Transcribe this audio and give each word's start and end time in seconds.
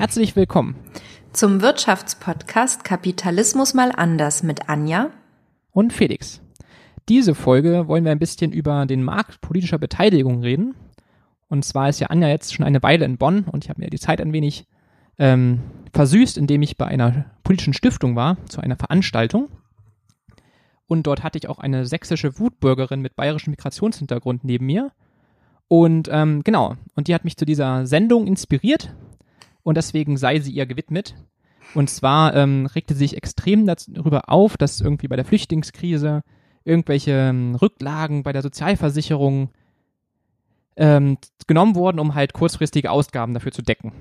Herzlich 0.00 0.34
willkommen 0.34 0.76
zum 1.34 1.60
Wirtschaftspodcast 1.60 2.84
Kapitalismus 2.84 3.74
mal 3.74 3.92
anders 3.94 4.42
mit 4.42 4.66
Anja 4.66 5.10
und 5.72 5.92
Felix. 5.92 6.40
Diese 7.10 7.34
Folge 7.34 7.86
wollen 7.86 8.06
wir 8.06 8.10
ein 8.10 8.18
bisschen 8.18 8.50
über 8.50 8.86
den 8.86 9.02
Markt 9.02 9.42
politischer 9.42 9.76
Beteiligung 9.76 10.40
reden. 10.40 10.74
Und 11.48 11.66
zwar 11.66 11.90
ist 11.90 12.00
ja 12.00 12.06
Anja 12.06 12.28
jetzt 12.28 12.54
schon 12.54 12.64
eine 12.64 12.82
Weile 12.82 13.04
in 13.04 13.18
Bonn 13.18 13.44
und 13.44 13.62
ich 13.62 13.68
habe 13.68 13.78
mir 13.78 13.90
die 13.90 13.98
Zeit 13.98 14.22
ein 14.22 14.32
wenig 14.32 14.66
ähm, 15.18 15.60
versüßt, 15.92 16.38
indem 16.38 16.62
ich 16.62 16.78
bei 16.78 16.86
einer 16.86 17.26
politischen 17.44 17.74
Stiftung 17.74 18.16
war, 18.16 18.38
zu 18.46 18.62
einer 18.62 18.76
Veranstaltung. 18.76 19.50
Und 20.86 21.06
dort 21.06 21.22
hatte 21.22 21.36
ich 21.36 21.46
auch 21.46 21.58
eine 21.58 21.84
sächsische 21.84 22.38
Wutbürgerin 22.38 23.02
mit 23.02 23.16
bayerischem 23.16 23.50
Migrationshintergrund 23.50 24.44
neben 24.44 24.64
mir. 24.64 24.92
Und 25.68 26.08
ähm, 26.10 26.42
genau, 26.42 26.76
und 26.94 27.06
die 27.06 27.14
hat 27.14 27.24
mich 27.24 27.36
zu 27.36 27.44
dieser 27.44 27.84
Sendung 27.86 28.26
inspiriert 28.26 28.94
und 29.62 29.76
deswegen 29.76 30.16
sei 30.16 30.40
sie 30.40 30.52
ihr 30.52 30.66
gewidmet. 30.66 31.14
Und 31.74 31.88
zwar 31.88 32.34
ähm, 32.34 32.66
regte 32.66 32.94
sie 32.94 33.00
sich 33.00 33.16
extrem 33.16 33.66
darüber 33.66 34.28
auf, 34.28 34.56
dass 34.56 34.80
irgendwie 34.80 35.08
bei 35.08 35.16
der 35.16 35.24
Flüchtlingskrise 35.24 36.22
irgendwelche 36.64 37.12
ähm, 37.12 37.54
Rücklagen 37.54 38.22
bei 38.22 38.32
der 38.32 38.42
Sozialversicherung 38.42 39.50
ähm, 40.76 41.18
genommen 41.46 41.74
wurden, 41.74 41.98
um 41.98 42.14
halt 42.14 42.32
kurzfristige 42.32 42.90
Ausgaben 42.90 43.34
dafür 43.34 43.52
zu 43.52 43.62
decken. 43.62 43.92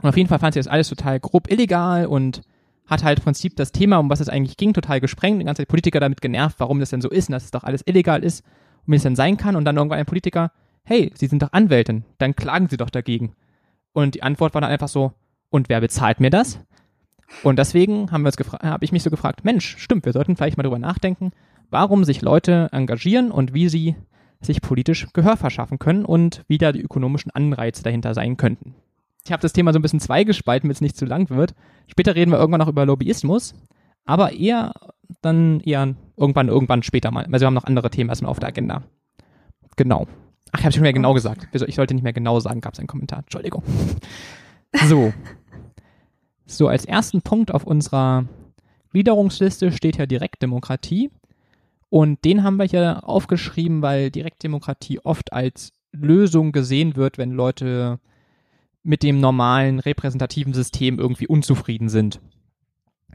Und 0.00 0.08
auf 0.08 0.16
jeden 0.16 0.28
Fall 0.28 0.38
fand 0.38 0.54
sie 0.54 0.60
das 0.60 0.68
alles 0.68 0.88
total 0.88 1.20
grob 1.20 1.50
illegal 1.50 2.06
und 2.06 2.42
hat 2.86 3.04
halt 3.04 3.18
im 3.18 3.24
Prinzip 3.24 3.56
das 3.56 3.72
Thema, 3.72 3.98
um 3.98 4.08
was 4.08 4.20
es 4.20 4.28
eigentlich 4.28 4.56
ging, 4.56 4.72
total 4.72 5.00
gesprengt. 5.00 5.40
Die 5.40 5.44
ganze 5.44 5.62
Zeit 5.62 5.68
Politiker 5.68 6.00
damit 6.00 6.20
genervt, 6.20 6.56
warum 6.58 6.80
das 6.80 6.90
denn 6.90 7.02
so 7.02 7.10
ist 7.10 7.28
und 7.28 7.32
dass 7.32 7.44
es 7.44 7.50
doch 7.50 7.64
alles 7.64 7.82
illegal 7.86 8.22
ist 8.22 8.44
und 8.86 8.92
wie 8.92 8.96
es 8.96 9.02
denn 9.02 9.16
sein 9.16 9.36
kann. 9.36 9.56
Und 9.56 9.64
dann 9.64 9.76
irgendwann 9.76 9.98
ein 9.98 10.06
Politiker, 10.06 10.52
hey, 10.84 11.12
Sie 11.14 11.26
sind 11.26 11.42
doch 11.42 11.52
Anwältin, 11.52 12.04
dann 12.16 12.34
klagen 12.34 12.68
Sie 12.68 12.78
doch 12.78 12.90
dagegen. 12.90 13.34
Und 13.98 14.14
die 14.14 14.22
Antwort 14.22 14.54
war 14.54 14.60
dann 14.60 14.70
einfach 14.70 14.86
so, 14.86 15.12
und 15.50 15.68
wer 15.68 15.80
bezahlt 15.80 16.20
mir 16.20 16.30
das? 16.30 16.60
Und 17.42 17.58
deswegen 17.58 18.12
haben 18.12 18.22
wir 18.22 18.30
habe 18.62 18.84
ich 18.84 18.92
mich 18.92 19.02
so 19.02 19.10
gefragt, 19.10 19.44
Mensch, 19.44 19.76
stimmt, 19.76 20.04
wir 20.04 20.12
sollten 20.12 20.36
vielleicht 20.36 20.56
mal 20.56 20.62
drüber 20.62 20.78
nachdenken, 20.78 21.32
warum 21.68 22.04
sich 22.04 22.22
Leute 22.22 22.68
engagieren 22.70 23.32
und 23.32 23.54
wie 23.54 23.68
sie 23.68 23.96
sich 24.40 24.62
politisch 24.62 25.08
Gehör 25.14 25.36
verschaffen 25.36 25.80
können 25.80 26.04
und 26.04 26.44
wie 26.46 26.58
da 26.58 26.70
die 26.70 26.80
ökonomischen 26.80 27.32
Anreize 27.32 27.82
dahinter 27.82 28.14
sein 28.14 28.36
könnten. 28.36 28.76
Ich 29.24 29.32
habe 29.32 29.42
das 29.42 29.52
Thema 29.52 29.72
so 29.72 29.80
ein 29.80 29.82
bisschen 29.82 29.98
zweigespalten, 29.98 30.68
damit 30.68 30.76
es 30.76 30.80
nicht 30.80 30.96
zu 30.96 31.04
lang 31.04 31.28
wird. 31.28 31.56
Später 31.88 32.14
reden 32.14 32.30
wir 32.30 32.38
irgendwann 32.38 32.60
noch 32.60 32.68
über 32.68 32.86
Lobbyismus, 32.86 33.56
aber 34.04 34.30
eher 34.30 34.74
dann 35.22 35.58
eher 35.58 35.96
irgendwann, 36.16 36.46
irgendwann 36.46 36.84
später 36.84 37.10
mal. 37.10 37.24
Also 37.24 37.40
wir 37.40 37.46
haben 37.48 37.54
noch 37.54 37.64
andere 37.64 37.90
Themen 37.90 38.10
erstmal 38.10 38.30
auf 38.30 38.38
der 38.38 38.50
Agenda. 38.50 38.84
Genau. 39.74 40.06
Ach, 40.52 40.58
ich 40.58 40.64
habe 40.64 40.72
schon 40.72 40.82
mehr 40.82 40.92
genau 40.92 41.14
gesagt. 41.14 41.48
Ich 41.52 41.74
sollte 41.74 41.94
nicht 41.94 42.02
mehr 42.02 42.12
genau 42.12 42.40
sagen, 42.40 42.60
gab 42.60 42.74
es 42.74 42.78
einen 42.78 42.88
Kommentar. 42.88 43.20
Entschuldigung. 43.20 43.62
So. 44.86 45.12
So, 46.46 46.68
als 46.68 46.84
ersten 46.84 47.22
Punkt 47.22 47.52
auf 47.52 47.64
unserer 47.64 48.24
Gliederungsliste 48.92 49.70
steht 49.72 49.98
ja 49.98 50.06
Direktdemokratie. 50.06 51.10
Und 51.90 52.24
den 52.24 52.42
haben 52.42 52.56
wir 52.56 52.64
hier 52.64 53.06
aufgeschrieben, 53.06 53.82
weil 53.82 54.10
Direktdemokratie 54.10 55.00
oft 55.00 55.32
als 55.32 55.72
Lösung 55.92 56.52
gesehen 56.52 56.96
wird, 56.96 57.18
wenn 57.18 57.32
Leute 57.32 57.98
mit 58.82 59.02
dem 59.02 59.20
normalen 59.20 59.80
repräsentativen 59.80 60.54
System 60.54 60.98
irgendwie 60.98 61.26
unzufrieden 61.26 61.88
sind. 61.88 62.20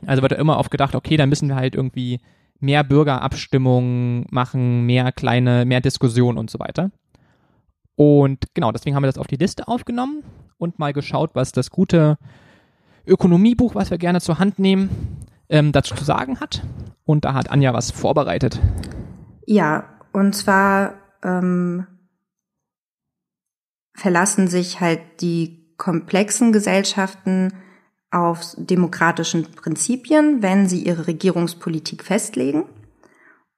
Also 0.05 0.21
wird 0.21 0.33
da 0.33 0.35
immer 0.35 0.57
oft 0.57 0.71
gedacht, 0.71 0.95
okay, 0.95 1.17
dann 1.17 1.29
müssen 1.29 1.49
wir 1.49 1.55
halt 1.55 1.75
irgendwie 1.75 2.19
mehr 2.59 2.83
Bürgerabstimmungen 2.83 4.25
machen, 4.31 4.85
mehr 4.85 5.11
kleine, 5.11 5.65
mehr 5.65 5.81
Diskussionen 5.81 6.37
und 6.37 6.49
so 6.49 6.59
weiter. 6.59 6.91
Und 7.95 8.53
genau, 8.53 8.71
deswegen 8.71 8.95
haben 8.95 9.03
wir 9.03 9.07
das 9.07 9.17
auf 9.17 9.27
die 9.27 9.35
Liste 9.35 9.67
aufgenommen 9.67 10.23
und 10.57 10.79
mal 10.79 10.93
geschaut, 10.93 11.31
was 11.33 11.51
das 11.51 11.69
gute 11.69 12.17
Ökonomiebuch, 13.05 13.75
was 13.75 13.91
wir 13.91 13.97
gerne 13.97 14.21
zur 14.21 14.39
Hand 14.39 14.59
nehmen, 14.59 14.89
ähm, 15.49 15.71
dazu 15.71 15.95
zu 15.95 16.03
sagen 16.03 16.39
hat. 16.39 16.63
Und 17.05 17.25
da 17.25 17.33
hat 17.33 17.51
Anja 17.51 17.73
was 17.73 17.91
vorbereitet. 17.91 18.59
Ja, 19.45 19.85
und 20.13 20.33
zwar 20.33 20.95
ähm, 21.23 21.85
verlassen 23.93 24.47
sich 24.47 24.79
halt 24.79 25.01
die 25.21 25.75
komplexen 25.77 26.53
Gesellschaften 26.53 27.53
auf 28.09 28.55
demokratischen 28.57 29.51
Prinzipien, 29.51 30.41
wenn 30.41 30.67
sie 30.69 30.83
ihre 30.83 31.07
Regierungspolitik 31.07 32.03
festlegen. 32.03 32.65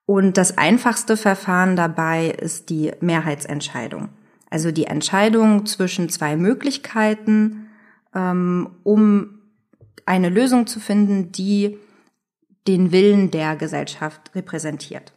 Und 0.05 0.37
das 0.37 0.57
einfachste 0.57 1.17
Verfahren 1.17 1.75
dabei 1.75 2.29
ist 2.29 2.69
die 2.69 2.91
Mehrheitsentscheidung. 3.01 4.09
Also 4.55 4.71
die 4.71 4.85
Entscheidung 4.85 5.65
zwischen 5.65 6.07
zwei 6.07 6.37
Möglichkeiten, 6.37 7.67
ähm, 8.15 8.69
um 8.83 9.41
eine 10.05 10.29
Lösung 10.29 10.65
zu 10.65 10.79
finden, 10.79 11.33
die 11.33 11.77
den 12.65 12.93
Willen 12.93 13.31
der 13.31 13.57
Gesellschaft 13.57 14.33
repräsentiert. 14.33 15.11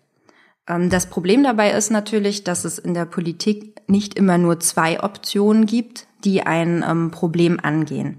Ähm, 0.67 0.91
das 0.91 1.07
Problem 1.07 1.45
dabei 1.45 1.71
ist 1.71 1.93
natürlich, 1.93 2.43
dass 2.43 2.65
es 2.65 2.81
in 2.81 2.95
der 2.95 3.05
Politik 3.05 3.81
nicht 3.87 4.15
immer 4.15 4.39
nur 4.39 4.59
zwei 4.59 5.01
Optionen 5.05 5.67
gibt, 5.67 6.09
die 6.25 6.43
ein 6.43 6.85
ähm, 6.85 7.13
Problem 7.13 7.61
angehen. 7.63 8.17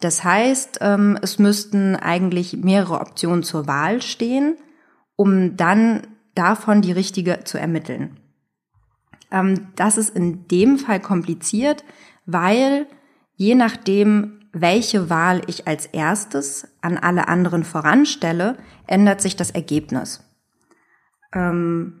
Das 0.00 0.24
heißt, 0.24 0.80
ähm, 0.82 1.18
es 1.22 1.38
müssten 1.38 1.96
eigentlich 1.96 2.58
mehrere 2.58 3.00
Optionen 3.00 3.44
zur 3.44 3.66
Wahl 3.66 4.02
stehen, 4.02 4.58
um 5.16 5.56
dann 5.56 6.02
davon 6.34 6.82
die 6.82 6.92
richtige 6.92 7.44
zu 7.44 7.56
ermitteln. 7.56 8.19
Ähm, 9.30 9.68
das 9.76 9.96
ist 9.96 10.14
in 10.14 10.46
dem 10.48 10.78
Fall 10.78 11.00
kompliziert, 11.00 11.84
weil 12.26 12.86
je 13.34 13.54
nachdem, 13.54 14.40
welche 14.52 15.08
Wahl 15.10 15.42
ich 15.46 15.66
als 15.66 15.86
erstes 15.86 16.68
an 16.80 16.98
alle 16.98 17.28
anderen 17.28 17.64
voranstelle, 17.64 18.56
ändert 18.86 19.20
sich 19.20 19.36
das 19.36 19.50
Ergebnis. 19.50 20.24
Ähm, 21.32 22.00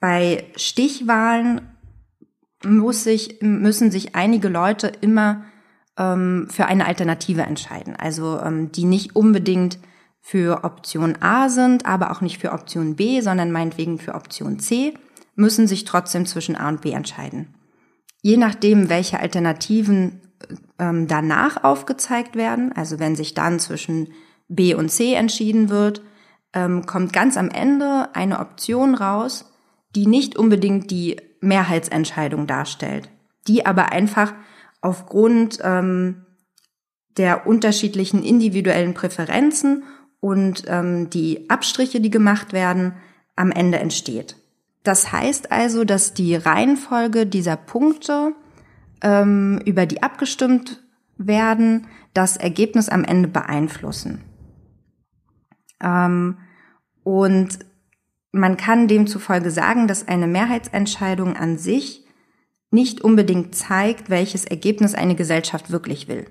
bei 0.00 0.44
Stichwahlen 0.56 1.60
muss 2.64 3.04
sich, 3.04 3.38
müssen 3.40 3.90
sich 3.90 4.14
einige 4.14 4.48
Leute 4.48 4.88
immer 5.00 5.44
ähm, 5.96 6.48
für 6.50 6.66
eine 6.66 6.86
Alternative 6.86 7.42
entscheiden. 7.42 7.94
Also 7.96 8.40
ähm, 8.40 8.72
die 8.72 8.84
nicht 8.84 9.14
unbedingt 9.14 9.78
für 10.20 10.64
Option 10.64 11.16
A 11.20 11.48
sind, 11.48 11.86
aber 11.86 12.10
auch 12.10 12.20
nicht 12.20 12.38
für 12.38 12.52
Option 12.52 12.96
B, 12.96 13.20
sondern 13.20 13.50
meinetwegen 13.50 13.98
für 13.98 14.14
Option 14.14 14.58
C 14.58 14.94
müssen 15.34 15.66
sich 15.66 15.84
trotzdem 15.84 16.26
zwischen 16.26 16.56
A 16.56 16.68
und 16.68 16.80
B 16.80 16.92
entscheiden. 16.92 17.54
Je 18.20 18.36
nachdem, 18.36 18.88
welche 18.88 19.18
Alternativen 19.18 20.20
ähm, 20.78 21.08
danach 21.08 21.64
aufgezeigt 21.64 22.36
werden, 22.36 22.72
also 22.72 22.98
wenn 22.98 23.16
sich 23.16 23.34
dann 23.34 23.58
zwischen 23.58 24.12
B 24.48 24.74
und 24.74 24.90
C 24.90 25.14
entschieden 25.14 25.68
wird, 25.68 26.02
ähm, 26.52 26.86
kommt 26.86 27.12
ganz 27.12 27.36
am 27.36 27.48
Ende 27.48 28.14
eine 28.14 28.40
Option 28.40 28.94
raus, 28.94 29.50
die 29.94 30.06
nicht 30.06 30.36
unbedingt 30.36 30.90
die 30.90 31.16
Mehrheitsentscheidung 31.40 32.46
darstellt, 32.46 33.08
die 33.48 33.66
aber 33.66 33.92
einfach 33.92 34.34
aufgrund 34.80 35.58
ähm, 35.62 36.26
der 37.16 37.46
unterschiedlichen 37.46 38.22
individuellen 38.22 38.94
Präferenzen 38.94 39.84
und 40.20 40.64
ähm, 40.66 41.10
die 41.10 41.50
Abstriche, 41.50 42.00
die 42.00 42.10
gemacht 42.10 42.52
werden, 42.52 42.94
am 43.36 43.50
Ende 43.50 43.78
entsteht. 43.78 44.36
Das 44.82 45.12
heißt 45.12 45.52
also, 45.52 45.84
dass 45.84 46.14
die 46.14 46.34
Reihenfolge 46.34 47.26
dieser 47.26 47.56
Punkte, 47.56 48.34
ähm, 49.02 49.60
über 49.64 49.86
die 49.86 50.02
abgestimmt 50.02 50.82
werden, 51.16 51.86
das 52.14 52.36
Ergebnis 52.36 52.88
am 52.88 53.04
Ende 53.04 53.28
beeinflussen. 53.28 54.22
Ähm, 55.80 56.38
und 57.04 57.58
man 58.32 58.56
kann 58.56 58.88
demzufolge 58.88 59.50
sagen, 59.50 59.86
dass 59.86 60.08
eine 60.08 60.26
Mehrheitsentscheidung 60.26 61.36
an 61.36 61.58
sich 61.58 62.06
nicht 62.70 63.02
unbedingt 63.02 63.54
zeigt, 63.54 64.08
welches 64.08 64.46
Ergebnis 64.46 64.94
eine 64.94 65.14
Gesellschaft 65.14 65.70
wirklich 65.70 66.08
will. 66.08 66.26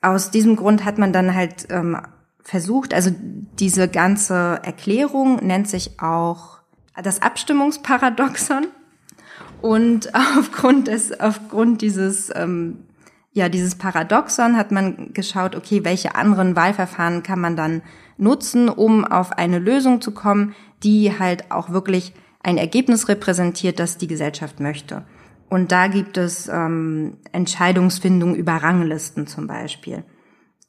Aus 0.00 0.30
diesem 0.30 0.56
Grund 0.56 0.84
hat 0.84 0.98
man 0.98 1.12
dann 1.12 1.34
halt 1.34 1.66
ähm, 1.70 1.98
versucht, 2.42 2.94
also 2.94 3.10
diese 3.58 3.88
ganze 3.88 4.60
Erklärung 4.62 5.36
nennt 5.36 5.68
sich 5.68 6.00
auch 6.00 6.58
das 7.02 7.22
Abstimmungsparadoxon. 7.22 8.66
Und 9.60 10.12
aufgrund 10.38 10.88
des, 10.88 11.18
aufgrund 11.18 11.82
dieses, 11.82 12.30
ähm, 12.34 12.84
ja, 13.32 13.48
dieses 13.48 13.76
Paradoxon 13.76 14.56
hat 14.56 14.72
man 14.72 15.12
geschaut, 15.14 15.54
okay, 15.56 15.84
welche 15.84 16.14
anderen 16.14 16.56
Wahlverfahren 16.56 17.22
kann 17.22 17.40
man 17.40 17.56
dann 17.56 17.82
nutzen, 18.18 18.68
um 18.68 19.04
auf 19.04 19.32
eine 19.32 19.58
Lösung 19.58 20.00
zu 20.00 20.12
kommen, 20.12 20.54
die 20.82 21.18
halt 21.18 21.50
auch 21.50 21.70
wirklich 21.70 22.12
ein 22.42 22.58
Ergebnis 22.58 23.08
repräsentiert, 23.08 23.78
das 23.78 23.98
die 23.98 24.08
Gesellschaft 24.08 24.60
möchte. 24.60 25.04
Und 25.48 25.70
da 25.70 25.86
gibt 25.86 26.16
es 26.16 26.48
ähm, 26.48 27.18
Entscheidungsfindung 27.30 28.34
über 28.34 28.54
Ranglisten 28.54 29.26
zum 29.26 29.46
Beispiel. 29.46 30.02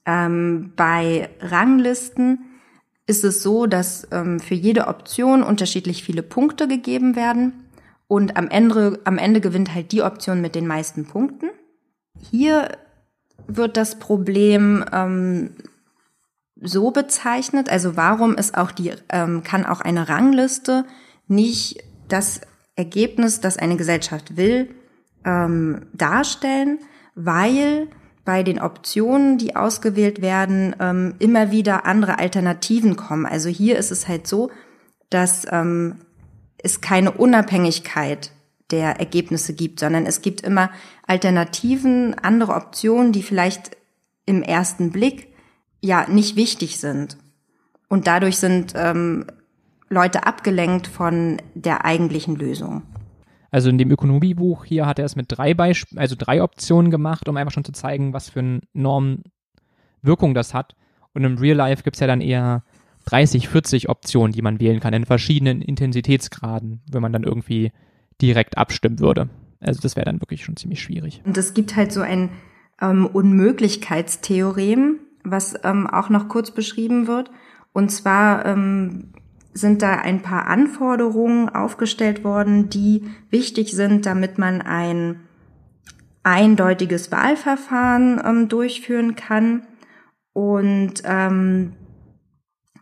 Ähm, 0.05 0.73
bei 0.75 1.29
Ranglisten 1.39 2.39
ist 3.05 3.23
es 3.23 3.43
so, 3.43 3.65
dass 3.65 4.07
ähm, 4.11 4.39
für 4.39 4.55
jede 4.55 4.87
Option 4.87 5.43
unterschiedlich 5.43 6.03
viele 6.03 6.23
Punkte 6.23 6.67
gegeben 6.67 7.15
werden. 7.15 7.53
Und 8.07 8.37
am 8.37 8.49
Ende, 8.49 8.99
am 9.05 9.17
Ende 9.17 9.41
gewinnt 9.41 9.73
halt 9.73 9.91
die 9.91 10.03
Option 10.03 10.41
mit 10.41 10.55
den 10.55 10.67
meisten 10.67 11.05
Punkten. 11.05 11.49
hier 12.19 12.69
wird 13.47 13.75
das 13.75 13.99
Problem 13.99 14.85
ähm, 14.93 15.55
so 16.61 16.91
bezeichnet, 16.91 17.69
also 17.69 17.97
warum 17.97 18.35
ist 18.35 18.57
auch 18.57 18.71
die, 18.71 18.93
ähm, 19.09 19.43
kann 19.43 19.65
auch 19.65 19.81
eine 19.81 20.07
Rangliste 20.07 20.85
nicht 21.27 21.83
das 22.07 22.41
Ergebnis, 22.75 23.41
das 23.41 23.57
eine 23.57 23.75
Gesellschaft 23.75 24.37
will, 24.37 24.69
ähm, 25.25 25.87
darstellen, 25.93 26.79
weil 27.15 27.87
bei 28.25 28.43
den 28.43 28.61
Optionen, 28.61 29.37
die 29.37 29.55
ausgewählt 29.55 30.21
werden, 30.21 30.75
ähm, 30.79 31.15
immer 31.19 31.51
wieder 31.51 31.85
andere 31.85 32.19
Alternativen 32.19 32.95
kommen. 32.95 33.25
Also 33.25 33.49
hier 33.49 33.77
ist 33.77 33.91
es 33.91 34.07
halt 34.07 34.27
so, 34.27 34.49
dass 35.09 35.45
ähm, 35.51 35.97
es 36.57 36.81
keine 36.81 37.11
Unabhängigkeit 37.11 38.31
der 38.71 38.99
Ergebnisse 38.99 39.53
gibt, 39.53 39.79
sondern 39.79 40.05
es 40.05 40.21
gibt 40.21 40.41
immer 40.41 40.71
Alternativen, 41.05 42.15
andere 42.15 42.53
Optionen, 42.53 43.11
die 43.11 43.23
vielleicht 43.23 43.77
im 44.25 44.41
ersten 44.41 44.91
Blick 44.91 45.27
ja 45.81 46.07
nicht 46.09 46.35
wichtig 46.37 46.79
sind. 46.79 47.17
Und 47.89 48.07
dadurch 48.07 48.37
sind 48.37 48.73
ähm, 48.75 49.25
Leute 49.89 50.25
abgelenkt 50.25 50.87
von 50.87 51.41
der 51.53 51.85
eigentlichen 51.85 52.35
Lösung. 52.35 52.83
Also 53.53 53.69
in 53.69 53.77
dem 53.77 53.91
Ökonomiebuch 53.91 54.65
hier 54.65 54.87
hat 54.87 54.97
er 54.97 55.05
es 55.05 55.15
mit 55.15 55.27
drei 55.29 55.53
Beisp 55.53 55.89
also 55.95 56.15
drei 56.17 56.41
Optionen 56.41 56.89
gemacht, 56.89 57.29
um 57.29 57.37
einfach 57.37 57.51
schon 57.51 57.63
zu 57.63 57.71
zeigen, 57.71 58.11
was 58.11 58.29
für 58.29 58.39
eine 58.39 58.61
enorme 58.73 59.19
Wirkung 60.01 60.33
das 60.33 60.55
hat. 60.55 60.75
Und 61.13 61.23
im 61.23 61.37
Real 61.37 61.55
Life 61.55 61.83
gibt 61.83 61.95
es 61.95 61.99
ja 61.99 62.07
dann 62.07 62.19
eher 62.19 62.63
30, 63.05 63.49
40 63.49 63.89
Optionen, 63.89 64.31
die 64.31 64.41
man 64.41 64.59
wählen 64.59 64.79
kann 64.79 64.95
in 64.95 65.05
verschiedenen 65.05 65.61
Intensitätsgraden, 65.61 66.81
wenn 66.91 67.03
man 67.03 67.13
dann 67.13 67.25
irgendwie 67.25 67.71
direkt 68.19 68.57
abstimmen 68.57 68.97
würde. 68.97 69.29
Also 69.59 69.81
das 69.81 69.95
wäre 69.95 70.05
dann 70.05 70.19
wirklich 70.19 70.43
schon 70.43 70.57
ziemlich 70.57 70.81
schwierig. 70.81 71.21
Und 71.23 71.37
es 71.37 71.53
gibt 71.53 71.75
halt 71.75 71.91
so 71.91 72.01
ein 72.01 72.29
ähm, 72.81 73.05
Unmöglichkeitstheorem, 73.05 74.97
was 75.23 75.53
ähm, 75.63 75.85
auch 75.85 76.09
noch 76.09 76.27
kurz 76.27 76.49
beschrieben 76.49 77.05
wird. 77.05 77.29
Und 77.71 77.91
zwar 77.91 78.47
ähm, 78.47 79.13
sind 79.53 79.81
da 79.81 79.95
ein 79.95 80.21
paar 80.21 80.47
Anforderungen 80.47 81.49
aufgestellt 81.49 82.23
worden, 82.23 82.69
die 82.69 83.03
wichtig 83.29 83.71
sind, 83.73 84.05
damit 84.05 84.37
man 84.37 84.61
ein 84.61 85.21
eindeutiges 86.23 87.11
Wahlverfahren 87.11 88.21
ähm, 88.25 88.49
durchführen 88.49 89.15
kann. 89.15 89.67
Und 90.33 91.03
ähm, 91.05 91.73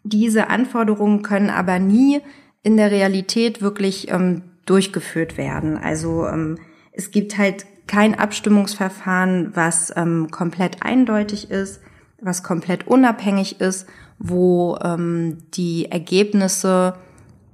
diese 0.04 0.50
Anforderungen 0.50 1.22
können 1.22 1.50
aber 1.50 1.80
nie 1.80 2.22
in 2.64 2.78
der 2.78 2.92
Realität 2.92 3.62
wirklich 3.62 4.10
ähm, 4.12 4.44
durchgeführt 4.66 5.38
werden. 5.38 5.78
Also 5.78 6.28
ähm, 6.28 6.58
es 6.92 7.12
gibt 7.12 7.38
halt 7.38 7.66
kein 7.88 8.18
Abstimmungsverfahren, 8.18 9.52
was 9.56 9.92
ähm, 9.98 10.30
komplett 10.32 10.84
eindeutig 10.84 11.52
ist, 11.52 11.82
was 12.22 12.44
komplett 12.44 12.88
unabhängig 12.88 13.60
ist 13.60 13.88
wo 14.24 14.78
ähm, 14.84 15.40
die 15.56 15.92
Ergebnisse 15.92 16.94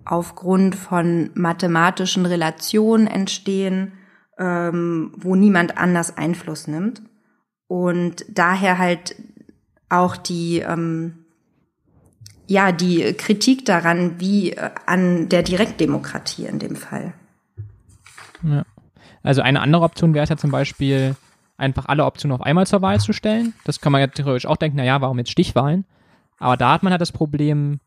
aufgrund 0.03 0.75
von 0.75 1.29
mathematischen 1.33 2.25
Relationen 2.25 3.07
entstehen, 3.07 3.93
ähm, 4.37 5.13
wo 5.17 5.35
niemand 5.35 5.77
anders 5.77 6.17
Einfluss 6.17 6.67
nimmt. 6.67 7.01
Und 7.67 8.25
daher 8.29 8.77
halt 8.77 9.15
auch 9.89 10.17
die, 10.17 10.59
ähm, 10.59 11.25
ja, 12.47 12.71
die 12.71 13.13
Kritik 13.13 13.65
daran, 13.65 14.19
wie 14.19 14.51
äh, 14.51 14.69
an 14.85 15.29
der 15.29 15.43
Direktdemokratie 15.43 16.45
in 16.45 16.59
dem 16.59 16.75
Fall. 16.75 17.13
Ja. 18.43 18.63
Also 19.23 19.41
eine 19.41 19.61
andere 19.61 19.83
Option 19.83 20.13
wäre 20.13 20.23
es 20.23 20.29
ja 20.29 20.37
zum 20.37 20.51
Beispiel, 20.51 21.15
einfach 21.57 21.85
alle 21.87 22.05
Optionen 22.05 22.35
auf 22.35 22.45
einmal 22.45 22.67
zur 22.67 22.81
Wahl 22.81 22.99
zu 22.99 23.13
stellen. 23.13 23.53
Das 23.63 23.81
kann 23.81 23.91
man 23.91 24.01
ja 24.01 24.07
theoretisch 24.07 24.45
auch 24.45 24.57
denken, 24.57 24.77
naja, 24.77 25.01
warum 25.01 25.17
jetzt 25.17 25.31
Stichwahlen? 25.31 25.85
Aber 26.37 26.57
da 26.57 26.73
hat 26.73 26.83
man 26.83 26.91
halt 26.91 27.01
das 27.01 27.11
Problem, 27.11 27.79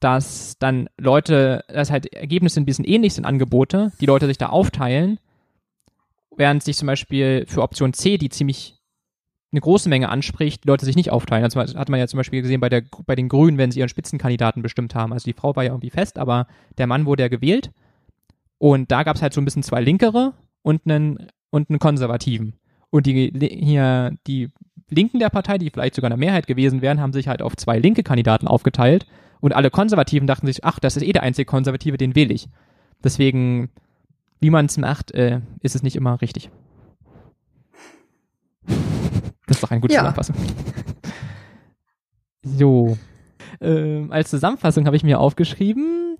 dass 0.00 0.56
dann 0.58 0.88
Leute, 0.98 1.64
dass 1.68 1.90
halt 1.90 2.12
Ergebnisse 2.12 2.60
ein 2.60 2.66
bisschen 2.66 2.84
ähnlich 2.84 3.14
sind, 3.14 3.26
Angebote, 3.26 3.92
die 4.00 4.06
Leute 4.06 4.26
sich 4.26 4.38
da 4.38 4.48
aufteilen, 4.48 5.18
während 6.36 6.62
sich 6.62 6.76
zum 6.76 6.86
Beispiel 6.86 7.44
für 7.46 7.62
Option 7.62 7.92
C, 7.92 8.16
die 8.16 8.30
ziemlich 8.30 8.80
eine 9.52 9.60
große 9.60 9.88
Menge 9.88 10.08
anspricht, 10.08 10.64
die 10.64 10.68
Leute 10.68 10.84
sich 10.84 10.96
nicht 10.96 11.10
aufteilen. 11.10 11.42
Das 11.42 11.56
hat 11.56 11.88
man 11.88 11.98
ja 11.98 12.06
zum 12.06 12.18
Beispiel 12.18 12.40
gesehen 12.40 12.60
bei, 12.60 12.68
der, 12.68 12.82
bei 13.04 13.16
den 13.16 13.28
Grünen, 13.28 13.58
wenn 13.58 13.70
sie 13.70 13.80
ihren 13.80 13.88
Spitzenkandidaten 13.88 14.62
bestimmt 14.62 14.94
haben. 14.94 15.12
Also 15.12 15.24
die 15.24 15.32
Frau 15.32 15.56
war 15.56 15.64
ja 15.64 15.70
irgendwie 15.70 15.90
fest, 15.90 16.18
aber 16.18 16.46
der 16.78 16.86
Mann 16.86 17.04
wurde 17.04 17.24
ja 17.24 17.28
gewählt. 17.28 17.72
Und 18.58 18.92
da 18.92 19.02
gab 19.02 19.16
es 19.16 19.22
halt 19.22 19.34
so 19.34 19.40
ein 19.40 19.44
bisschen 19.44 19.62
zwei 19.62 19.80
Linkere 19.80 20.34
und 20.62 20.82
einen, 20.84 21.26
und 21.50 21.68
einen 21.68 21.78
Konservativen. 21.78 22.54
Und 22.90 23.06
die 23.06 23.32
hier, 23.38 24.16
die 24.26 24.50
Linken 24.90 25.18
der 25.18 25.30
Partei, 25.30 25.58
die 25.58 25.70
vielleicht 25.70 25.94
sogar 25.94 26.10
eine 26.10 26.18
Mehrheit 26.18 26.46
gewesen 26.46 26.82
wären, 26.82 27.00
haben 27.00 27.12
sich 27.12 27.28
halt 27.28 27.42
auf 27.42 27.56
zwei 27.56 27.78
linke 27.78 28.02
Kandidaten 28.02 28.46
aufgeteilt 28.46 29.06
und 29.40 29.54
alle 29.54 29.70
Konservativen 29.70 30.26
dachten 30.26 30.46
sich, 30.46 30.64
ach, 30.64 30.78
das 30.78 30.96
ist 30.96 31.02
eh 31.02 31.12
der 31.12 31.22
einzige 31.22 31.46
Konservative, 31.46 31.96
den 31.96 32.14
wähle 32.14 32.34
ich. 32.34 32.48
Deswegen, 33.02 33.70
wie 34.40 34.50
man 34.50 34.66
es 34.66 34.76
macht, 34.76 35.12
äh, 35.12 35.40
ist 35.60 35.74
es 35.74 35.82
nicht 35.82 35.96
immer 35.96 36.20
richtig. 36.20 36.50
Das 38.66 39.56
ist 39.56 39.62
doch 39.62 39.70
eine 39.70 39.80
gute 39.80 39.94
ja. 39.94 40.00
Zusammenfassung. 40.00 40.36
So. 42.42 42.96
Ähm, 43.60 44.12
als 44.12 44.30
Zusammenfassung 44.30 44.86
habe 44.86 44.96
ich 44.96 45.02
mir 45.02 45.18
aufgeschrieben, 45.18 46.16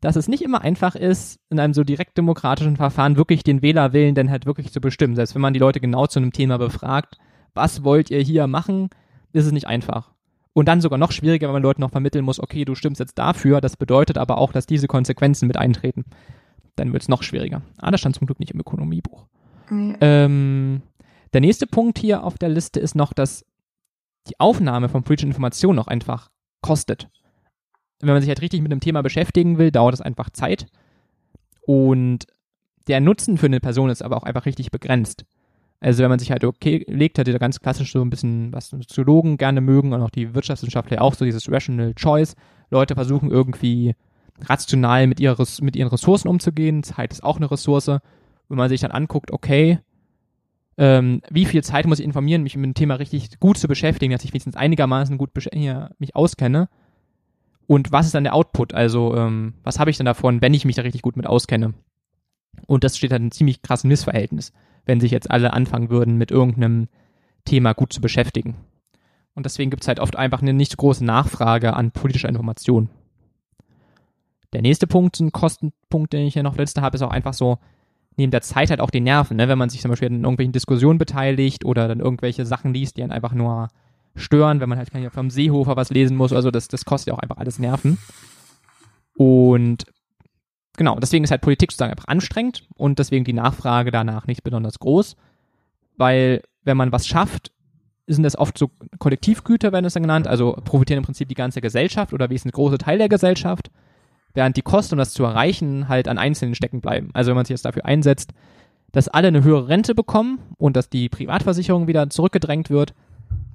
dass 0.00 0.16
es 0.16 0.28
nicht 0.28 0.42
immer 0.42 0.62
einfach 0.62 0.94
ist, 0.94 1.38
in 1.50 1.60
einem 1.60 1.74
so 1.74 1.84
direkt 1.84 2.16
demokratischen 2.16 2.76
Verfahren 2.76 3.16
wirklich 3.16 3.44
den 3.44 3.62
Wählerwillen 3.62 4.14
dann 4.14 4.30
halt 4.30 4.46
wirklich 4.46 4.72
zu 4.72 4.80
bestimmen. 4.80 5.14
Selbst 5.14 5.34
wenn 5.34 5.42
man 5.42 5.52
die 5.52 5.60
Leute 5.60 5.80
genau 5.80 6.06
zu 6.06 6.18
einem 6.18 6.32
Thema 6.32 6.58
befragt, 6.58 7.18
was 7.54 7.84
wollt 7.84 8.10
ihr 8.10 8.20
hier 8.20 8.46
machen, 8.46 8.90
ist 9.32 9.46
es 9.46 9.52
nicht 9.52 9.66
einfach. 9.66 10.12
Und 10.52 10.66
dann 10.66 10.80
sogar 10.80 10.98
noch 10.98 11.12
schwieriger, 11.12 11.46
wenn 11.48 11.54
man 11.54 11.62
Leuten 11.62 11.80
noch 11.80 11.92
vermitteln 11.92 12.24
muss, 12.24 12.40
okay, 12.40 12.64
du 12.64 12.74
stimmst 12.74 13.00
jetzt 13.00 13.18
dafür, 13.18 13.60
das 13.60 13.76
bedeutet 13.76 14.18
aber 14.18 14.38
auch, 14.38 14.52
dass 14.52 14.66
diese 14.66 14.88
Konsequenzen 14.88 15.46
mit 15.46 15.56
eintreten. 15.56 16.04
Dann 16.76 16.92
wird 16.92 17.02
es 17.02 17.08
noch 17.08 17.22
schwieriger. 17.22 17.62
Ah, 17.78 17.90
das 17.90 18.00
stand 18.00 18.16
zum 18.16 18.26
Glück 18.26 18.40
nicht 18.40 18.52
im 18.52 18.60
Ökonomiebuch. 18.60 19.26
Ja. 19.70 19.94
Ähm, 20.00 20.82
der 21.32 21.40
nächste 21.40 21.66
Punkt 21.66 21.98
hier 21.98 22.24
auf 22.24 22.38
der 22.38 22.48
Liste 22.48 22.80
ist 22.80 22.96
noch, 22.96 23.12
dass 23.12 23.44
die 24.28 24.38
Aufnahme 24.38 24.88
von 24.88 25.02
politischen 25.02 25.30
Informationen 25.30 25.76
noch 25.76 25.86
einfach 25.86 26.30
kostet. 26.60 27.08
Wenn 28.00 28.12
man 28.12 28.20
sich 28.20 28.28
halt 28.28 28.42
richtig 28.42 28.60
mit 28.62 28.72
einem 28.72 28.80
Thema 28.80 29.02
beschäftigen 29.02 29.58
will, 29.58 29.70
dauert 29.70 29.94
es 29.94 30.00
einfach 30.00 30.30
Zeit. 30.30 30.66
Und 31.62 32.26
der 32.88 33.00
Nutzen 33.00 33.38
für 33.38 33.46
eine 33.46 33.60
Person 33.60 33.90
ist 33.90 34.02
aber 34.02 34.16
auch 34.16 34.24
einfach 34.24 34.46
richtig 34.46 34.70
begrenzt. 34.70 35.24
Also 35.80 36.02
wenn 36.02 36.10
man 36.10 36.18
sich 36.18 36.30
halt 36.30 36.44
okay 36.44 36.84
legt, 36.88 37.18
hat, 37.18 37.26
die 37.26 37.32
ganz 37.32 37.60
klassisch 37.60 37.92
so 37.92 38.02
ein 38.02 38.10
bisschen, 38.10 38.52
was 38.52 38.68
Soziologen 38.68 39.38
gerne 39.38 39.62
mögen 39.62 39.94
und 39.94 40.02
auch 40.02 40.10
die 40.10 40.34
Wirtschaftswissenschaftler 40.34 41.00
auch 41.00 41.14
so 41.14 41.24
dieses 41.24 41.50
Rational 41.50 41.94
Choice. 41.94 42.36
Leute 42.70 42.94
versuchen 42.94 43.30
irgendwie 43.30 43.94
rational 44.42 45.06
mit, 45.06 45.20
ihrer, 45.20 45.42
mit 45.62 45.76
ihren 45.76 45.88
Ressourcen 45.88 46.28
umzugehen. 46.28 46.82
Zeit 46.82 47.12
ist 47.12 47.24
auch 47.24 47.38
eine 47.38 47.50
Ressource. 47.50 47.88
Wenn 47.88 48.58
man 48.58 48.68
sich 48.68 48.80
dann 48.80 48.90
anguckt, 48.90 49.30
okay, 49.30 49.78
ähm, 50.76 51.22
wie 51.30 51.46
viel 51.46 51.64
Zeit 51.64 51.86
muss 51.86 51.98
ich 51.98 52.04
informieren, 52.04 52.42
mich 52.42 52.56
mit 52.56 52.64
dem 52.64 52.74
Thema 52.74 52.94
richtig 52.96 53.40
gut 53.40 53.56
zu 53.56 53.66
beschäftigen, 53.66 54.12
dass 54.12 54.24
ich 54.24 54.32
wenigstens 54.32 54.56
einigermaßen 54.56 55.16
gut 55.16 55.30
hier, 55.52 55.90
mich 55.98 56.14
auskenne. 56.14 56.68
Und 57.66 57.90
was 57.90 58.06
ist 58.06 58.14
dann 58.14 58.24
der 58.24 58.34
Output? 58.34 58.74
Also, 58.74 59.16
ähm, 59.16 59.54
was 59.62 59.78
habe 59.78 59.90
ich 59.90 59.96
dann 59.96 60.06
davon, 60.06 60.42
wenn 60.42 60.52
ich 60.52 60.64
mich 60.64 60.76
da 60.76 60.82
richtig 60.82 61.02
gut 61.02 61.16
mit 61.16 61.26
auskenne? 61.26 61.72
Und 62.66 62.84
das 62.84 62.98
steht 62.98 63.12
halt 63.12 63.22
ein 63.22 63.30
ziemlich 63.30 63.62
krasses 63.62 63.84
Missverhältnis 63.84 64.52
wenn 64.90 64.98
sich 65.00 65.12
jetzt 65.12 65.30
alle 65.30 65.52
anfangen 65.52 65.88
würden, 65.88 66.18
mit 66.18 66.32
irgendeinem 66.32 66.88
Thema 67.44 67.74
gut 67.74 67.92
zu 67.92 68.00
beschäftigen. 68.00 68.56
Und 69.34 69.46
deswegen 69.46 69.70
gibt 69.70 69.84
es 69.84 69.88
halt 69.88 70.00
oft 70.00 70.16
einfach 70.16 70.42
eine 70.42 70.52
nicht 70.52 70.76
große 70.76 71.04
Nachfrage 71.04 71.74
an 71.74 71.92
politischer 71.92 72.28
Information. 72.28 72.90
Der 74.52 74.62
nächste 74.62 74.88
Punkt, 74.88 75.20
ein 75.20 75.30
Kostenpunkt, 75.30 76.12
den 76.12 76.26
ich 76.26 76.32
hier 76.32 76.42
noch 76.42 76.56
letzte 76.56 76.82
habe, 76.82 76.96
ist 76.96 77.02
auch 77.02 77.12
einfach 77.12 77.34
so, 77.34 77.58
neben 78.16 78.32
der 78.32 78.42
Zeit 78.42 78.70
halt 78.70 78.80
auch 78.80 78.90
die 78.90 79.00
Nerven, 79.00 79.36
ne? 79.36 79.46
wenn 79.46 79.58
man 79.58 79.70
sich 79.70 79.80
zum 79.80 79.90
Beispiel 79.90 80.08
in 80.08 80.24
irgendwelchen 80.24 80.52
Diskussionen 80.52 80.98
beteiligt 80.98 81.64
oder 81.64 81.86
dann 81.86 82.00
irgendwelche 82.00 82.44
Sachen 82.44 82.74
liest, 82.74 82.96
die 82.96 83.04
einen 83.04 83.12
einfach 83.12 83.32
nur 83.32 83.68
stören, 84.16 84.58
wenn 84.58 84.68
man 84.68 84.76
halt 84.76 84.90
vom 85.12 85.30
Seehofer 85.30 85.76
was 85.76 85.90
lesen 85.90 86.16
muss, 86.16 86.32
also 86.32 86.50
das, 86.50 86.66
das 86.66 86.84
kostet 86.84 87.12
ja 87.12 87.14
auch 87.14 87.20
einfach 87.20 87.36
alles 87.36 87.60
Nerven. 87.60 87.96
Und 89.14 89.84
genau, 90.80 90.98
deswegen 90.98 91.24
ist 91.24 91.30
halt 91.30 91.42
Politik 91.42 91.72
sozusagen 91.72 91.90
einfach 91.90 92.08
anstrengend 92.08 92.66
und 92.74 92.98
deswegen 92.98 93.26
die 93.26 93.34
Nachfrage 93.34 93.90
danach 93.90 94.26
nicht 94.26 94.42
besonders 94.42 94.78
groß, 94.78 95.14
weil 95.98 96.40
wenn 96.64 96.78
man 96.78 96.90
was 96.90 97.06
schafft, 97.06 97.52
sind 98.06 98.22
das 98.22 98.38
oft 98.38 98.56
so 98.56 98.70
Kollektivgüter, 98.98 99.72
werden 99.72 99.84
es 99.84 99.92
dann 99.92 100.04
genannt, 100.04 100.26
also 100.26 100.54
profitieren 100.64 100.96
im 100.96 101.04
Prinzip 101.04 101.28
die 101.28 101.34
ganze 101.34 101.60
Gesellschaft 101.60 102.14
oder 102.14 102.30
ein 102.30 102.50
großer 102.50 102.78
Teil 102.78 102.96
der 102.96 103.10
Gesellschaft, 103.10 103.70
während 104.32 104.56
die 104.56 104.62
Kosten, 104.62 104.94
um 104.94 104.98
das 104.98 105.12
zu 105.12 105.22
erreichen, 105.22 105.86
halt 105.86 106.08
an 106.08 106.16
Einzelnen 106.16 106.54
stecken 106.54 106.80
bleiben. 106.80 107.10
Also 107.12 107.28
wenn 107.28 107.36
man 107.36 107.44
sich 107.44 107.52
jetzt 107.52 107.66
dafür 107.66 107.84
einsetzt, 107.84 108.32
dass 108.90 109.08
alle 109.08 109.28
eine 109.28 109.44
höhere 109.44 109.68
Rente 109.68 109.94
bekommen 109.94 110.38
und 110.56 110.76
dass 110.76 110.88
die 110.88 111.10
Privatversicherung 111.10 111.88
wieder 111.88 112.08
zurückgedrängt 112.08 112.70
wird, 112.70 112.94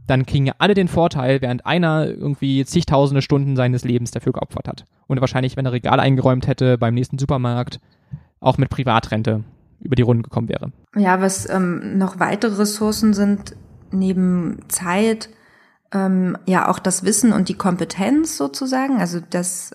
dann 0.08 0.26
kriegen 0.26 0.46
ja 0.46 0.54
alle 0.60 0.74
den 0.74 0.88
Vorteil, 0.88 1.42
während 1.42 1.66
einer 1.66 2.08
irgendwie 2.08 2.64
zigtausende 2.66 3.22
Stunden 3.22 3.56
seines 3.56 3.84
Lebens 3.84 4.12
dafür 4.12 4.34
geopfert 4.34 4.68
hat. 4.68 4.86
Und 5.08 5.20
wahrscheinlich, 5.22 5.58
wenn 5.58 5.66
er 5.66 5.72
Regal 5.72 6.00
eingeräumt 6.00 6.48
hätte 6.48 6.78
beim 6.78 6.94
nächsten 6.94 7.18
Supermarkt, 7.18 7.80
auch 8.40 8.58
mit 8.58 8.70
Privatrente 8.70 9.44
über 9.80 9.96
die 9.96 10.04
Runden 10.04 10.24
gekommen 10.24 10.50
wäre. 10.50 10.72
Ja, 10.96 11.22
was 11.22 11.50
ähm, 11.50 11.98
noch 11.98 12.20
weitere 12.20 12.56
Ressourcen 12.56 13.14
sind 13.14 13.56
neben 13.92 14.60
Zeit, 14.68 15.30
ähm, 15.94 16.38
ja 16.46 16.70
auch 16.70 16.80
das 16.80 17.04
Wissen 17.04 17.34
und 17.34 17.50
die 17.50 17.56
Kompetenz 17.56 18.38
sozusagen, 18.38 19.00
also 19.00 19.20
das 19.30 19.74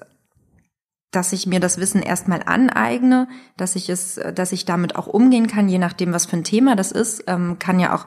dass 1.12 1.32
ich 1.32 1.46
mir 1.46 1.58
das 1.58 1.78
Wissen 1.78 2.02
erstmal 2.02 2.42
aneigne, 2.44 3.26
dass 3.56 3.75
ich 3.75 3.88
es, 3.88 4.20
dass 4.34 4.52
ich 4.52 4.64
damit 4.64 4.94
auch 4.94 5.08
umgehen 5.08 5.49
kann, 5.49 5.68
je 5.68 5.78
nachdem, 5.78 6.12
was 6.12 6.26
für 6.26 6.37
ein 6.37 6.44
Thema 6.44 6.76
das 6.76 6.92
ist, 6.92 7.25
ähm, 7.26 7.58
kann 7.58 7.80
ja 7.80 7.94
auch, 7.94 8.06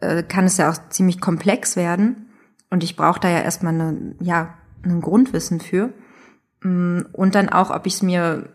äh, 0.00 0.22
kann 0.22 0.44
es 0.44 0.56
ja 0.56 0.70
auch 0.70 0.88
ziemlich 0.90 1.20
komplex 1.20 1.76
werden. 1.76 2.26
Und 2.70 2.84
ich 2.84 2.96
brauche 2.96 3.20
da 3.20 3.28
ja 3.28 3.40
erstmal 3.40 3.74
eine, 3.74 4.14
ja, 4.20 4.54
ein 4.82 5.00
Grundwissen 5.00 5.60
für. 5.60 5.92
Mm, 6.62 7.00
und 7.12 7.34
dann 7.34 7.48
auch, 7.48 7.70
ob 7.70 7.86
ich 7.86 7.94
es 7.94 8.02
mir, 8.02 8.48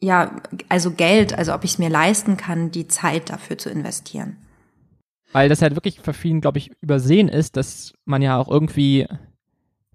ja, 0.00 0.36
also 0.68 0.92
Geld, 0.92 1.36
also 1.36 1.54
ob 1.54 1.64
ich 1.64 1.72
es 1.72 1.78
mir 1.78 1.88
leisten 1.88 2.36
kann, 2.36 2.70
die 2.70 2.88
Zeit 2.88 3.30
dafür 3.30 3.58
zu 3.58 3.70
investieren. 3.70 4.36
Weil 5.32 5.48
das 5.48 5.62
halt 5.62 5.74
wirklich 5.74 6.00
für 6.00 6.12
vielen, 6.12 6.40
glaube 6.40 6.58
ich, 6.58 6.70
übersehen 6.80 7.28
ist, 7.28 7.56
dass 7.56 7.92
man 8.04 8.22
ja 8.22 8.38
auch 8.38 8.48
irgendwie, 8.48 9.06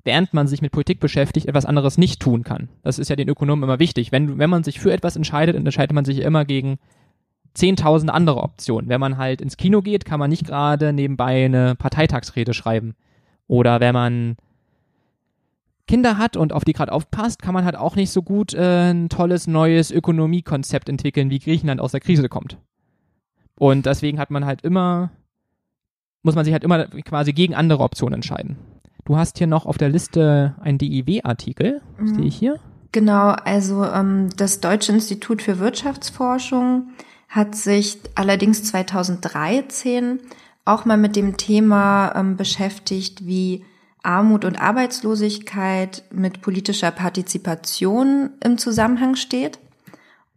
während 0.04 0.34
man 0.34 0.48
sich 0.48 0.62
mit 0.62 0.72
Politik 0.72 1.00
beschäftigt, 1.00 1.48
etwas 1.48 1.66
anderes 1.66 1.98
nicht 1.98 2.22
tun 2.22 2.44
kann. 2.44 2.70
Das 2.84 3.00
ist 3.00 3.10
ja 3.10 3.16
den 3.16 3.30
Ökonomen 3.30 3.64
immer 3.64 3.80
wichtig. 3.80 4.12
Wenn, 4.12 4.38
wenn 4.38 4.50
man 4.50 4.64
sich 4.64 4.80
für 4.80 4.92
etwas 4.92 5.16
entscheidet, 5.16 5.56
entscheidet 5.56 5.94
man 5.94 6.06
sich 6.06 6.20
immer 6.20 6.46
gegen 6.46 6.80
10.000 7.56 8.08
andere 8.08 8.44
Optionen. 8.44 8.90
Wenn 8.90 9.02
man 9.02 9.18
halt 9.18 9.42
ins 9.42 9.58
Kino 9.58 9.82
geht, 9.82 10.06
kann 10.06 10.20
man 10.20 10.30
nicht 10.30 10.46
gerade 10.46 10.94
nebenbei 10.94 11.46
eine 11.46 11.76
Parteitagsrede 11.76 12.54
schreiben. 12.54 12.96
Oder 13.48 13.80
wenn 13.80 13.94
man 13.94 14.38
Kinder 15.88 16.18
hat 16.18 16.38
und 16.38 16.54
auf 16.54 16.64
die 16.64 16.74
gerade 16.74 16.92
aufpasst, 16.92 17.42
kann 17.42 17.54
man 17.54 17.66
halt 17.66 17.76
auch 17.76 17.96
nicht 17.96 18.12
so 18.12 18.22
gut 18.22 18.54
äh, 18.54 18.92
ein 18.92 19.10
tolles 19.10 19.48
neues 19.48 19.92
Ökonomiekonzept 19.92 20.88
entwickeln, 20.88 21.30
wie 21.30 21.40
Griechenland 21.40 21.82
aus 21.82 21.92
der 21.92 22.00
Krise 22.00 22.30
kommt. 22.30 22.58
Und 23.60 23.86
deswegen 23.86 24.18
hat 24.18 24.32
man 24.32 24.46
halt 24.46 24.62
immer, 24.62 25.12
muss 26.24 26.36
man 26.36 26.46
sich 26.46 26.54
halt 26.54 26.64
immer 26.64 26.86
quasi 26.86 27.34
gegen 27.34 27.56
andere 27.56 27.84
Optionen 27.84 28.16
entscheiden. 28.16 28.58
Du 29.04 29.18
hast 29.18 29.38
hier 29.38 29.48
noch 29.48 29.66
auf 29.66 29.78
der 29.78 29.90
Liste 29.90 30.56
einen 30.62 30.78
DIW-Artikel, 30.78 31.82
mhm. 32.00 32.16
sehe 32.16 32.26
ich 32.26 32.36
hier. 32.38 32.60
Genau, 32.94 33.30
also 33.30 33.86
ähm, 33.86 34.30
das 34.38 34.62
Deutsche 34.62 34.92
Institut 34.94 35.42
für 35.42 35.60
Wirtschaftsforschung 35.60 36.90
hat 37.32 37.56
sich 37.56 37.98
allerdings 38.14 38.66
2013 38.66 40.20
auch 40.66 40.84
mal 40.84 40.98
mit 40.98 41.16
dem 41.16 41.38
Thema 41.38 42.14
ähm, 42.14 42.36
beschäftigt, 42.36 43.26
wie 43.26 43.64
Armut 44.04 44.44
und 44.44 44.62
Arbeitslosigkeit 44.62 46.04
mit 46.12 46.42
politischer 46.42 46.92
Partizipation 46.92 48.32
im 48.44 48.58
Zusammenhang 48.58 49.16
steht. 49.16 49.60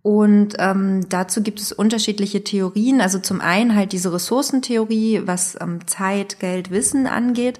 Und 0.02 0.54
ähm, 0.58 1.08
dazu 1.08 1.42
gibt 1.42 1.60
es 1.60 1.72
unterschiedliche 1.72 2.44
Theorien. 2.44 3.00
Also 3.00 3.18
zum 3.18 3.40
einen 3.40 3.74
halt 3.74 3.90
diese 3.90 4.12
Ressourcentheorie, 4.12 5.22
was 5.24 5.58
ähm, 5.60 5.86
Zeit, 5.88 6.38
Geld, 6.38 6.70
Wissen 6.70 7.08
angeht. 7.08 7.58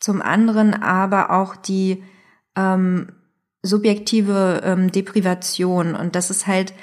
Zum 0.00 0.20
anderen 0.20 0.74
aber 0.74 1.30
auch 1.30 1.56
die 1.56 2.02
ähm, 2.56 3.08
subjektive 3.62 4.60
ähm, 4.64 4.92
Deprivation. 4.92 5.94
Und 5.94 6.14
das 6.14 6.28
ist 6.28 6.46
halt, 6.46 6.74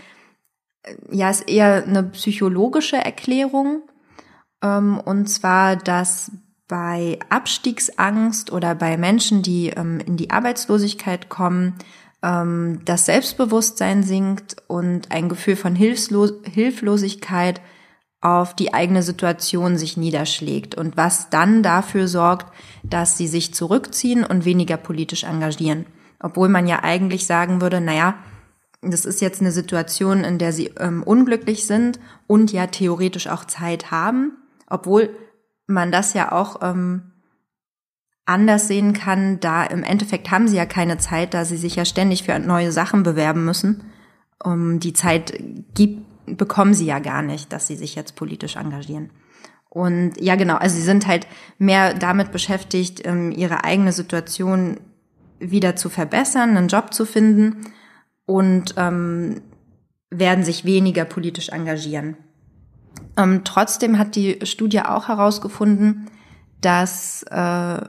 ja, 1.11 1.29
ist 1.29 1.49
eher 1.49 1.83
eine 1.85 2.03
psychologische 2.03 2.97
Erklärung. 2.97 3.83
Ähm, 4.61 4.99
und 4.99 5.27
zwar, 5.27 5.75
dass 5.75 6.31
bei 6.67 7.19
Abstiegsangst 7.29 8.51
oder 8.51 8.75
bei 8.75 8.97
Menschen, 8.97 9.41
die 9.41 9.69
ähm, 9.69 9.99
in 9.99 10.17
die 10.17 10.31
Arbeitslosigkeit 10.31 11.29
kommen, 11.29 11.75
ähm, 12.23 12.79
das 12.85 13.05
Selbstbewusstsein 13.05 14.03
sinkt 14.03 14.55
und 14.67 15.11
ein 15.11 15.29
Gefühl 15.29 15.55
von 15.55 15.75
Hilflos 15.75 16.33
Hilflosigkeit 16.43 17.61
auf 18.21 18.55
die 18.55 18.73
eigene 18.73 19.03
Situation 19.03 19.77
sich 19.77 19.97
niederschlägt 19.97 20.75
und 20.75 20.95
was 20.95 21.29
dann 21.29 21.61
dafür 21.61 22.07
sorgt, 22.07 22.53
dass 22.81 23.17
sie 23.17 23.27
sich 23.27 23.53
zurückziehen 23.53 24.23
und 24.23 24.45
weniger 24.45 24.77
politisch 24.77 25.25
engagieren. 25.25 25.85
Obwohl 26.21 26.47
man 26.47 26.65
ja 26.65 26.83
eigentlich 26.83 27.25
sagen 27.25 27.59
würde, 27.59 27.81
naja, 27.81 28.15
das 28.91 29.05
ist 29.05 29.21
jetzt 29.21 29.41
eine 29.41 29.51
Situation, 29.51 30.23
in 30.23 30.37
der 30.37 30.51
sie 30.51 30.71
ähm, 30.79 31.03
unglücklich 31.03 31.65
sind 31.65 31.99
und 32.27 32.51
ja 32.51 32.67
theoretisch 32.67 33.27
auch 33.27 33.45
Zeit 33.45 33.91
haben, 33.91 34.33
obwohl 34.67 35.09
man 35.67 35.91
das 35.91 36.13
ja 36.13 36.31
auch 36.31 36.61
ähm, 36.61 37.11
anders 38.25 38.67
sehen 38.67 38.93
kann, 38.93 39.39
da 39.39 39.63
im 39.63 39.83
Endeffekt 39.83 40.31
haben 40.31 40.47
sie 40.47 40.57
ja 40.57 40.65
keine 40.65 40.97
Zeit, 40.97 41.33
da 41.33 41.45
sie 41.45 41.57
sich 41.57 41.75
ja 41.75 41.85
ständig 41.85 42.23
für 42.23 42.37
neue 42.39 42.71
Sachen 42.71 43.03
bewerben 43.03 43.45
müssen. 43.45 43.83
Um, 44.43 44.79
die 44.79 44.93
Zeit 44.93 45.33
gibt, 45.73 46.05
bekommen 46.25 46.73
sie 46.73 46.85
ja 46.85 46.99
gar 46.99 47.21
nicht, 47.21 47.53
dass 47.53 47.67
sie 47.67 47.77
sich 47.77 47.95
jetzt 47.95 48.15
politisch 48.15 48.57
engagieren. 48.57 49.09
Und 49.69 50.19
ja, 50.19 50.35
genau, 50.35 50.55
also 50.55 50.75
sie 50.75 50.81
sind 50.81 51.07
halt 51.07 51.27
mehr 51.57 51.93
damit 51.93 52.31
beschäftigt, 52.31 53.05
ähm, 53.05 53.31
ihre 53.31 53.63
eigene 53.63 53.93
Situation 53.93 54.79
wieder 55.39 55.75
zu 55.75 55.89
verbessern, 55.89 56.57
einen 56.57 56.67
Job 56.67 56.93
zu 56.93 57.05
finden 57.05 57.73
und 58.25 58.75
ähm, 58.77 59.41
werden 60.09 60.43
sich 60.43 60.65
weniger 60.65 61.05
politisch 61.05 61.49
engagieren. 61.49 62.17
Ähm, 63.17 63.43
trotzdem 63.43 63.97
hat 63.97 64.15
die 64.15 64.39
Studie 64.43 64.81
auch 64.81 65.07
herausgefunden, 65.07 66.09
dass, 66.61 67.23
äh, 67.23 67.81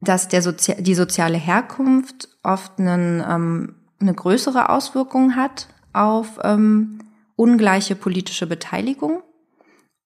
dass 0.00 0.28
der 0.28 0.42
Sozi 0.42 0.82
die 0.82 0.94
soziale 0.94 1.38
Herkunft 1.38 2.28
oft 2.42 2.78
einen, 2.78 3.22
ähm, 3.26 3.74
eine 4.00 4.14
größere 4.14 4.68
Auswirkung 4.68 5.36
hat 5.36 5.68
auf 5.92 6.38
ähm, 6.42 6.98
ungleiche 7.36 7.94
politische 7.94 8.46
Beteiligung 8.46 9.22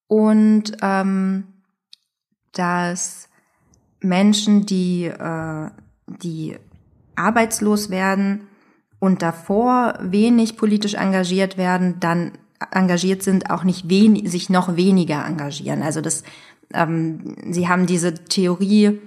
und 0.09 0.77
ähm, 0.83 1.45
dass 2.53 3.29
Menschen, 4.01 4.67
die, 4.67 5.07
äh, 5.07 5.71
die 6.07 6.57
arbeitslos 7.17 7.91
werden 7.91 8.49
und 8.99 9.23
davor 9.23 9.99
wenig 10.01 10.57
politisch 10.57 10.95
engagiert 10.95 11.57
werden, 11.57 12.01
dann 12.01 12.33
engagiert 12.71 13.23
sind, 13.23 13.51
auch 13.51 13.65
nicht 13.65 13.89
wen 13.89 14.27
sich 14.27 14.49
noch 14.51 14.77
weniger 14.77 15.25
engagieren. 15.27 15.83
Also 15.83 16.01
das, 16.01 16.23
ähm, 16.73 17.37
sie 17.51 17.69
haben 17.69 17.87
diese 17.87 18.15
Theorie, 18.15 18.99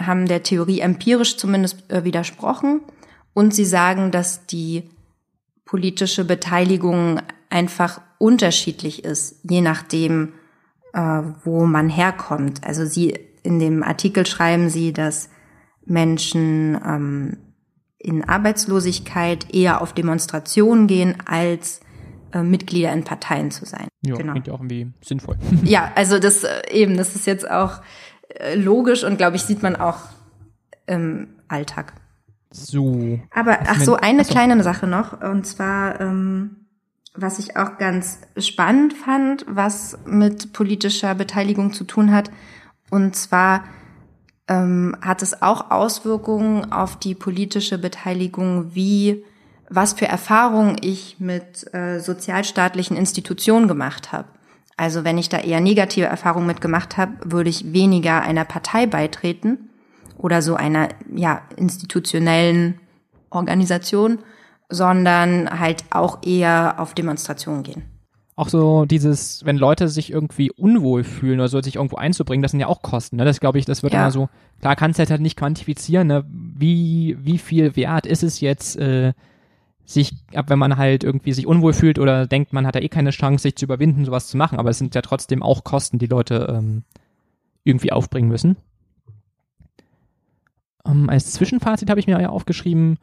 haben 0.00 0.26
der 0.26 0.42
Theorie 0.42 0.80
empirisch 0.80 1.36
zumindest 1.36 1.90
äh, 1.90 2.04
widersprochen 2.04 2.80
und 3.34 3.54
sie 3.54 3.64
sagen, 3.64 4.10
dass 4.10 4.46
die 4.46 4.84
politische 5.64 6.24
Beteiligung 6.24 7.20
einfach 7.50 8.00
unterschiedlich 8.18 9.04
ist, 9.04 9.40
je 9.42 9.60
nachdem, 9.60 10.32
äh, 10.92 11.22
wo 11.44 11.64
man 11.66 11.88
herkommt. 11.88 12.64
Also 12.64 12.84
sie 12.84 13.18
in 13.42 13.58
dem 13.58 13.82
Artikel 13.82 14.26
schreiben 14.26 14.70
sie, 14.70 14.92
dass 14.92 15.28
Menschen 15.84 16.80
ähm, 16.84 17.36
in 17.98 18.24
Arbeitslosigkeit 18.24 19.54
eher 19.54 19.80
auf 19.80 19.92
Demonstrationen 19.92 20.86
gehen 20.86 21.16
als 21.26 21.80
äh, 22.32 22.42
Mitglieder 22.42 22.92
in 22.92 23.04
Parteien 23.04 23.50
zu 23.50 23.64
sein. 23.64 23.88
Ja, 24.02 24.16
genau. 24.16 24.32
klingt 24.32 24.46
ja 24.46 24.54
auch 24.54 24.60
irgendwie 24.60 24.92
sinnvoll. 25.02 25.36
ja, 25.64 25.92
also 25.94 26.18
das 26.18 26.44
äh, 26.44 26.62
eben, 26.70 26.96
das 26.96 27.14
ist 27.16 27.26
jetzt 27.26 27.50
auch 27.50 27.80
äh, 28.28 28.54
logisch 28.54 29.04
und 29.04 29.16
glaube 29.16 29.36
ich, 29.36 29.42
sieht 29.42 29.62
man 29.62 29.76
auch 29.76 29.98
im 30.86 31.28
Alltag. 31.48 31.94
So. 32.50 33.20
Aber 33.30 33.58
ach 33.66 33.80
so, 33.80 33.96
eine 33.96 34.20
achso. 34.20 34.32
kleine 34.32 34.62
Sache 34.62 34.86
noch. 34.86 35.20
Und 35.20 35.46
zwar, 35.46 36.00
ähm, 36.00 36.66
was 37.14 37.38
ich 37.38 37.56
auch 37.56 37.78
ganz 37.78 38.20
spannend 38.38 38.92
fand, 38.92 39.44
was 39.48 39.98
mit 40.06 40.52
politischer 40.52 41.14
Beteiligung 41.14 41.72
zu 41.72 41.84
tun 41.84 42.12
hat. 42.12 42.30
Und 42.90 43.16
zwar 43.16 43.64
ähm, 44.48 44.96
hat 45.00 45.22
es 45.22 45.42
auch 45.42 45.70
Auswirkungen 45.70 46.72
auf 46.72 46.96
die 46.96 47.14
politische 47.14 47.78
Beteiligung, 47.78 48.74
wie 48.74 49.24
was 49.68 49.94
für 49.94 50.06
Erfahrungen 50.06 50.76
ich 50.80 51.16
mit 51.18 51.72
äh, 51.74 51.98
sozialstaatlichen 51.98 52.96
Institutionen 52.96 53.66
gemacht 53.66 54.12
habe. 54.12 54.28
Also 54.76 55.04
wenn 55.04 55.18
ich 55.18 55.28
da 55.28 55.38
eher 55.38 55.60
negative 55.60 56.06
Erfahrungen 56.06 56.46
mitgemacht 56.46 56.96
habe, 56.96 57.12
würde 57.24 57.50
ich 57.50 57.72
weniger 57.72 58.22
einer 58.22 58.44
Partei 58.44 58.86
beitreten 58.86 59.70
oder 60.18 60.42
so 60.42 60.54
einer 60.54 60.90
ja 61.12 61.42
institutionellen 61.56 62.78
Organisation, 63.30 64.18
sondern 64.68 65.58
halt 65.58 65.84
auch 65.90 66.22
eher 66.22 66.76
auf 66.78 66.94
Demonstrationen 66.94 67.62
gehen. 67.62 67.95
Auch 68.38 68.50
so 68.50 68.84
dieses, 68.84 69.46
wenn 69.46 69.56
Leute 69.56 69.88
sich 69.88 70.12
irgendwie 70.12 70.50
unwohl 70.50 71.04
fühlen 71.04 71.40
oder 71.40 71.48
so, 71.48 71.60
sich 71.62 71.76
irgendwo 71.76 71.96
einzubringen, 71.96 72.42
das 72.42 72.50
sind 72.50 72.60
ja 72.60 72.66
auch 72.66 72.82
Kosten. 72.82 73.16
Ne? 73.16 73.24
Das 73.24 73.40
glaube 73.40 73.58
ich, 73.58 73.64
das 73.64 73.82
wird 73.82 73.94
ja. 73.94 74.02
immer 74.02 74.10
so, 74.10 74.28
klar 74.60 74.76
kannst 74.76 74.98
du 74.98 75.08
halt 75.08 75.22
nicht 75.22 75.38
quantifizieren, 75.38 76.06
ne? 76.06 76.24
wie, 76.28 77.16
wie 77.18 77.38
viel 77.38 77.76
wert 77.76 78.04
ist 78.04 78.22
es 78.22 78.40
jetzt, 78.40 78.76
äh, 78.76 79.14
sich, 79.86 80.12
ab 80.34 80.50
wenn 80.50 80.58
man 80.58 80.76
halt 80.76 81.02
irgendwie 81.02 81.32
sich 81.32 81.46
unwohl 81.46 81.72
fühlt 81.72 81.98
oder 81.98 82.26
denkt, 82.26 82.52
man 82.52 82.66
hat 82.66 82.74
da 82.74 82.80
eh 82.80 82.88
keine 82.88 83.10
Chance, 83.10 83.42
sich 83.42 83.56
zu 83.56 83.64
überwinden, 83.64 84.04
sowas 84.04 84.26
zu 84.26 84.36
machen. 84.36 84.58
Aber 84.58 84.68
es 84.68 84.78
sind 84.78 84.94
ja 84.94 85.00
trotzdem 85.00 85.42
auch 85.42 85.64
Kosten, 85.64 85.98
die 85.98 86.06
Leute 86.06 86.54
ähm, 86.54 86.82
irgendwie 87.64 87.92
aufbringen 87.92 88.28
müssen. 88.28 88.56
Ähm, 90.84 91.08
als 91.08 91.32
Zwischenfazit 91.32 91.88
habe 91.88 92.00
ich 92.00 92.06
mir 92.06 92.20
ja 92.20 92.28
aufgeschrieben, 92.28 92.98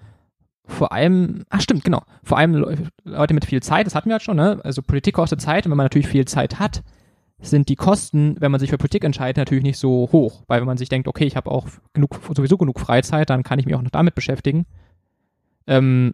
vor 0.66 0.94
allem, 0.94 1.44
ach 1.50 1.62
stimmt, 1.62 1.84
genau, 1.84 2.02
vor 2.24 2.38
allem 2.38 2.90
Leute 3.04 3.34
mit 3.34 3.46
viel 3.46 3.62
Zeit, 3.62 3.86
das 3.86 3.96
hatten 3.96 4.10
wir 4.10 4.14
halt 4.14 4.24
schon, 4.24 4.38
ne? 4.38 4.60
Also 4.64 4.82
Politik 4.82 5.16
kostet 5.16 5.42
Zeit 5.42 5.66
und 5.66 5.72
wenn 5.72 5.78
man 5.78 5.86
natürlich 5.86 6.08
viel 6.08 6.26
Zeit 6.26 6.60
hat, 6.60 6.84
sind 7.40 7.68
die 7.68 7.76
Kosten, 7.76 8.36
wenn 8.40 8.52
man 8.52 8.60
sich 8.60 8.70
für 8.70 8.78
Politik 8.78 9.04
entscheidet, 9.04 9.38
natürlich 9.38 9.64
nicht 9.64 9.78
so 9.78 10.10
hoch. 10.12 10.44
Weil 10.48 10.62
wenn 10.62 10.68
man 10.68 10.78
sich 10.78 10.88
denkt, 10.88 11.08
okay, 11.08 11.26
ich 11.26 11.36
habe 11.36 11.52
auch 11.52 11.68
genug, 11.94 12.20
sowieso 12.34 12.58
genug 12.58 12.80
Freizeit, 12.80 13.30
dann 13.30 13.44
kann 13.44 13.60
ich 13.60 13.66
mich 13.66 13.76
auch 13.76 13.82
noch 13.82 13.92
damit 13.92 14.16
beschäftigen, 14.16 14.66
ähm, 15.68 16.14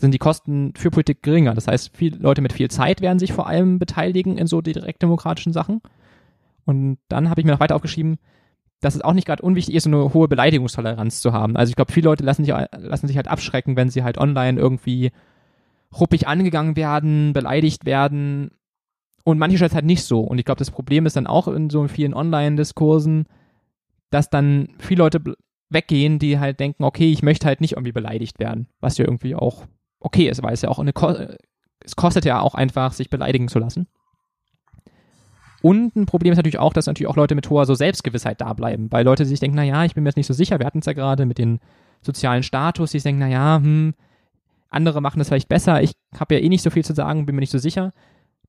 sind 0.00 0.12
die 0.12 0.18
Kosten 0.18 0.72
für 0.76 0.90
Politik 0.90 1.22
geringer. 1.22 1.54
Das 1.54 1.68
heißt, 1.68 1.94
viele 1.94 2.18
Leute 2.18 2.40
mit 2.40 2.52
viel 2.52 2.70
Zeit 2.70 3.00
werden 3.00 3.18
sich 3.18 3.32
vor 3.32 3.46
allem 3.46 3.78
beteiligen 3.78 4.38
in 4.38 4.46
so 4.46 4.60
direktdemokratischen 4.60 5.52
Sachen. 5.52 5.82
Und 6.64 6.98
dann 7.08 7.28
habe 7.28 7.40
ich 7.40 7.44
mir 7.44 7.52
noch 7.52 7.60
weiter 7.60 7.76
aufgeschrieben, 7.76 8.18
dass 8.80 8.94
es 8.94 9.02
auch 9.02 9.12
nicht 9.12 9.26
gerade 9.26 9.42
unwichtig 9.42 9.74
ist, 9.74 9.84
so 9.84 9.90
eine 9.90 10.12
hohe 10.12 10.28
Beleidigungstoleranz 10.28 11.20
zu 11.20 11.32
haben. 11.32 11.56
Also 11.56 11.70
ich 11.70 11.76
glaube, 11.76 11.92
viele 11.92 12.08
Leute 12.08 12.24
lassen 12.24 12.44
sich, 12.44 12.54
lassen 12.76 13.06
sich 13.06 13.16
halt 13.16 13.28
abschrecken, 13.28 13.76
wenn 13.76 13.90
sie 13.90 14.02
halt 14.02 14.18
online 14.18 14.60
irgendwie 14.60 15.10
ruppig 15.98 16.28
angegangen 16.28 16.76
werden, 16.76 17.32
beleidigt 17.32 17.86
werden. 17.86 18.50
Und 19.24 19.38
manche 19.38 19.56
Stellen 19.56 19.72
halt 19.72 19.86
nicht 19.86 20.04
so. 20.04 20.20
Und 20.20 20.38
ich 20.38 20.44
glaube, 20.44 20.58
das 20.58 20.70
Problem 20.70 21.06
ist 21.06 21.16
dann 21.16 21.26
auch 21.26 21.48
in 21.48 21.70
so 21.70 21.88
vielen 21.88 22.12
Online-Diskursen, 22.12 23.26
dass 24.10 24.28
dann 24.28 24.68
viele 24.78 25.02
Leute 25.02 25.22
weggehen, 25.70 26.18
die 26.18 26.38
halt 26.38 26.60
denken, 26.60 26.84
okay, 26.84 27.10
ich 27.10 27.22
möchte 27.22 27.46
halt 27.46 27.60
nicht 27.60 27.72
irgendwie 27.72 27.92
beleidigt 27.92 28.38
werden, 28.38 28.68
was 28.80 28.98
ja 28.98 29.06
irgendwie 29.06 29.34
auch 29.34 29.64
okay 29.98 30.28
ist, 30.28 30.42
weil 30.42 30.52
es 30.52 30.62
ja 30.62 30.68
auch 30.68 30.78
eine, 30.78 30.92
Ko 30.92 31.14
es 31.80 31.96
kostet 31.96 32.24
ja 32.24 32.40
auch 32.40 32.54
einfach, 32.54 32.92
sich 32.92 33.10
beleidigen 33.10 33.48
zu 33.48 33.58
lassen. 33.58 33.86
Und 35.64 35.96
ein 35.96 36.04
Problem 36.04 36.30
ist 36.30 36.36
natürlich 36.36 36.58
auch, 36.58 36.74
dass 36.74 36.84
natürlich 36.84 37.08
auch 37.08 37.16
Leute 37.16 37.34
mit 37.34 37.48
hoher 37.48 37.64
so 37.64 37.74
Selbstgewissheit 37.74 38.38
da 38.38 38.52
bleiben, 38.52 38.92
weil 38.92 39.02
Leute 39.02 39.24
sich 39.24 39.40
denken, 39.40 39.56
naja, 39.56 39.86
ich 39.86 39.94
bin 39.94 40.04
mir 40.04 40.10
jetzt 40.10 40.18
nicht 40.18 40.26
so 40.26 40.34
sicher, 40.34 40.58
wir 40.58 40.66
hatten 40.66 40.80
es 40.80 40.84
ja 40.84 40.92
gerade 40.92 41.24
mit 41.24 41.38
den 41.38 41.58
sozialen 42.02 42.42
Status, 42.42 42.90
die 42.90 42.98
denken, 42.98 43.20
naja, 43.20 43.56
hm, 43.62 43.94
andere 44.68 45.00
machen 45.00 45.20
das 45.20 45.28
vielleicht 45.28 45.48
besser, 45.48 45.82
ich 45.82 45.94
habe 46.20 46.34
ja 46.34 46.42
eh 46.42 46.50
nicht 46.50 46.60
so 46.60 46.68
viel 46.68 46.84
zu 46.84 46.92
sagen, 46.92 47.24
bin 47.24 47.34
mir 47.34 47.40
nicht 47.40 47.50
so 47.50 47.56
sicher. 47.56 47.94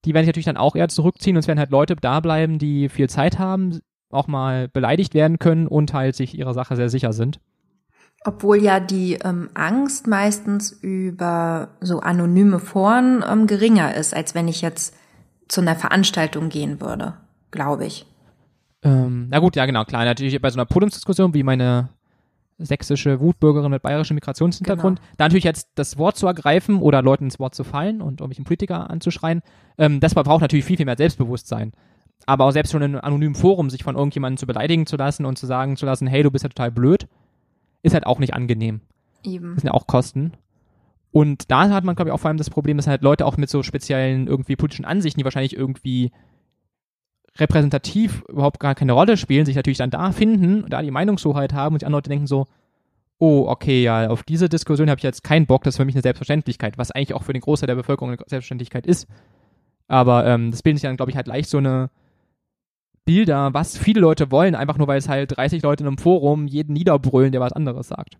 Die 0.03 0.13
werden 0.13 0.25
sich 0.25 0.27
natürlich 0.27 0.45
dann 0.45 0.57
auch 0.57 0.75
eher 0.75 0.89
zurückziehen 0.89 1.38
und 1.38 1.39
es 1.39 1.48
werden 1.48 1.60
halt 1.60 1.72
Leute 1.72 1.95
da 1.95 2.19
bleiben, 2.19 2.60
die 2.60 2.89
viel 2.89 3.07
Zeit 3.07 3.39
haben, 3.39 3.79
auch 4.10 4.27
mal 4.27 4.67
beleidigt 4.67 5.13
werden 5.13 5.39
können 5.39 5.67
und 5.67 5.93
halt 5.93 6.17
sich 6.17 6.38
ihrer 6.38 6.53
Sache 6.53 6.75
sehr 6.75 6.89
sicher 6.89 7.13
sind. 7.13 7.39
Obwohl 8.25 8.62
ja 8.62 8.81
die 8.81 9.13
ähm, 9.24 9.51
Angst 9.53 10.05
meistens 10.07 10.74
über 10.74 11.69
so 11.79 12.01
anonyme 12.01 12.60
Foren 12.60 13.24
ähm, 13.25 13.48
geringer 13.48 13.95
ist, 13.95 14.13
als 14.13 14.36
wenn 14.36 14.50
ich 14.50 14.62
jetzt 14.62 14.93
zu 15.47 15.61
einer 15.61 15.75
Veranstaltung 15.75 16.49
gehen 16.49 16.81
würde, 16.81 17.13
glaube 17.51 17.85
ich. 17.85 18.05
Ähm, 18.83 19.27
na 19.29 19.39
gut, 19.39 19.55
ja 19.55 19.65
genau, 19.65 19.83
klar. 19.83 20.05
Natürlich 20.05 20.39
bei 20.41 20.49
so 20.49 20.57
einer 20.57 20.65
Podiumsdiskussion 20.65 21.33
wie 21.33 21.43
meine 21.43 21.89
sächsische 22.57 23.19
Wutbürgerin 23.19 23.71
mit 23.71 23.81
bayerischem 23.81 24.15
Migrationshintergrund, 24.15 24.99
genau. 24.99 25.13
da 25.17 25.25
natürlich 25.25 25.43
jetzt 25.43 25.71
das 25.75 25.97
Wort 25.97 26.15
zu 26.15 26.27
ergreifen 26.27 26.77
oder 26.77 27.01
Leuten 27.01 27.25
ins 27.25 27.39
Wort 27.39 27.53
zu 27.53 27.63
fallen 27.63 28.01
und 28.01 28.21
irgendwelchen 28.21 28.45
Politiker 28.45 28.89
anzuschreien, 28.89 29.41
ähm, 29.77 29.99
das 29.99 30.13
braucht 30.13 30.41
natürlich 30.41 30.65
viel, 30.65 30.77
viel 30.77 30.85
mehr 30.85 30.97
Selbstbewusstsein. 30.97 31.73
Aber 32.25 32.45
auch 32.45 32.51
selbst 32.51 32.71
schon 32.71 32.81
in 32.81 32.93
einem 32.93 33.01
anonymen 33.03 33.35
Forum 33.35 33.69
sich 33.69 33.83
von 33.83 33.95
irgendjemandem 33.95 34.37
zu 34.37 34.47
beleidigen 34.47 34.85
zu 34.85 34.95
lassen 34.95 35.25
und 35.25 35.37
zu 35.37 35.45
sagen 35.47 35.75
zu 35.75 35.85
lassen, 35.85 36.07
hey, 36.07 36.23
du 36.23 36.31
bist 36.31 36.43
ja 36.43 36.49
total 36.49 36.71
blöd, 36.71 37.07
ist 37.83 37.93
halt 37.93 38.05
auch 38.05 38.19
nicht 38.19 38.33
angenehm. 38.33 38.81
Eben. 39.23 39.55
Das 39.55 39.61
sind 39.61 39.67
ja 39.67 39.73
auch 39.73 39.87
Kosten. 39.87 40.31
Und 41.15 41.50
da 41.50 41.69
hat 41.69 41.86
man, 41.86 41.95
glaube 41.95 42.10
ich, 42.10 42.13
auch 42.13 42.19
vor 42.19 42.27
allem 42.27 42.36
das 42.36 42.50
Problem, 42.50 42.75
dass 42.75 42.88
halt 42.88 43.01
Leute 43.01 43.25
auch 43.25 43.38
mit 43.38 43.50
so 43.50 43.63
speziellen 43.63 44.27
irgendwie 44.27 44.57
politischen 44.57 44.84
Ansichten, 44.84 45.17
die 45.17 45.24
wahrscheinlich 45.24 45.55
irgendwie 45.55 46.12
repräsentativ 47.38 48.22
überhaupt 48.27 48.60
gar 48.60 48.75
keine 48.75 48.91
Rolle 48.91 49.15
spielen, 49.15 49.45
sich 49.45 49.55
natürlich 49.55 49.77
dann 49.77 49.91
da 49.91 50.12
finden, 50.12 50.65
da 50.67 50.81
die 50.81 50.91
Meinungshoheit 50.91 51.53
haben 51.53 51.74
und 51.74 51.81
die 51.81 51.86
anderen 51.86 52.00
Leute 52.00 52.10
denken 52.10 52.27
so, 52.27 52.48
oh, 53.17 53.45
okay, 53.48 53.81
ja, 53.81 54.10
auf 54.10 54.24
diese 54.24 54.50
Diskussion 54.50 54.89
habe 54.89 55.00
ich 55.00 55.03
jetzt 55.03 55.24
keinen 55.24 55.45
Bock, 55.45 55.63
das 55.63 55.75
ist 55.75 55.77
für 55.77 55.86
mich 55.86 55.95
eine 55.95 56.01
Selbstverständlichkeit, 56.01 56.77
was 56.77 56.91
eigentlich 56.91 57.13
auch 57.13 57.24
für 57.24 57.31
den 57.31 57.43
Großteil 57.43 57.67
der 57.67 57.75
Bevölkerung 57.75 58.10
eine 58.10 58.17
Selbstverständlichkeit 58.17 58.86
ist. 58.86 59.07
Aber 59.88 60.25
ähm, 60.25 60.51
das 60.51 60.63
bildet 60.63 60.81
sich 60.81 60.89
dann, 60.89 60.98
glaube 60.98 61.12
ich, 61.12 61.15
halt 61.15 61.27
leicht 61.27 61.50
so 61.50 61.60
eine 61.60 61.91
Bilder, 63.05 63.53
was 63.53 63.77
viele 63.77 64.01
Leute 64.01 64.31
wollen, 64.31 64.53
einfach 64.53 64.77
nur 64.77 64.89
weil 64.89 64.98
es 64.98 65.07
halt 65.07 65.38
30 65.38 65.63
Leute 65.63 65.86
in 65.86 65.88
einem 65.88 65.98
Forum 65.98 66.45
jeden 66.45 66.73
niederbrüllen, 66.73 67.32
der 67.32 67.39
was 67.39 67.54
anderes 67.54 67.88
sagt. 67.88 68.17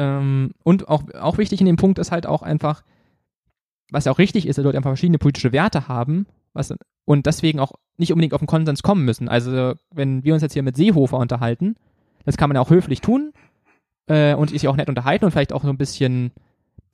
Ähm, 0.00 0.52
und 0.64 0.88
auch, 0.88 1.02
auch 1.12 1.36
wichtig 1.36 1.60
in 1.60 1.66
dem 1.66 1.76
Punkt 1.76 1.98
ist 1.98 2.10
halt 2.10 2.26
auch 2.26 2.40
einfach, 2.40 2.82
was 3.90 4.06
ja 4.06 4.12
auch 4.12 4.18
richtig 4.18 4.46
ist, 4.46 4.56
dass 4.56 4.64
Leute 4.64 4.78
einfach 4.78 4.90
verschiedene 4.90 5.18
politische 5.18 5.52
Werte 5.52 5.88
haben 5.88 6.26
was, 6.54 6.74
und 7.04 7.26
deswegen 7.26 7.60
auch 7.60 7.72
nicht 7.98 8.12
unbedingt 8.12 8.32
auf 8.34 8.40
den 8.40 8.46
Konsens 8.46 8.82
kommen 8.82 9.04
müssen. 9.04 9.28
Also, 9.28 9.74
wenn 9.90 10.24
wir 10.24 10.32
uns 10.32 10.42
jetzt 10.42 10.54
hier 10.54 10.62
mit 10.62 10.76
Seehofer 10.76 11.18
unterhalten, 11.18 11.76
das 12.24 12.36
kann 12.36 12.48
man 12.48 12.56
ja 12.56 12.62
auch 12.62 12.70
höflich 12.70 13.02
tun 13.02 13.32
äh, 14.06 14.34
und 14.34 14.50
sich 14.50 14.66
auch 14.68 14.76
nett 14.76 14.88
unterhalten 14.88 15.26
und 15.26 15.30
vielleicht 15.32 15.52
auch 15.52 15.62
so 15.62 15.68
ein 15.68 15.78
bisschen 15.78 16.32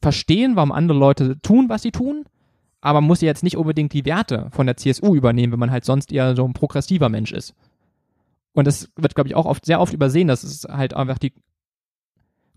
verstehen, 0.02 0.56
warum 0.56 0.72
andere 0.72 0.98
Leute 0.98 1.40
tun, 1.40 1.68
was 1.68 1.82
sie 1.82 1.92
tun. 1.92 2.24
Aber 2.80 3.00
man 3.00 3.08
muss 3.08 3.20
jetzt 3.20 3.42
nicht 3.42 3.56
unbedingt 3.56 3.92
die 3.92 4.04
Werte 4.04 4.48
von 4.50 4.66
der 4.66 4.76
CSU 4.76 5.14
übernehmen, 5.14 5.52
wenn 5.52 5.60
man 5.60 5.70
halt 5.70 5.84
sonst 5.84 6.12
eher 6.12 6.36
so 6.36 6.44
ein 6.44 6.52
progressiver 6.52 7.08
Mensch 7.08 7.32
ist. 7.32 7.54
Und 8.52 8.66
das 8.66 8.90
wird, 8.96 9.14
glaube 9.14 9.28
ich, 9.28 9.34
auch 9.34 9.46
oft, 9.46 9.64
sehr 9.64 9.80
oft 9.80 9.92
übersehen, 9.92 10.28
dass 10.28 10.42
es 10.42 10.64
halt 10.64 10.94
einfach 10.94 11.18
die 11.18 11.32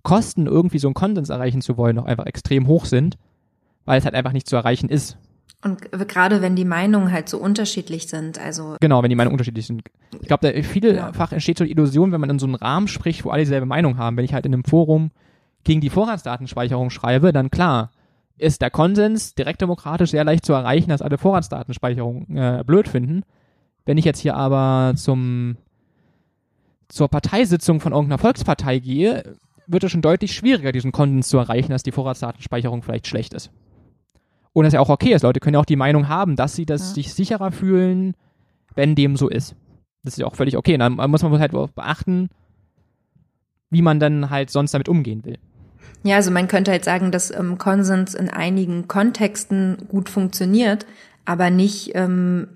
Kosten, 0.04 0.48
irgendwie 0.48 0.80
so 0.80 0.88
einen 0.88 0.94
Konsens 0.94 1.30
erreichen 1.30 1.62
zu 1.62 1.78
wollen, 1.78 1.96
noch 1.96 2.06
einfach 2.06 2.26
extrem 2.26 2.68
hoch 2.68 2.86
sind, 2.86 3.18
weil 3.86 4.00
es 4.00 4.06
halt 4.06 4.16
einfach 4.16 4.34
nicht 4.34 4.48
zu 4.48 4.56
erreichen 4.56 4.90
ist. 4.90 5.18
Und 5.62 5.92
gerade 5.92 6.42
wenn 6.42 6.56
die 6.56 6.64
Meinungen 6.64 7.12
halt 7.12 7.28
so 7.28 7.38
unterschiedlich 7.38 8.08
sind, 8.08 8.40
also. 8.40 8.78
Genau, 8.80 9.04
wenn 9.04 9.10
die 9.10 9.16
Meinungen 9.16 9.34
unterschiedlich 9.34 9.68
sind. 9.68 9.84
Ich 10.22 10.28
glaube, 10.28 10.50
da 10.50 10.62
vielfach 10.64 11.32
ja. 11.32 11.36
entsteht 11.36 11.58
so 11.58 11.66
die 11.66 11.72
Illusion, 11.72 12.14
wenn 12.14 12.22
man 12.22 12.30
in 12.30 12.40
so 12.40 12.46
einem 12.46 12.56
Rahmen 12.56 12.88
spricht, 12.88 13.26
wo 13.26 13.30
alle 13.30 13.42
dieselbe 13.42 13.66
Meinung 13.66 13.98
haben. 13.98 14.16
Wenn 14.16 14.24
ich 14.24 14.34
halt 14.34 14.46
in 14.46 14.54
einem 14.54 14.64
Forum 14.64 15.12
gegen 15.66 15.82
die 15.82 15.90
Vorratsdatenspeicherung 15.90 16.90
schreibe, 16.90 17.34
dann 17.34 17.52
klar, 17.52 17.92
ist 18.38 18.62
der 18.62 18.72
Konsens 18.72 19.36
direktdemokratisch 19.36 20.12
sehr 20.12 20.24
leicht 20.24 20.46
zu 20.46 20.54
erreichen, 20.54 20.90
dass 20.90 21.02
alle 21.02 21.18
Vorratsdatenspeicherung 21.18 22.38
äh, 22.38 22.64
blöd 22.66 22.88
finden. 22.88 23.24
Wenn 23.86 23.98
ich 23.98 24.06
jetzt 24.06 24.20
hier 24.20 24.36
aber 24.36 24.94
zum 24.96 25.58
zur 26.88 27.08
Parteisitzung 27.08 27.82
von 27.82 27.92
irgendeiner 27.92 28.18
Volkspartei 28.18 28.80
gehe, 28.80 29.36
wird 29.70 29.84
es 29.84 29.92
schon 29.92 30.02
deutlich 30.02 30.34
schwieriger, 30.34 30.72
diesen 30.72 30.92
Konsens 30.92 31.30
zu 31.30 31.38
erreichen, 31.38 31.72
dass 31.72 31.84
die 31.84 31.92
Vorratsdatenspeicherung 31.92 32.82
vielleicht 32.82 33.08
schlecht 33.08 33.34
ist. 33.34 33.52
Und 34.52 34.64
das 34.64 34.74
ja 34.74 34.80
auch 34.80 34.90
okay 34.90 35.14
ist. 35.14 35.22
Leute 35.22 35.40
können 35.40 35.54
ja 35.54 35.60
auch 35.60 35.66
die 35.66 35.76
Meinung 35.76 36.10
haben, 36.10 36.36
dass 36.36 36.56
sie 36.56 36.66
das 36.66 36.90
ja. 36.90 36.96
sich 36.96 37.14
sicherer 37.14 37.52
fühlen, 37.52 38.16
wenn 38.76 38.96
dem 38.96 39.16
so 39.16 39.30
ist. 39.30 39.56
Das 40.04 40.14
ist 40.14 40.20
ja 40.20 40.26
auch 40.26 40.36
völlig 40.36 40.58
okay. 40.58 40.74
Und 40.74 40.80
dann 40.80 41.12
muss 41.12 41.22
man 41.22 41.40
halt 41.40 41.52
beachten, 41.52 42.30
wie 43.70 43.82
man 43.82 44.00
dann 44.00 44.30
halt 44.30 44.50
sonst 44.50 44.74
damit 44.74 44.90
umgehen 44.90 45.24
will. 45.24 45.38
Ja, 46.04 46.16
also 46.16 46.32
man 46.32 46.48
könnte 46.48 46.72
halt 46.72 46.84
sagen, 46.84 47.12
dass 47.12 47.30
ähm, 47.30 47.58
Konsens 47.58 48.16
in 48.16 48.30
einigen 48.30 48.88
Kontexten 48.88 49.78
gut 49.90 50.10
funktioniert, 50.10 50.86
aber 51.26 51.50
nicht 51.50 51.92
ähm, 51.94 52.48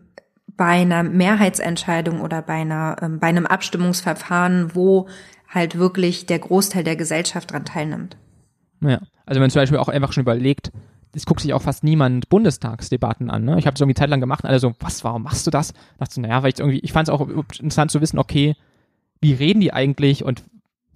bei 0.48 0.82
einer 0.82 1.04
Mehrheitsentscheidung 1.04 2.22
oder 2.22 2.42
bei 2.42 2.54
einer 2.54 2.96
ähm, 3.02 3.20
bei 3.20 3.28
einem 3.28 3.46
Abstimmungsverfahren, 3.46 4.76
wo 4.76 5.08
halt 5.54 5.78
wirklich 5.78 6.26
der 6.26 6.40
Großteil 6.40 6.84
der 6.84 6.96
Gesellschaft 6.96 7.52
dran 7.52 7.66
teilnimmt. 7.66 8.18
Ja, 8.82 9.00
also 9.26 9.36
wenn 9.36 9.42
man 9.42 9.50
zum 9.50 9.62
Beispiel 9.62 9.78
auch 9.78 9.88
einfach 9.88 10.12
schon 10.12 10.22
überlegt, 10.22 10.72
es 11.16 11.26
guckt 11.26 11.42
sich 11.42 11.54
auch 11.54 11.62
fast 11.62 11.84
niemand 11.84 12.28
Bundestagsdebatten 12.30 13.30
an. 13.30 13.46
Ne? 13.46 13.60
Ich 13.60 13.68
habe 13.68 13.76
es 13.76 13.82
irgendwie 13.82 13.96
Zeit 13.96 14.10
lang 14.10 14.20
gemacht 14.20 14.44
und 14.44 14.50
alle 14.50 14.60
so, 14.60 14.74
was, 14.80 15.04
warum 15.04 15.24
machst 15.24 15.46
du 15.46 15.52
das? 15.52 15.72
Ich 15.72 16.00
dachte 16.00 16.16
so, 16.16 16.22
naja, 16.22 16.42
weil 16.42 16.52
ich 16.52 16.60
irgendwie, 16.60 16.80
ich 16.80 16.92
fand 16.92 17.08
es 17.08 17.14
auch 17.14 17.28
interessant 17.28 17.92
zu 17.92 18.02
wissen, 18.02 18.18
okay, 18.18 18.56
wie 19.22 19.34
reden 19.34 19.62
die 19.62 19.72
eigentlich 19.72 20.26
und 20.26 20.44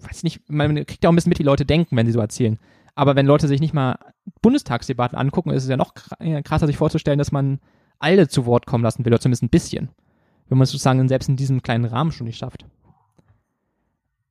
weiß 0.00 0.22
nicht, 0.24 0.48
man 0.48 0.74
kriegt 0.86 1.02
ja 1.02 1.08
auch 1.08 1.12
ein 1.12 1.16
bisschen 1.16 1.30
mit, 1.30 1.38
wie 1.38 1.44
Leute 1.44 1.64
denken, 1.64 1.96
wenn 1.96 2.06
sie 2.06 2.12
so 2.12 2.20
erzählen. 2.20 2.58
Aber 2.94 3.14
wenn 3.14 3.26
Leute 3.26 3.46
sich 3.46 3.60
nicht 3.60 3.74
mal 3.74 3.96
Bundestagsdebatten 4.42 5.16
angucken, 5.16 5.50
ist 5.50 5.62
es 5.62 5.68
ja 5.68 5.76
noch 5.76 5.94
krasser, 5.94 6.66
sich 6.66 6.76
vorzustellen, 6.76 7.18
dass 7.18 7.32
man 7.32 7.60
alle 8.00 8.28
zu 8.28 8.44
Wort 8.44 8.66
kommen 8.66 8.84
lassen 8.84 9.04
will, 9.04 9.12
oder 9.12 9.20
zumindest 9.20 9.44
ein 9.44 9.50
bisschen. 9.50 9.90
Wenn 10.48 10.58
man 10.58 10.64
es 10.64 10.70
sozusagen 10.70 11.06
selbst 11.08 11.28
in 11.28 11.36
diesem 11.36 11.62
kleinen 11.62 11.84
Rahmen 11.84 12.10
schon 12.10 12.26
nicht 12.26 12.38
schafft. 12.38 12.64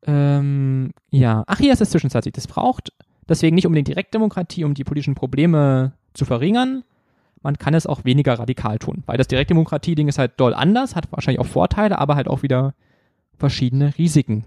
Ähm, 0.04 0.92
ja. 1.10 1.44
Ach, 1.48 1.58
hier 1.58 1.74
ist 1.74 1.80
das 1.80 1.90
Zwischenzeitlich. 1.90 2.34
Das 2.34 2.48
braucht 2.48 2.94
deswegen 3.28 3.56
nicht 3.56 3.66
unbedingt 3.66 3.88
Direktdemokratie, 3.88 4.64
um 4.64 4.74
die 4.74 4.84
politischen 4.84 5.16
Probleme 5.16 5.94
zu 6.14 6.26
verringern. 6.26 6.84
Man 7.42 7.58
kann 7.58 7.74
es 7.74 7.86
auch 7.86 8.04
weniger 8.04 8.40
radikal 8.40 8.80
tun, 8.80 9.04
weil 9.06 9.18
das 9.18 9.28
Direktdemokratie-Ding 9.28 10.08
ist 10.08 10.18
halt 10.18 10.34
doll 10.38 10.54
anders, 10.54 10.96
hat 10.96 11.12
wahrscheinlich 11.12 11.40
auch 11.40 11.46
Vorteile, 11.46 12.00
aber 12.00 12.16
halt 12.16 12.28
auch 12.28 12.44
wieder 12.44 12.74
verschiedene 13.38 13.98
Risiken. 13.98 14.44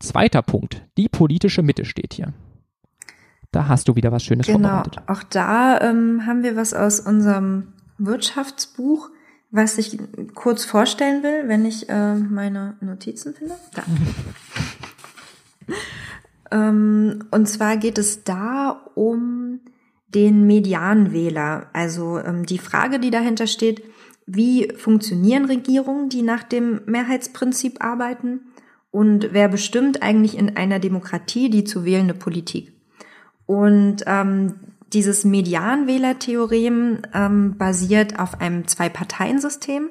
Zweiter 0.00 0.42
Punkt, 0.42 0.82
die 0.96 1.08
politische 1.08 1.62
Mitte 1.62 1.84
steht 1.84 2.14
hier. 2.14 2.32
Da 3.52 3.68
hast 3.68 3.88
du 3.88 3.96
wieder 3.96 4.12
was 4.12 4.24
Schönes 4.24 4.46
genau, 4.46 4.58
vorbereitet. 4.58 4.96
Genau, 4.96 5.12
auch 5.12 5.22
da 5.24 5.80
ähm, 5.80 6.26
haben 6.26 6.42
wir 6.42 6.56
was 6.56 6.72
aus 6.74 7.00
unserem 7.00 7.72
Wirtschaftsbuch, 7.98 9.10
was 9.50 9.78
ich 9.78 9.98
kurz 10.34 10.64
vorstellen 10.64 11.22
will, 11.22 11.48
wenn 11.48 11.64
ich 11.64 11.88
äh, 11.88 12.14
meine 12.14 12.76
Notizen 12.80 13.34
finde. 13.34 13.54
Da. 13.74 13.82
ähm, 16.68 17.24
und 17.30 17.48
zwar 17.48 17.76
geht 17.76 17.98
es 17.98 18.24
da 18.24 18.70
um 18.94 19.60
den 20.08 20.46
Medianwähler. 20.46 21.68
Also 21.72 22.18
ähm, 22.18 22.46
die 22.46 22.58
Frage, 22.58 23.00
die 23.00 23.10
dahinter 23.10 23.46
steht, 23.46 23.82
wie 24.26 24.72
funktionieren 24.76 25.46
Regierungen, 25.46 26.08
die 26.08 26.22
nach 26.22 26.44
dem 26.44 26.82
Mehrheitsprinzip 26.86 27.82
arbeiten 27.82 28.40
Und 28.92 29.32
wer 29.32 29.48
bestimmt 29.48 30.02
eigentlich 30.02 30.36
in 30.38 30.56
einer 30.56 30.78
Demokratie 30.78 31.50
die 31.50 31.64
zu 31.64 31.84
wählende 31.84 32.14
Politik? 32.14 32.72
Und 33.46 34.04
ähm, 34.06 34.54
dieses 34.92 35.24
Medianwählertheorem 35.24 37.02
ähm, 37.14 37.56
basiert 37.56 38.18
auf 38.18 38.40
einem 38.40 38.66
Zwei-Parteien-System. 38.66 39.90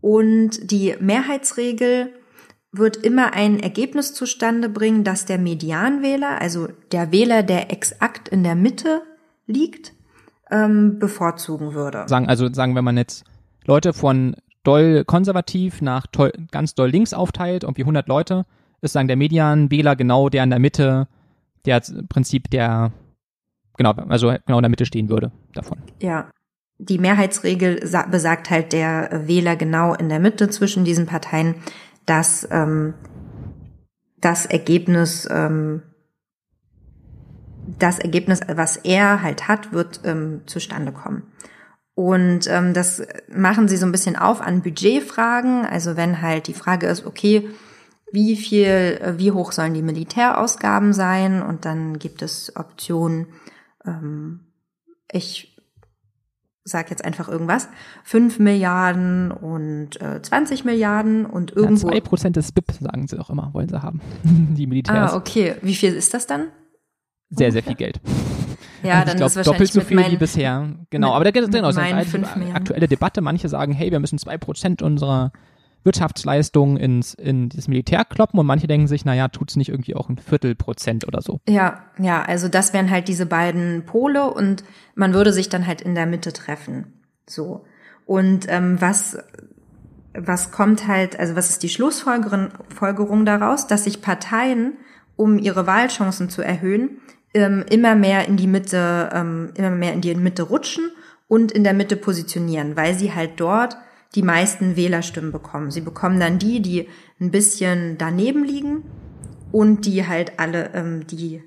Und 0.00 0.70
die 0.70 0.96
Mehrheitsregel 0.98 2.12
wird 2.72 2.96
immer 2.96 3.34
ein 3.34 3.60
Ergebnis 3.60 4.14
zustande 4.14 4.68
bringen, 4.68 5.04
dass 5.04 5.26
der 5.26 5.38
Medianwähler, 5.38 6.40
also 6.40 6.68
der 6.90 7.12
Wähler, 7.12 7.42
der 7.42 7.70
exakt 7.70 8.28
in 8.28 8.42
der 8.42 8.54
Mitte 8.54 9.02
liegt, 9.46 9.92
ähm, 10.50 10.98
bevorzugen 10.98 11.74
würde. 11.74 12.04
Sagen, 12.06 12.28
also 12.28 12.52
sagen, 12.52 12.74
wenn 12.74 12.84
man 12.84 12.96
jetzt 12.96 13.24
Leute 13.66 13.92
von 13.92 14.36
doll 14.64 15.04
konservativ 15.04 15.82
nach 15.82 16.06
toll, 16.06 16.32
ganz 16.50 16.74
doll 16.74 16.88
links 16.88 17.12
aufteilt, 17.14 17.64
irgendwie 17.64 17.82
100 17.82 18.08
Leute, 18.08 18.46
ist 18.80 18.92
sagen 18.92 19.08
der 19.08 19.16
Medianwähler 19.16 19.94
genau 19.96 20.28
der 20.28 20.44
in 20.44 20.50
der 20.50 20.58
Mitte, 20.58 21.08
der 21.64 21.82
Prinzip 22.08 22.50
der, 22.50 22.92
genau, 23.82 24.08
also 24.08 24.32
genau 24.46 24.58
in 24.58 24.62
der 24.62 24.70
Mitte 24.70 24.86
stehen 24.86 25.08
würde 25.08 25.32
davon. 25.54 25.78
Ja. 26.00 26.30
Die 26.78 26.98
Mehrheitsregel 26.98 27.88
besagt 28.10 28.50
halt 28.50 28.72
der 28.72 29.28
Wähler 29.28 29.54
genau 29.54 29.94
in 29.94 30.08
der 30.08 30.18
Mitte 30.18 30.50
zwischen 30.50 30.84
diesen 30.84 31.06
Parteien 31.06 31.54
dass 32.06 32.46
ähm, 32.50 32.94
das 34.20 34.46
Ergebnis, 34.46 35.28
ähm, 35.30 35.82
das 37.78 37.98
Ergebnis, 37.98 38.40
was 38.48 38.76
er 38.76 39.22
halt 39.22 39.48
hat, 39.48 39.72
wird 39.72 40.00
ähm, 40.04 40.42
zustande 40.46 40.92
kommen. 40.92 41.24
Und 41.94 42.48
ähm, 42.48 42.72
das 42.72 43.02
machen 43.32 43.68
sie 43.68 43.76
so 43.76 43.86
ein 43.86 43.92
bisschen 43.92 44.16
auf 44.16 44.40
an 44.40 44.62
Budgetfragen. 44.62 45.66
Also 45.66 45.96
wenn 45.96 46.22
halt 46.22 46.46
die 46.46 46.54
Frage 46.54 46.86
ist, 46.86 47.06
okay, 47.06 47.48
wie 48.10 48.36
viel, 48.36 49.14
wie 49.16 49.32
hoch 49.32 49.52
sollen 49.52 49.74
die 49.74 49.82
Militärausgaben 49.82 50.92
sein? 50.92 51.42
Und 51.42 51.64
dann 51.64 51.98
gibt 51.98 52.22
es 52.22 52.54
Optionen, 52.56 53.26
ähm, 53.86 54.40
ich 55.10 55.52
sag 56.64 56.90
jetzt 56.90 57.04
einfach 57.04 57.28
irgendwas, 57.28 57.68
5 58.04 58.38
Milliarden 58.38 59.32
und 59.32 60.00
äh, 60.00 60.22
20 60.22 60.64
Milliarden 60.64 61.26
und 61.26 61.50
irgendwo. 61.52 61.90
Ja, 61.90 61.96
2% 61.96 62.30
des 62.30 62.52
BIP, 62.52 62.70
sagen 62.80 63.08
sie 63.08 63.18
auch 63.18 63.30
immer, 63.30 63.52
wollen 63.52 63.68
sie 63.68 63.82
haben. 63.82 64.00
Die 64.22 64.66
Militärs. 64.66 65.12
Ah, 65.12 65.16
okay. 65.16 65.56
Wie 65.62 65.74
viel 65.74 65.92
ist 65.92 66.14
das 66.14 66.26
dann? 66.26 66.48
Sehr, 67.30 67.50
sehr 67.50 67.62
viel 67.62 67.74
Geld. 67.74 68.00
Ja, 68.82 68.94
also 68.94 69.06
dann 69.06 69.16
glaub, 69.16 69.28
ist 69.28 69.36
wahrscheinlich 69.36 69.46
doppelt 69.46 69.72
so 69.72 69.80
viel 69.80 69.96
meinen, 69.96 70.12
wie 70.12 70.16
bisher. 70.16 70.76
Genau, 70.90 71.12
aber 71.14 71.24
da 71.24 71.30
geht 71.30 71.42
es 71.42 71.50
genau, 71.50 71.70
so 71.70 71.80
eine 71.80 72.04
aktuelle 72.54 72.88
Debatte. 72.88 73.20
Manche 73.20 73.48
sagen, 73.48 73.72
hey, 73.72 73.90
wir 73.90 74.00
müssen 74.00 74.18
2% 74.18 74.82
unserer 74.82 75.32
Wirtschaftsleistung 75.84 76.76
ins, 76.76 77.14
in 77.14 77.48
das 77.48 77.68
Militär 77.68 78.04
kloppen 78.04 78.38
und 78.38 78.46
manche 78.46 78.66
denken 78.66 78.86
sich, 78.86 79.04
naja, 79.04 79.28
tut's 79.28 79.56
nicht 79.56 79.68
irgendwie 79.68 79.94
auch 79.94 80.08
ein 80.08 80.18
Viertelprozent 80.18 81.06
oder 81.06 81.22
so. 81.22 81.40
Ja, 81.48 81.84
ja, 81.98 82.22
also 82.22 82.48
das 82.48 82.72
wären 82.72 82.90
halt 82.90 83.08
diese 83.08 83.26
beiden 83.26 83.84
Pole 83.84 84.32
und 84.32 84.64
man 84.94 85.14
würde 85.14 85.32
sich 85.32 85.48
dann 85.48 85.66
halt 85.66 85.80
in 85.80 85.94
der 85.94 86.06
Mitte 86.06 86.32
treffen. 86.32 86.92
So. 87.28 87.64
Und 88.06 88.46
ähm, 88.48 88.80
was, 88.80 89.18
was 90.14 90.50
kommt 90.50 90.86
halt, 90.86 91.18
also 91.18 91.36
was 91.36 91.50
ist 91.50 91.62
die 91.62 91.68
Schlussfolgerung 91.68 93.24
daraus, 93.24 93.66
dass 93.66 93.84
sich 93.84 94.02
Parteien, 94.02 94.74
um 95.16 95.38
ihre 95.38 95.66
Wahlchancen 95.66 96.28
zu 96.28 96.42
erhöhen, 96.42 97.00
ähm, 97.34 97.64
immer 97.70 97.94
mehr 97.94 98.28
in 98.28 98.36
die 98.36 98.46
Mitte, 98.46 99.10
ähm, 99.12 99.50
immer 99.54 99.70
mehr 99.70 99.92
in 99.92 100.00
die 100.00 100.14
Mitte 100.14 100.42
rutschen 100.42 100.90
und 101.28 101.52
in 101.52 101.64
der 101.64 101.72
Mitte 101.72 101.96
positionieren, 101.96 102.76
weil 102.76 102.94
sie 102.94 103.14
halt 103.14 103.32
dort 103.36 103.76
die 104.14 104.22
meisten 104.22 104.76
Wählerstimmen 104.76 105.32
bekommen. 105.32 105.70
Sie 105.70 105.80
bekommen 105.80 106.20
dann 106.20 106.38
die, 106.38 106.60
die 106.60 106.88
ein 107.20 107.30
bisschen 107.30 107.96
daneben 107.98 108.44
liegen 108.44 108.84
und 109.52 109.86
die 109.86 110.06
halt 110.06 110.38
alle, 110.38 110.70
ähm, 110.74 111.06
die 111.06 111.42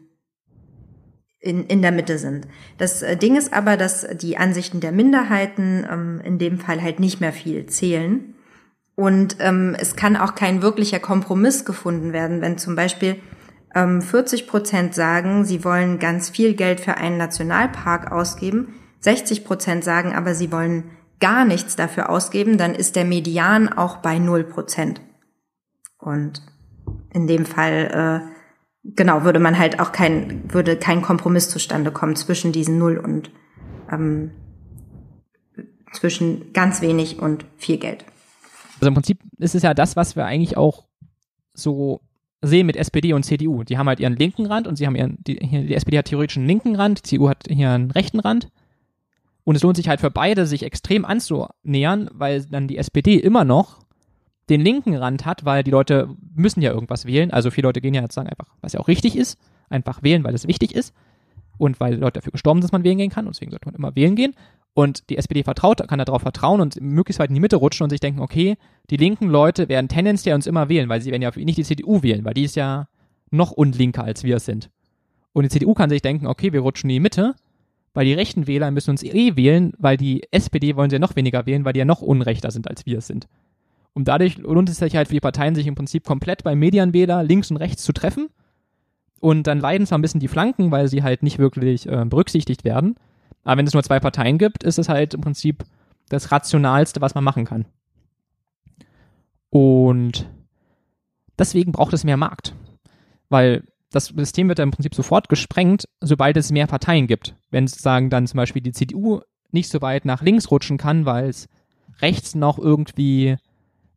in, 1.39 1.65
in 1.65 1.81
der 1.81 1.91
Mitte 1.91 2.17
sind. 2.17 2.47
Das 2.77 3.03
äh, 3.03 3.15
Ding 3.17 3.35
ist 3.35 3.53
aber, 3.53 3.77
dass 3.77 4.07
die 4.17 4.37
Ansichten 4.37 4.79
der 4.79 4.91
Minderheiten 4.91 5.85
ähm, 5.89 6.21
in 6.23 6.39
dem 6.39 6.57
Fall 6.59 6.81
halt 6.81 6.99
nicht 6.99 7.21
mehr 7.21 7.33
viel 7.33 7.67
zählen. 7.67 8.33
Und 8.95 9.37
ähm, 9.39 9.75
es 9.77 9.95
kann 9.95 10.15
auch 10.15 10.35
kein 10.35 10.61
wirklicher 10.61 10.99
Kompromiss 10.99 11.65
gefunden 11.65 12.13
werden, 12.13 12.41
wenn 12.41 12.57
zum 12.57 12.75
Beispiel 12.75 13.17
ähm, 13.75 14.01
40 14.01 14.47
Prozent 14.47 14.95
sagen, 14.95 15.45
sie 15.45 15.63
wollen 15.63 15.99
ganz 15.99 16.29
viel 16.29 16.55
Geld 16.55 16.79
für 16.79 16.95
einen 16.95 17.17
Nationalpark 17.17 18.11
ausgeben, 18.11 18.73
60 19.01 19.45
Prozent 19.45 19.83
sagen 19.83 20.15
aber, 20.15 20.33
sie 20.33 20.51
wollen 20.51 20.85
gar 21.25 21.43
nichts 21.43 21.75
dafür 21.75 22.11
ausgeben, 22.11 22.59
dann 22.59 22.75
ist 22.75 22.95
der 22.95 23.03
Median 23.03 23.67
auch 23.67 23.97
bei 23.97 24.19
null 24.19 24.43
Prozent. 24.43 25.01
Und 25.97 26.43
in 27.11 27.25
dem 27.25 27.47
Fall, 27.47 28.21
äh, 28.23 28.91
genau, 28.95 29.23
würde 29.23 29.39
man 29.39 29.57
halt 29.57 29.79
auch 29.79 29.91
kein, 29.91 30.53
würde 30.53 30.77
kein 30.77 31.01
Kompromiss 31.01 31.49
zustande 31.49 31.89
kommen 31.89 32.15
zwischen 32.15 32.51
diesen 32.51 32.77
null 32.77 32.99
und 32.99 33.31
ähm, 33.91 34.33
zwischen 35.93 36.53
ganz 36.53 36.83
wenig 36.83 37.17
und 37.17 37.43
viel 37.57 37.77
Geld. 37.77 38.05
Also 38.75 38.89
im 38.89 38.93
Prinzip 38.93 39.17
ist 39.39 39.55
es 39.55 39.63
ja 39.63 39.73
das, 39.73 39.95
was 39.95 40.15
wir 40.15 40.25
eigentlich 40.25 40.57
auch 40.57 40.85
so 41.55 42.01
sehen 42.43 42.67
mit 42.67 42.75
SPD 42.75 43.13
und 43.13 43.23
CDU. 43.23 43.63
Die 43.63 43.79
haben 43.79 43.87
halt 43.87 43.99
ihren 43.99 44.15
linken 44.15 44.45
Rand 44.45 44.67
und 44.67 44.75
sie 44.75 44.85
haben 44.85 44.95
ihren, 44.95 45.17
die, 45.23 45.39
die 45.39 45.73
SPD 45.73 45.97
hat 45.97 46.05
theoretisch 46.05 46.37
einen 46.37 46.45
linken 46.45 46.75
Rand, 46.75 46.99
die 46.99 47.09
CDU 47.09 47.29
hat 47.29 47.45
hier 47.49 47.71
einen 47.71 47.89
rechten 47.89 48.19
Rand. 48.19 48.51
Und 49.45 49.55
es 49.55 49.63
lohnt 49.63 49.77
sich 49.77 49.87
halt 49.87 50.01
für 50.01 50.11
beide, 50.11 50.45
sich 50.45 50.63
extrem 50.63 51.05
anzunähern, 51.05 52.09
weil 52.11 52.43
dann 52.45 52.67
die 52.67 52.77
SPD 52.77 53.15
immer 53.15 53.45
noch 53.45 53.79
den 54.49 54.61
linken 54.61 54.95
Rand 54.95 55.25
hat, 55.25 55.45
weil 55.45 55.63
die 55.63 55.71
Leute 55.71 56.09
müssen 56.35 56.61
ja 56.61 56.71
irgendwas 56.71 57.05
wählen. 57.05 57.31
Also 57.31 57.51
viele 57.51 57.67
Leute 57.67 57.81
gehen 57.81 57.93
ja 57.93 58.01
jetzt 58.01 58.15
sagen 58.15 58.27
einfach, 58.27 58.53
was 58.61 58.73
ja 58.73 58.79
auch 58.79 58.87
richtig 58.87 59.15
ist, 59.15 59.39
einfach 59.69 60.03
wählen, 60.03 60.23
weil 60.23 60.35
es 60.35 60.47
wichtig 60.47 60.75
ist 60.75 60.93
und 61.57 61.79
weil 61.79 61.95
Leute 61.95 62.19
dafür 62.19 62.31
gestorben 62.31 62.59
sind, 62.59 62.65
dass 62.65 62.71
man 62.71 62.83
wählen 62.83 62.97
gehen 62.97 63.09
kann. 63.09 63.27
Und 63.27 63.35
deswegen 63.35 63.51
sollte 63.51 63.67
man 63.67 63.75
immer 63.75 63.95
wählen 63.95 64.15
gehen. 64.15 64.33
Und 64.73 65.09
die 65.09 65.17
SPD 65.17 65.43
vertraut, 65.43 65.87
kann 65.87 65.99
darauf 65.99 66.21
vertrauen 66.21 66.59
und 66.59 66.81
möglichst 66.81 67.19
weit 67.19 67.29
in 67.29 67.35
die 67.35 67.41
Mitte 67.41 67.55
rutschen 67.55 67.85
und 67.85 67.91
sich 67.91 68.01
denken, 68.01 68.19
okay, 68.19 68.57
die 68.89 68.97
linken 68.97 69.29
Leute 69.29 69.69
werden 69.69 69.87
tendenziell 69.87 70.35
uns 70.35 70.47
immer 70.47 70.67
wählen, 70.67 70.89
weil 70.89 71.01
sie 71.01 71.11
werden 71.11 71.21
ja 71.21 71.31
nicht 71.35 71.57
die 71.57 71.63
CDU 71.63 72.03
wählen, 72.03 72.25
weil 72.25 72.33
die 72.33 72.43
ist 72.43 72.55
ja 72.55 72.87
noch 73.31 73.51
unlinker, 73.51 74.03
als 74.03 74.23
wir 74.23 74.35
es 74.35 74.45
sind. 74.45 74.69
Und 75.31 75.43
die 75.43 75.49
CDU 75.49 75.73
kann 75.73 75.89
sich 75.89 76.01
denken, 76.01 76.27
okay, 76.27 76.51
wir 76.51 76.59
rutschen 76.59 76.89
in 76.89 76.95
die 76.95 76.99
Mitte 76.99 77.35
weil 77.95 78.05
die 78.05 78.13
rechten 78.13 78.45
Wähler 78.45 78.69
müssen 78.69 78.91
uns 78.91 79.01
eh 79.01 79.35
wählen, 79.35 79.73
weil 79.79 79.97
die 79.97 80.21
SPD 80.31 80.75
wollen 80.75 80.89
sie 80.89 80.97
ja 80.97 80.99
noch 80.99 81.15
weniger 81.15 81.45
wählen, 81.45 81.65
weil 81.65 81.73
die 81.73 81.79
ja 81.79 81.85
noch 81.85 82.01
unrechter 82.01 82.51
sind, 82.51 82.69
als 82.69 82.85
wir 82.85 82.99
es 82.99 83.07
sind. 83.07 83.27
Und 83.93 84.09
dadurch 84.09 84.37
lohnt 84.37 84.69
es 84.69 84.77
sich 84.77 84.95
halt 84.97 85.07
für 85.07 85.13
die 85.13 85.21
Parteien, 85.21 85.55
sich 85.55 85.65
im 85.65 85.75
Prinzip 85.75 86.03
komplett 86.03 86.43
beim 86.43 86.59
Medienwähler 86.59 87.23
links 87.23 87.49
und 87.49 87.57
rechts 87.57 87.83
zu 87.83 87.93
treffen. 87.93 88.27
Und 89.21 89.47
dann 89.47 89.61
leiden 89.61 89.87
zwar 89.87 89.97
ein 89.97 90.01
bisschen 90.01 90.19
die 90.19 90.27
Flanken, 90.27 90.71
weil 90.71 90.89
sie 90.89 91.03
halt 91.03 91.23
nicht 91.23 91.39
wirklich 91.39 91.87
äh, 91.87 92.03
berücksichtigt 92.05 92.65
werden. 92.65 92.95
Aber 93.45 93.57
wenn 93.57 93.65
es 93.65 93.73
nur 93.73 93.83
zwei 93.83 94.01
Parteien 94.01 94.37
gibt, 94.37 94.63
ist 94.63 94.77
es 94.77 94.89
halt 94.89 95.13
im 95.13 95.21
Prinzip 95.21 95.63
das 96.09 96.33
Rationalste, 96.33 96.99
was 96.99 97.15
man 97.15 97.23
machen 97.23 97.45
kann. 97.45 97.65
Und 99.49 100.29
deswegen 101.39 101.71
braucht 101.71 101.93
es 101.93 102.03
mehr 102.03 102.17
Markt. 102.17 102.53
Weil 103.29 103.63
das 103.95 104.07
System 104.07 104.49
wird 104.49 104.59
dann 104.59 104.69
im 104.69 104.71
Prinzip 104.71 104.93
sofort 104.93 105.29
gesprengt, 105.29 105.85
sobald 106.01 106.37
es 106.37 106.51
mehr 106.51 106.67
Parteien 106.67 107.07
gibt. 107.07 107.35
Wenn 107.49 107.67
sozusagen 107.67 108.09
dann 108.09 108.27
zum 108.27 108.37
Beispiel 108.37 108.61
die 108.61 108.73
CDU 108.73 109.21
nicht 109.51 109.69
so 109.69 109.81
weit 109.81 110.05
nach 110.05 110.21
links 110.21 110.51
rutschen 110.51 110.77
kann, 110.77 111.05
weil 111.05 111.29
es 111.29 111.47
rechts 112.01 112.35
noch 112.35 112.59
irgendwie 112.59 113.37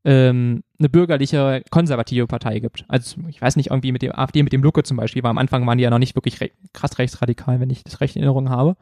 ähm, 0.04 0.62
eine 0.78 0.88
bürgerliche, 0.88 1.62
konservative 1.70 2.28
Partei 2.28 2.60
gibt. 2.60 2.84
Also 2.86 3.20
ich 3.28 3.42
weiß 3.42 3.56
nicht, 3.56 3.70
irgendwie 3.70 3.90
mit 3.90 4.02
dem 4.02 4.12
AfD, 4.12 4.42
mit 4.44 4.52
dem 4.52 4.62
Lucke 4.62 4.84
zum 4.84 4.96
Beispiel, 4.96 5.22
weil 5.24 5.30
am 5.30 5.38
Anfang 5.38 5.66
waren 5.66 5.78
die 5.78 5.84
ja 5.84 5.90
noch 5.90 5.98
nicht 5.98 6.14
wirklich 6.14 6.40
re 6.40 6.50
krass 6.72 6.98
rechtsradikal, 6.98 7.58
wenn 7.58 7.70
ich 7.70 7.82
das 7.82 8.00
recht 8.00 8.14
in 8.14 8.22
Erinnerung 8.22 8.50
habe. 8.50 8.76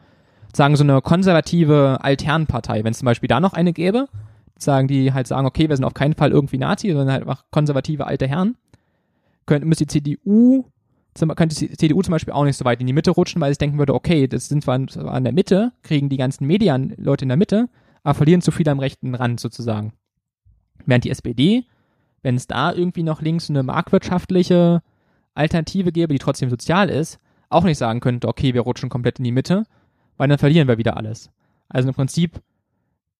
Sagen 0.53 0.77
so 0.77 0.85
eine 0.85 1.01
konservative 1.01 1.99
Alternpartei, 2.03 2.85
wenn 2.85 2.93
es 2.93 2.99
zum 2.99 3.07
Beispiel 3.07 3.29
da 3.29 3.41
noch 3.41 3.55
eine 3.55 3.73
gäbe, 3.73 4.09
sagen 4.59 4.87
die 4.87 5.13
halt 5.15 5.27
sagen, 5.27 5.47
okay, 5.47 5.69
wir 5.69 5.77
sind 5.77 5.85
auf 5.85 5.95
keinen 5.95 6.15
Fall 6.15 6.31
irgendwie 6.31 6.59
Nazi, 6.59 6.89
sondern 6.89 7.11
halt 7.11 7.23
einfach 7.23 7.45
konservative 7.51 8.07
alte 8.07 8.29
Herren, 8.29 8.57
könnte, 9.47 9.67
müsste 9.67 9.87
die 9.87 10.17
CDU 10.17 10.67
könnte 11.37 11.57
die 11.57 11.71
CDU 11.71 12.03
zum 12.03 12.13
Beispiel 12.13 12.33
auch 12.33 12.45
nicht 12.45 12.57
so 12.57 12.65
weit 12.65 12.81
in 12.81 12.87
die 12.87 12.93
Mitte 12.93 13.11
rutschen, 13.11 13.41
weil 13.41 13.53
ich 13.53 13.59
denken 13.59 13.79
würde, 13.79 13.95
okay, 13.95 14.27
das 14.27 14.49
sind 14.49 14.65
zwar 14.65 14.75
an 14.77 15.25
der 15.25 15.33
Mitte, 15.33 15.73
kriegen 15.83 16.09
die 16.09 16.17
ganzen 16.17 16.47
Medien 16.47 16.95
Leute 16.97 17.25
in 17.25 17.29
der 17.29 17.37
Mitte, 17.37 17.69
aber 18.03 18.15
verlieren 18.15 18.43
zu 18.43 18.51
viel 18.51 18.69
am 18.69 18.79
rechten 18.79 19.15
Rand 19.15 19.41
sozusagen. 19.41 19.93
Während 20.85 21.05
die 21.05 21.11
SPD, 21.11 21.65
wenn 22.23 22.37
es 22.37 22.47
da 22.47 22.73
irgendwie 22.73 23.03
noch 23.03 23.21
links 23.21 23.51
eine 23.51 23.63
marktwirtschaftliche 23.63 24.83
Alternative 25.35 25.93
gäbe, 25.93 26.13
die 26.13 26.19
trotzdem 26.19 26.51
sozial 26.51 26.89
ist, 26.89 27.19
auch 27.49 27.65
nicht 27.65 27.79
sagen 27.79 28.01
könnte, 28.01 28.29
okay, 28.29 28.55
wir 28.55 28.63
rutschen 28.63 28.89
komplett 28.89 29.19
in 29.19 29.25
die 29.25 29.33
Mitte, 29.33 29.65
weil 30.17 30.29
dann 30.29 30.39
verlieren 30.39 30.69
wir 30.69 30.79
wieder 30.79 30.97
alles. 30.97 31.31
Also 31.69 31.89
im 31.89 31.95
Prinzip 31.95 32.41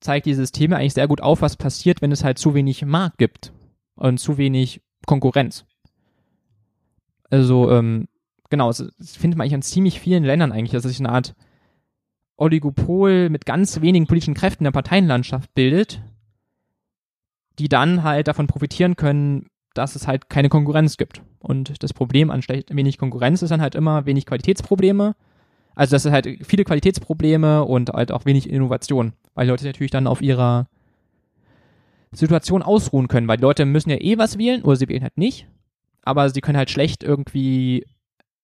zeigt 0.01 0.27
dieses 0.27 0.53
Thema 0.53 0.77
eigentlich 0.77 0.95
sehr 0.95 1.09
gut 1.09 1.21
auf, 1.21 1.43
was 1.43 1.57
passiert, 1.57 2.03
wenn 2.03 2.13
es 2.13 2.25
halt 2.25 2.39
zu 2.39 2.55
wenig 2.55 2.85
Markt 2.85 3.19
gibt 3.19 3.53
und 3.95 4.19
zu 4.19 4.39
wenig 4.39 4.83
Konkurrenz. 5.07 5.65
Also, 7.31 7.71
ähm, 7.71 8.09
genau, 8.51 8.69
das 8.69 8.87
findet 9.01 9.37
man 9.37 9.45
eigentlich 9.45 9.55
an 9.55 9.63
ziemlich 9.63 10.01
vielen 10.01 10.25
Ländern 10.25 10.53
eigentlich, 10.53 10.73
dass 10.73 10.83
sich 10.83 11.01
eine 11.01 11.11
Art 11.11 11.35
Oligopol 12.37 13.31
mit 13.31 13.47
ganz 13.47 13.81
wenigen 13.81 14.07
politischen 14.07 14.35
Kräften 14.35 14.63
in 14.63 14.67
der 14.67 14.73
Parteienlandschaft 14.73 15.55
bildet, 15.55 16.03
die 17.59 17.69
dann 17.69 18.03
halt 18.03 18.29
davon 18.29 18.47
profitieren 18.47 18.97
können, 18.97 19.49
dass 19.75 19.97
es 19.97 20.07
halt 20.07 20.29
keine 20.29 20.49
Konkurrenz 20.49 20.97
gibt. 20.97 21.23
Und 21.39 21.83
das 21.83 21.95
Problem 21.95 22.31
an 22.31 22.43
wenig 22.43 22.99
Konkurrenz 22.99 23.43
ist 23.43 23.51
dann 23.51 23.63
halt 23.63 23.75
immer 23.75 24.07
wenig 24.07 24.27
Qualitätsprobleme. 24.27 25.15
Also 25.75 25.95
das 25.95 26.05
ist 26.05 26.13
halt 26.13 26.27
viele 26.43 26.65
Qualitätsprobleme 26.65 27.65
und 27.65 27.91
halt 27.91 28.13
auch 28.13 28.25
wenig 28.25 28.49
Innovation, 28.49 29.13
weil 29.35 29.47
Leute 29.47 29.67
natürlich 29.67 29.91
dann 29.91 30.07
auf 30.07 30.23
ihrer 30.23 30.69
Situation 32.13 32.63
ausruhen 32.63 33.09
können, 33.09 33.29
weil 33.29 33.37
die 33.37 33.43
Leute 33.43 33.67
müssen 33.67 33.91
ja 33.91 34.01
eh 34.01 34.17
was 34.17 34.39
wählen 34.39 34.63
oder 34.63 34.77
sie 34.77 34.89
wählen 34.89 35.03
halt 35.03 35.19
nicht, 35.19 35.47
aber 36.07 36.31
sie 36.31 36.41
können 36.41 36.57
halt 36.57 36.71
schlecht 36.71 37.03
irgendwie 37.03 37.85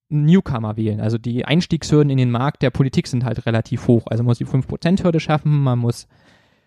Newcomer 0.09 0.77
wählen. 0.77 1.01
Also 1.01 1.17
die 1.17 1.45
Einstiegshürden 1.45 2.11
in 2.11 2.19
den 2.19 2.31
Markt 2.31 2.63
der 2.63 2.71
Politik 2.71 3.07
sind 3.07 3.25
halt 3.25 3.47
relativ 3.47 3.89
hoch. 3.89 4.07
Also 4.07 4.23
man 4.23 4.31
muss 4.31 4.39
die 4.39 4.47
5%-Hürde 4.47 5.21
schaffen, 5.21 5.63
man 5.63 5.79
muss 5.79 6.07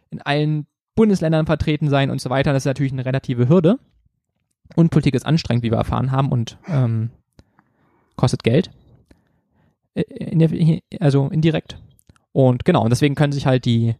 in 0.09 0.21
allen 0.21 0.65
Bundesländern 0.95 1.45
vertreten 1.45 1.89
sein 1.89 2.09
und 2.09 2.21
so 2.21 2.29
weiter. 2.29 2.53
Das 2.53 2.61
ist 2.61 2.67
natürlich 2.67 2.93
eine 2.93 3.05
relative 3.05 3.49
Hürde. 3.49 3.77
Und 4.75 4.89
Politik 4.89 5.13
ist 5.13 5.25
anstrengend, 5.25 5.63
wie 5.63 5.71
wir 5.71 5.77
erfahren 5.77 6.11
haben, 6.11 6.29
und 6.29 6.57
ähm, 6.67 7.11
kostet 8.15 8.43
Geld. 8.43 8.71
Äh, 9.93 10.79
also 10.99 11.27
indirekt. 11.27 11.77
Und 12.31 12.65
genau, 12.65 12.83
und 12.83 12.89
deswegen 12.89 13.15
können 13.15 13.33
sich 13.33 13.45
halt 13.45 13.65
die 13.65 13.95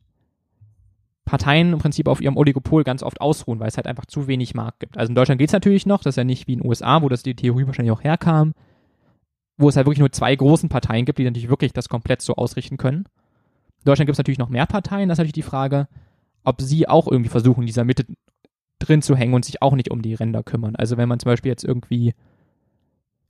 Parteien 1.25 1.73
im 1.73 1.79
Prinzip 1.79 2.07
auf 2.07 2.21
ihrem 2.21 2.37
Oligopol 2.37 2.83
ganz 2.83 3.01
oft 3.03 3.19
ausruhen, 3.19 3.59
weil 3.59 3.67
es 3.67 3.77
halt 3.77 3.87
einfach 3.87 4.05
zu 4.05 4.27
wenig 4.27 4.53
Markt 4.53 4.79
gibt. 4.79 4.97
Also 4.97 5.09
in 5.09 5.15
Deutschland 5.15 5.39
geht 5.39 5.49
es 5.49 5.53
natürlich 5.53 5.85
noch, 5.85 6.03
das 6.03 6.13
ist 6.13 6.17
ja 6.17 6.23
nicht 6.23 6.47
wie 6.47 6.53
in 6.53 6.59
den 6.59 6.67
USA, 6.67 7.01
wo 7.01 7.09
das 7.09 7.23
die 7.23 7.35
Theorie 7.35 7.65
wahrscheinlich 7.65 7.91
auch 7.91 8.03
herkam, 8.03 8.53
wo 9.57 9.67
es 9.67 9.75
halt 9.75 9.87
wirklich 9.87 9.99
nur 9.99 10.11
zwei 10.11 10.35
großen 10.35 10.69
Parteien 10.69 11.05
gibt, 11.05 11.17
die 11.17 11.23
natürlich 11.23 11.49
wirklich 11.49 11.73
das 11.73 11.89
komplett 11.89 12.21
so 12.21 12.35
ausrichten 12.35 12.77
können. 12.77 13.05
In 13.79 13.85
Deutschland 13.85 14.07
gibt 14.07 14.15
es 14.15 14.19
natürlich 14.19 14.39
noch 14.39 14.49
mehr 14.49 14.67
Parteien, 14.67 15.09
das 15.09 15.15
ist 15.15 15.19
natürlich 15.19 15.33
die 15.33 15.41
Frage, 15.41 15.87
ob 16.43 16.61
sie 16.61 16.87
auch 16.87 17.07
irgendwie 17.07 17.29
versuchen, 17.29 17.61
in 17.61 17.67
dieser 17.67 17.85
Mitte 17.85 18.05
drin 18.77 19.01
zu 19.01 19.15
hängen 19.15 19.33
und 19.33 19.45
sich 19.45 19.61
auch 19.63 19.73
nicht 19.73 19.89
um 19.89 20.01
die 20.03 20.13
Ränder 20.13 20.43
kümmern. 20.43 20.75
Also 20.75 20.97
wenn 20.97 21.09
man 21.09 21.19
zum 21.19 21.31
Beispiel 21.31 21.49
jetzt 21.49 21.63
irgendwie 21.63 22.13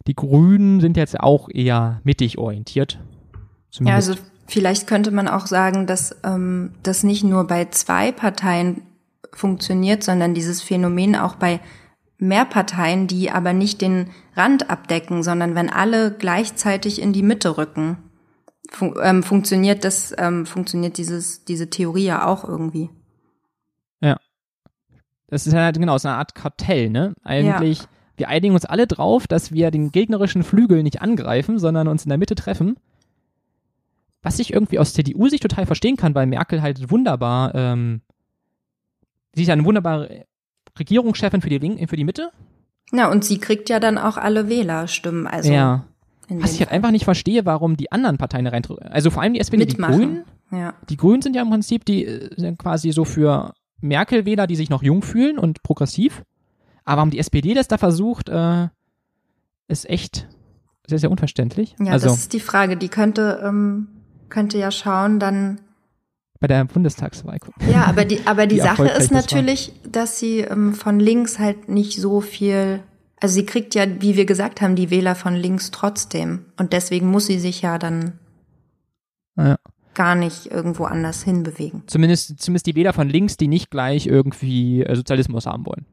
die 0.07 0.15
Grünen 0.15 0.81
sind 0.81 0.97
jetzt 0.97 1.19
auch 1.19 1.49
eher 1.49 2.01
mittig 2.03 2.37
orientiert. 2.37 2.99
Zumindest. 3.71 4.09
Ja, 4.09 4.13
also 4.13 4.27
vielleicht 4.47 4.87
könnte 4.87 5.11
man 5.11 5.27
auch 5.27 5.47
sagen, 5.47 5.87
dass 5.87 6.15
ähm, 6.23 6.71
das 6.83 7.03
nicht 7.03 7.23
nur 7.23 7.45
bei 7.47 7.65
zwei 7.65 8.11
Parteien 8.11 8.83
funktioniert, 9.33 10.03
sondern 10.03 10.33
dieses 10.33 10.61
Phänomen 10.61 11.15
auch 11.15 11.35
bei 11.35 11.59
mehr 12.17 12.45
Parteien, 12.45 13.07
die 13.07 13.31
aber 13.31 13.53
nicht 13.53 13.81
den 13.81 14.09
Rand 14.35 14.69
abdecken, 14.69 15.23
sondern 15.23 15.55
wenn 15.55 15.69
alle 15.69 16.11
gleichzeitig 16.11 17.01
in 17.01 17.13
die 17.13 17.23
Mitte 17.23 17.57
rücken, 17.57 17.97
fun 18.69 18.95
ähm, 19.01 19.23
funktioniert 19.23 19.83
das, 19.83 20.13
ähm, 20.17 20.45
funktioniert 20.45 20.97
dieses, 20.97 21.45
diese 21.45 21.69
Theorie 21.69 22.05
ja 22.05 22.25
auch 22.25 22.43
irgendwie. 22.47 22.89
Ja. 24.01 24.17
Das 25.27 25.47
ist 25.47 25.53
halt 25.53 25.77
genau, 25.77 25.97
so 25.97 26.07
eine 26.07 26.17
Art 26.17 26.35
Kartell, 26.35 26.89
ne? 26.89 27.13
Eigentlich, 27.23 27.79
ja. 27.79 27.85
wir 28.17 28.29
einigen 28.29 28.53
uns 28.53 28.65
alle 28.65 28.87
drauf, 28.87 29.27
dass 29.27 29.51
wir 29.51 29.71
den 29.71 29.91
gegnerischen 29.91 30.43
Flügel 30.43 30.83
nicht 30.83 31.01
angreifen, 31.01 31.59
sondern 31.59 31.87
uns 31.87 32.05
in 32.05 32.09
der 32.09 32.17
Mitte 32.17 32.35
treffen. 32.35 32.77
Was 34.25 34.39
ich 34.39 34.51
irgendwie 34.51 34.79
aus 34.79 34.93
CDU-Sicht 34.93 35.43
total 35.43 35.67
verstehen 35.67 35.97
kann, 35.97 36.15
weil 36.15 36.25
Merkel 36.25 36.63
halt 36.63 36.89
wunderbar, 36.89 37.53
ähm, 37.53 38.01
sie 39.35 39.43
ist 39.43 39.47
ja 39.47 39.53
eine 39.53 39.65
wunderbare 39.65 40.25
Regierungschefin 40.79 41.41
für 41.41 41.49
die, 41.49 41.59
Link 41.59 41.87
für 41.87 41.95
die 41.95 42.03
Mitte. 42.03 42.31
Ja, 42.91 43.11
und 43.11 43.23
sie 43.23 43.37
kriegt 43.37 43.69
ja 43.69 43.79
dann 43.79 43.99
auch 43.99 44.17
alle 44.17 44.49
Wählerstimmen. 44.49 45.27
Also 45.27 45.53
ja. 45.53 45.85
Was 46.29 46.53
ich 46.53 46.59
halt 46.59 46.71
einfach 46.71 46.89
nicht 46.89 47.05
verstehe, 47.05 47.45
warum 47.45 47.77
die 47.77 47.91
anderen 47.91 48.17
Parteien 48.17 48.47
rein, 48.47 48.63
also 48.89 49.11
vor 49.11 49.21
allem 49.21 49.33
die 49.33 49.39
SPD, 49.39 49.63
Mitmachen. 49.63 49.93
die 49.93 50.05
Grünen. 50.05 50.23
Ja. 50.51 50.73
Die 50.89 50.97
Grünen 50.97 51.21
sind 51.21 51.35
ja 51.35 51.43
im 51.43 51.51
Prinzip 51.51 51.85
die 51.85 52.05
äh, 52.05 52.29
sind 52.35 52.57
quasi 52.57 52.91
so 52.91 53.05
für 53.05 53.53
Merkel-Wähler, 53.81 54.47
die 54.47 54.55
sich 54.55 54.71
noch 54.71 54.81
jung 54.81 55.03
fühlen 55.03 55.37
und 55.37 55.61
progressiv. 55.61 56.23
Aber 56.83 56.97
warum 56.97 57.11
die 57.11 57.19
SPD 57.19 57.53
das 57.53 57.67
da 57.67 57.77
versucht, 57.77 58.29
äh, 58.29 58.69
ist 59.67 59.87
echt 59.87 60.27
sehr, 60.87 60.99
sehr 60.99 61.11
unverständlich. 61.11 61.75
Ja, 61.79 61.93
also, 61.93 62.07
das 62.07 62.17
ist 62.17 62.33
die 62.33 62.39
Frage. 62.39 62.77
Die 62.77 62.89
könnte, 62.89 63.41
ähm, 63.43 63.87
könnte 64.35 64.57
ja 64.57 64.69
schauen, 64.69 65.17
dann 65.17 65.61
bei 66.41 66.47
der 66.47 66.65
Bundestagswahl 66.65 67.39
gucken. 67.39 67.71
Ja, 67.71 67.85
aber 67.85 68.03
die, 68.03 68.27
aber 68.27 68.47
die 68.53 68.59
Sache 68.59 68.89
ist 68.89 69.11
natürlich, 69.11 69.71
das 69.83 69.91
dass 69.91 70.19
sie 70.19 70.39
ähm, 70.41 70.73
von 70.73 70.99
links 70.99 71.39
halt 71.39 71.69
nicht 71.69 72.01
so 72.01 72.19
viel, 72.19 72.81
also 73.21 73.33
sie 73.33 73.45
kriegt 73.45 73.75
ja, 73.75 73.85
wie 74.01 74.17
wir 74.17 74.25
gesagt 74.25 74.59
haben, 74.59 74.75
die 74.75 74.89
Wähler 74.89 75.15
von 75.15 75.35
links 75.35 75.71
trotzdem. 75.71 76.47
Und 76.57 76.73
deswegen 76.73 77.09
muss 77.09 77.27
sie 77.27 77.39
sich 77.39 77.61
ja 77.61 77.79
dann 77.79 78.19
ja. 79.37 79.55
gar 79.93 80.15
nicht 80.15 80.51
irgendwo 80.51 80.83
anders 80.83 81.23
hinbewegen. 81.23 81.83
Zumindest, 81.87 82.37
zumindest 82.41 82.65
die 82.65 82.75
Wähler 82.75 82.91
von 82.91 83.07
links, 83.07 83.37
die 83.37 83.47
nicht 83.47 83.71
gleich 83.71 84.05
irgendwie 84.05 84.83
äh, 84.83 84.95
Sozialismus 84.97 85.45
haben 85.45 85.65
wollen. 85.65 85.85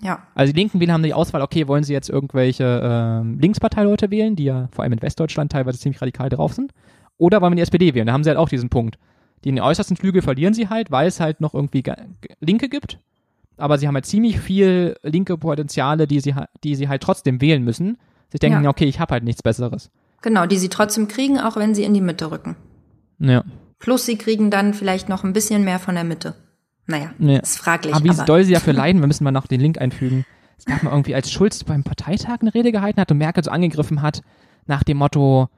Ja. 0.00 0.22
Also 0.36 0.52
die 0.52 0.60
linken 0.60 0.78
Wähler 0.78 0.92
haben 0.92 1.02
die 1.02 1.14
Auswahl, 1.14 1.42
okay, 1.42 1.66
wollen 1.66 1.82
sie 1.82 1.94
jetzt 1.94 2.08
irgendwelche 2.08 2.64
äh, 2.64 3.40
Linksparteileute 3.40 4.12
wählen, 4.12 4.36
die 4.36 4.44
ja 4.44 4.68
vor 4.70 4.84
allem 4.84 4.92
in 4.92 5.02
Westdeutschland 5.02 5.50
teilweise 5.50 5.80
ziemlich 5.80 6.00
radikal 6.00 6.28
drauf 6.28 6.54
sind, 6.54 6.72
oder 7.18 7.40
wollen 7.40 7.52
wir 7.52 7.56
die 7.56 7.62
SPD 7.62 7.94
wählen? 7.94 8.06
Da 8.06 8.12
haben 8.12 8.24
sie 8.24 8.30
halt 8.30 8.38
auch 8.38 8.48
diesen 8.48 8.70
Punkt. 8.70 8.98
Die 9.44 9.50
in 9.50 9.56
den 9.56 9.64
äußersten 9.64 9.96
Flügel 9.96 10.22
verlieren 10.22 10.54
sie 10.54 10.68
halt, 10.68 10.90
weil 10.90 11.06
es 11.06 11.20
halt 11.20 11.40
noch 11.40 11.54
irgendwie 11.54 11.82
Linke 12.40 12.68
gibt. 12.68 12.98
Aber 13.56 13.78
sie 13.78 13.86
haben 13.86 13.94
halt 13.94 14.06
ziemlich 14.06 14.38
viel 14.38 14.96
linke 15.02 15.36
Potenziale, 15.36 16.06
die 16.06 16.20
sie, 16.20 16.34
die 16.64 16.74
sie 16.74 16.88
halt 16.88 17.02
trotzdem 17.02 17.40
wählen 17.40 17.62
müssen. 17.62 17.98
Sie 18.30 18.38
denken, 18.38 18.64
ja. 18.64 18.70
okay, 18.70 18.84
ich 18.84 19.00
habe 19.00 19.12
halt 19.12 19.24
nichts 19.24 19.42
Besseres. 19.42 19.90
Genau, 20.22 20.46
die 20.46 20.58
sie 20.58 20.68
trotzdem 20.68 21.08
kriegen, 21.08 21.38
auch 21.38 21.56
wenn 21.56 21.74
sie 21.74 21.84
in 21.84 21.94
die 21.94 22.00
Mitte 22.00 22.30
rücken. 22.30 22.56
Ja. 23.18 23.44
Plus 23.78 24.06
sie 24.06 24.16
kriegen 24.16 24.50
dann 24.50 24.74
vielleicht 24.74 25.08
noch 25.08 25.24
ein 25.24 25.32
bisschen 25.32 25.64
mehr 25.64 25.78
von 25.78 25.94
der 25.94 26.04
Mitte. 26.04 26.34
Naja, 26.86 27.12
ja. 27.18 27.38
ist 27.38 27.58
fraglich. 27.58 27.94
Aber 27.94 28.04
wie 28.04 28.10
aber 28.10 28.24
doll 28.24 28.44
sie 28.44 28.52
dafür 28.52 28.72
leiden, 28.74 29.00
wir 29.00 29.06
müssen 29.06 29.24
mal 29.24 29.30
noch 29.30 29.46
den 29.46 29.60
Link 29.60 29.80
einfügen. 29.80 30.24
Es 30.56 30.64
gab 30.64 30.82
mal 30.82 30.90
irgendwie, 30.90 31.14
als 31.14 31.30
Schulz 31.30 31.62
beim 31.62 31.84
Parteitag 31.84 32.38
eine 32.40 32.52
Rede 32.52 32.72
gehalten 32.72 33.00
hat 33.00 33.12
und 33.12 33.18
Merkel 33.18 33.44
so 33.44 33.50
angegriffen 33.50 34.02
hat, 34.02 34.22
nach 34.66 34.82
dem 34.82 34.96
Motto, 34.96 35.48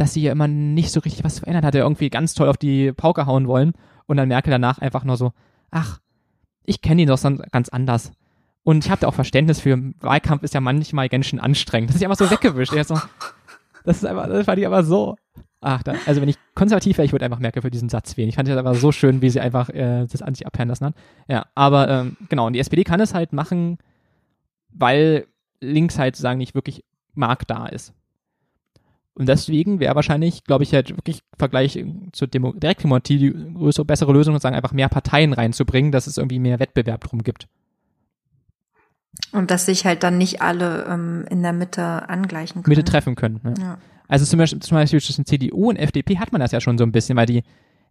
dass 0.00 0.14
sie 0.14 0.22
ja 0.22 0.32
immer 0.32 0.48
nicht 0.48 0.92
so 0.92 1.00
richtig 1.00 1.24
was 1.24 1.40
verändert 1.40 1.62
hat, 1.62 1.74
er 1.74 1.82
irgendwie 1.82 2.08
ganz 2.08 2.32
toll 2.32 2.48
auf 2.48 2.56
die 2.56 2.90
Pauke 2.90 3.26
hauen 3.26 3.46
wollen 3.46 3.74
und 4.06 4.16
dann 4.16 4.28
Merkel 4.28 4.50
danach 4.50 4.78
einfach 4.78 5.04
nur 5.04 5.18
so, 5.18 5.32
ach, 5.70 6.00
ich 6.64 6.80
kenne 6.80 7.02
ihn 7.02 7.08
doch 7.08 7.20
ganz 7.52 7.68
anders. 7.68 8.10
Und 8.62 8.82
ich 8.82 8.90
habe 8.90 9.02
da 9.02 9.08
auch 9.08 9.14
Verständnis 9.14 9.60
für, 9.60 9.78
Wahlkampf 10.00 10.42
ist 10.42 10.54
ja 10.54 10.62
manchmal 10.62 11.10
ganz 11.10 11.26
schön 11.26 11.38
anstrengend. 11.38 11.90
Das 11.90 11.96
ist 11.96 12.00
ja 12.00 12.08
einfach 12.08 12.24
so 12.24 12.30
weggewischt. 12.30 12.72
so, 12.86 12.98
das 13.84 13.98
ist 13.98 14.06
einfach, 14.06 14.26
das 14.26 14.46
fand 14.46 14.58
ich 14.58 14.66
aber 14.66 14.84
so. 14.84 15.16
Ach, 15.60 15.82
da, 15.82 15.92
also 16.06 16.22
wenn 16.22 16.30
ich 16.30 16.38
konservativ 16.54 16.96
wäre, 16.96 17.04
ich 17.04 17.12
würde 17.12 17.26
einfach 17.26 17.38
Merkel 17.38 17.60
für 17.60 17.70
diesen 17.70 17.90
Satz 17.90 18.16
wählen. 18.16 18.30
Ich 18.30 18.36
fand 18.36 18.48
das 18.48 18.56
aber 18.56 18.74
so 18.74 18.92
schön, 18.92 19.20
wie 19.20 19.28
sie 19.28 19.40
einfach 19.40 19.68
äh, 19.68 20.06
das 20.06 20.22
an 20.22 20.34
sich 20.34 20.46
abhören 20.46 20.68
lassen 20.68 20.86
hat. 20.86 20.94
Ja, 21.28 21.44
aber 21.54 21.90
ähm, 21.90 22.16
genau, 22.30 22.46
und 22.46 22.54
die 22.54 22.60
SPD 22.60 22.84
kann 22.84 23.00
es 23.00 23.12
halt 23.12 23.34
machen, 23.34 23.76
weil 24.70 25.26
links 25.60 25.98
halt 25.98 26.16
sozusagen 26.16 26.38
nicht 26.38 26.54
wirklich 26.54 26.84
Markt 27.12 27.50
da 27.50 27.66
ist. 27.66 27.92
Und 29.20 29.28
deswegen 29.28 29.80
wäre 29.80 29.94
wahrscheinlich, 29.94 30.44
glaube 30.44 30.64
ich, 30.64 30.72
halt 30.72 30.96
wirklich 30.96 31.18
im 31.18 31.38
Vergleich 31.38 31.84
zur 32.12 32.26
Demo 32.26 32.54
Direktdemokratie 32.54 33.18
die 33.18 33.52
größere, 33.52 33.84
bessere 33.84 34.14
Lösung, 34.14 34.34
sozusagen 34.34 34.56
einfach 34.56 34.72
mehr 34.72 34.88
Parteien 34.88 35.34
reinzubringen, 35.34 35.92
dass 35.92 36.06
es 36.06 36.16
irgendwie 36.16 36.38
mehr 36.38 36.58
Wettbewerb 36.58 37.04
drum 37.04 37.22
gibt. 37.22 37.46
Und 39.32 39.50
dass 39.50 39.66
sich 39.66 39.84
halt 39.84 40.04
dann 40.04 40.16
nicht 40.16 40.40
alle 40.40 40.86
ähm, 40.88 41.26
in 41.28 41.42
der 41.42 41.52
Mitte 41.52 42.08
angleichen 42.08 42.62
können. 42.62 42.74
Mitte 42.74 42.90
treffen 42.90 43.14
können. 43.14 43.40
Ne? 43.42 43.52
Ja. 43.60 43.78
Also 44.08 44.24
zum 44.24 44.38
Beispiel, 44.38 44.60
zum 44.60 44.78
Beispiel 44.78 45.02
zwischen 45.02 45.26
CDU 45.26 45.68
und 45.68 45.76
FDP 45.76 46.16
hat 46.16 46.32
man 46.32 46.40
das 46.40 46.52
ja 46.52 46.62
schon 46.62 46.78
so 46.78 46.84
ein 46.84 46.92
bisschen, 46.92 47.18
weil 47.18 47.26
die 47.26 47.42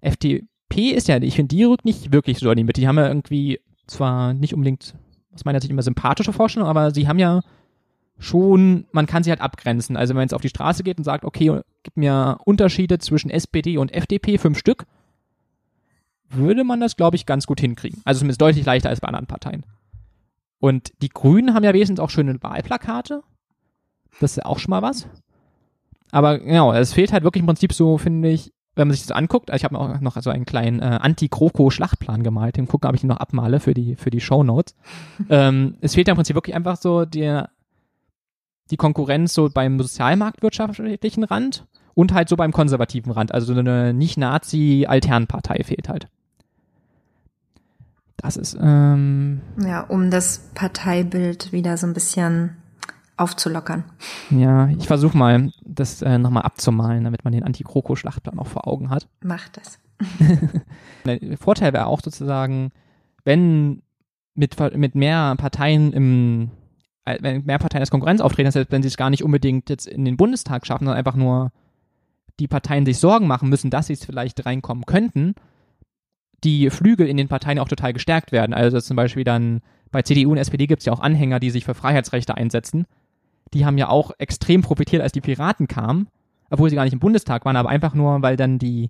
FDP 0.02 0.90
ist 0.90 1.10
ja, 1.10 1.22
ich 1.22 1.36
finde, 1.36 1.56
die 1.56 1.64
rückt 1.64 1.86
nicht 1.86 2.12
wirklich 2.12 2.40
so 2.40 2.50
in 2.50 2.58
die 2.58 2.64
Mitte. 2.64 2.82
Die 2.82 2.88
haben 2.88 2.98
ja 2.98 3.08
irgendwie 3.08 3.60
zwar 3.86 4.34
nicht 4.34 4.56
unbedingt 4.56 4.96
aus 5.32 5.46
meiner 5.46 5.62
Sicht 5.62 5.70
immer 5.70 5.84
sympathische 5.84 6.34
Vorstellungen, 6.34 6.72
aber 6.72 6.90
sie 6.90 7.08
haben 7.08 7.20
ja 7.20 7.42
schon, 8.20 8.86
man 8.92 9.06
kann 9.06 9.24
sie 9.24 9.30
halt 9.30 9.42
abgrenzen. 9.42 9.98
Also 9.98 10.12
wenn 10.12 10.18
man 10.18 10.24
jetzt 10.26 10.34
auf 10.34 10.42
die 10.42 10.50
Straße 10.50 10.84
geht 10.84 10.98
und 10.98 11.06
sagt, 11.06 11.26
okay, 11.26 11.62
gib 11.84 11.98
mir 11.98 12.38
Unterschiede 12.46 13.00
zwischen 13.00 13.30
SPD 13.30 13.78
und 13.78 13.94
FDP, 13.94 14.38
fünf 14.38 14.60
Stück, 14.60 14.86
würde 16.30 16.64
man 16.64 16.80
das, 16.80 16.96
glaube 16.96 17.16
ich, 17.16 17.26
ganz 17.26 17.48
gut 17.48 17.60
hinkriegen. 17.60 18.02
Also 18.06 18.20
zumindest 18.20 18.42
deutlich 18.42 18.66
leichter 18.66 18.90
als 18.90 19.02
bei 19.02 19.08
anderen 19.08 19.26
Parteien. 19.26 19.66
Und 20.60 20.92
die 21.02 21.10
Grünen 21.10 21.54
haben 21.54 21.64
ja 21.64 21.74
wesentlich 21.74 22.04
auch 22.04 22.10
schöne 22.10 22.38
Wahlplakate. 22.44 23.24
Das 24.20 24.32
ist 24.32 24.38
ja 24.38 24.46
auch 24.46 24.60
schon 24.60 24.72
mal 24.72 24.82
was. 24.82 25.08
Aber 26.12 26.38
genau, 26.40 26.74
es 26.74 26.94
fehlt 26.94 27.14
halt 27.14 27.24
wirklich 27.24 27.42
im 27.42 27.48
Prinzip 27.48 27.72
so, 27.74 27.98
finde 27.98 28.30
ich, 28.30 28.52
wenn 28.76 28.88
man 28.88 28.96
sich 28.96 29.06
das 29.06 29.16
anguckt, 29.16 29.50
ich 29.54 29.64
habe 29.64 29.76
mir 29.76 29.82
auch 29.82 30.00
noch 30.00 30.22
so 30.22 30.30
einen 30.30 30.46
kleinen 30.46 30.80
äh, 30.80 31.00
Anti-Kroko-Schlachtplan 31.02 32.24
gemalt, 32.24 32.58
den 32.58 32.68
gucken, 32.68 32.90
ob 32.90 32.96
ich 32.96 33.04
ihn 33.04 33.08
noch 33.08 33.18
abmale 33.18 33.60
für 33.60 33.74
die, 33.74 33.96
für 33.96 34.10
die 34.10 34.22
Show 34.22 34.44
Notes. 34.44 34.76
ähm, 35.30 35.76
es 35.82 35.96
fehlt 35.96 36.08
ja 36.08 36.14
im 36.14 36.18
Prinzip 36.18 36.36
wirklich 36.36 36.56
einfach 36.56 36.78
so 36.78 37.06
der 37.06 37.50
die 38.72 38.78
Konkurrenz 38.78 39.34
so 39.34 39.50
beim 39.50 39.80
sozialmarktwirtschaftlichen 39.80 41.24
Rand 41.24 41.66
und 41.94 42.14
halt 42.14 42.30
so 42.30 42.36
beim 42.36 42.52
konservativen 42.52 43.12
Rand. 43.12 43.34
Also 43.34 43.54
so 43.54 43.60
eine 43.60 43.94
Nicht-Nazi-Alternpartei 43.94 45.64
fehlt 45.64 45.90
halt. 45.90 46.08
Das 48.18 48.38
ist, 48.38 48.58
ähm, 48.62 49.42
Ja, 49.58 49.82
um 49.82 50.12
das 50.12 50.50
Parteibild 50.54 51.52
wieder 51.52 51.78
so 51.78 51.88
ein 51.88 51.94
bisschen 51.94 52.58
aufzulockern. 53.18 53.84
Ja, 54.30 54.68
ich 54.70 54.88
versuche 54.88 55.18
mal, 55.18 55.52
das 55.66 56.02
äh, 56.02 56.18
nochmal 56.18 56.44
abzumalen, 56.44 57.04
damit 57.04 57.24
man 57.24 57.34
den 57.34 57.44
Anti-Kroko-Schlachtplan 57.44 58.40
auch 58.40 58.48
vor 58.48 58.68
Augen 58.68 58.90
hat. 58.90 59.08
Macht 59.22 59.58
das. 59.58 59.80
Der 61.06 61.38
Vorteil 61.38 61.74
wäre 61.74 61.88
auch 61.88 62.02
sozusagen, 62.02 62.72
wenn 63.26 63.82
mit, 64.36 64.56
mit 64.76 64.96
mehr 64.96 65.36
Parteien 65.38 65.92
im 65.92 66.52
wenn 67.20 67.46
mehr 67.46 67.60
Parteien 67.60 67.82
als 67.82 67.92
Konkurrenz 67.92 68.22
auftreten, 68.22 68.48
heißt, 68.48 68.72
wenn 68.72 68.82
sie 68.82 68.88
es 68.88 68.98
gar 68.98 69.10
nicht 69.10 69.24
unbedingt 69.24 69.70
jetzt 69.70 69.88
in 69.88 70.06
den 70.06 70.18
Bundestag 70.18 70.66
schaffen, 70.66 70.86
sondern 70.86 70.98
einfach 70.98 71.16
nur 71.16 71.52
die 72.40 72.48
Parteien 72.48 72.86
sich 72.86 72.98
Sorgen 72.98 73.28
machen 73.28 73.50
müssen, 73.50 73.70
dass 73.70 73.88
sie 73.88 73.94
es 73.94 74.06
vielleicht 74.06 74.46
reinkommen 74.46 74.86
könnten, 74.86 75.36
die 76.44 76.70
Flügel 76.70 77.08
in 77.08 77.18
den 77.18 77.28
Parteien 77.28 77.60
auch 77.60 77.68
total 77.68 77.94
gestärkt 77.94 78.32
werden. 78.32 78.54
Also 78.54 78.80
zum 78.80 78.96
Beispiel 78.96 79.24
dann 79.24 79.62
bei 79.92 80.02
CDU 80.04 80.32
und 80.32 80.38
SPD 80.38 80.68
gibt 80.68 80.82
es 80.82 80.86
ja 80.86 80.94
auch 80.94 81.02
Anhänger, 81.02 81.40
die 81.40 81.50
sich 81.50 81.66
für 81.66 81.74
Freiheitsrechte 81.74 82.36
einsetzen. 82.36 82.86
Die 83.54 83.66
haben 83.66 83.78
ja 83.78 83.90
auch 83.90 84.12
extrem 84.20 84.62
profitiert, 84.62 85.02
als 85.02 85.12
die 85.12 85.22
Piraten 85.22 85.68
kamen, 85.68 86.08
obwohl 86.50 86.70
sie 86.70 86.76
gar 86.76 86.84
nicht 86.84 86.94
im 86.94 87.00
Bundestag 87.00 87.46
waren, 87.46 87.56
aber 87.56 87.70
einfach 87.70 87.94
nur, 87.94 88.22
weil 88.22 88.38
dann 88.38 88.60
die 88.60 88.90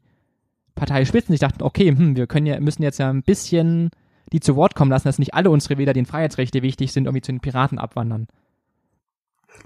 Parteispitzen 0.76 1.34
sich 1.34 1.40
dachten, 1.40 1.64
okay, 1.64 1.90
hm, 1.90 2.16
wir 2.16 2.28
können 2.28 2.46
ja, 2.46 2.60
müssen 2.60 2.84
jetzt 2.84 3.00
ja 3.00 3.10
ein 3.10 3.24
bisschen 3.24 3.90
die 4.32 4.40
zu 4.40 4.56
Wort 4.56 4.76
kommen 4.76 4.92
lassen, 4.92 5.08
dass 5.08 5.20
nicht 5.20 5.34
alle 5.34 5.50
unsere 5.50 5.78
Wähler, 5.78 5.94
denen 5.94 6.06
Freiheitsrechte 6.06 6.62
wichtig 6.62 6.92
sind, 6.92 7.06
irgendwie 7.06 7.22
zu 7.22 7.32
den 7.32 7.40
Piraten 7.40 7.80
abwandern. 7.80 8.28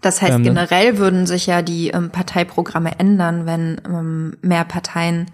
Das 0.01 0.21
heißt, 0.21 0.35
ähm, 0.35 0.43
generell 0.43 0.97
würden 0.97 1.27
sich 1.27 1.45
ja 1.47 1.61
die 1.61 1.89
ähm, 1.89 2.09
Parteiprogramme 2.09 2.99
ändern, 2.99 3.45
wenn 3.45 3.81
ähm, 3.85 4.37
mehr 4.41 4.65
Parteien, 4.65 5.27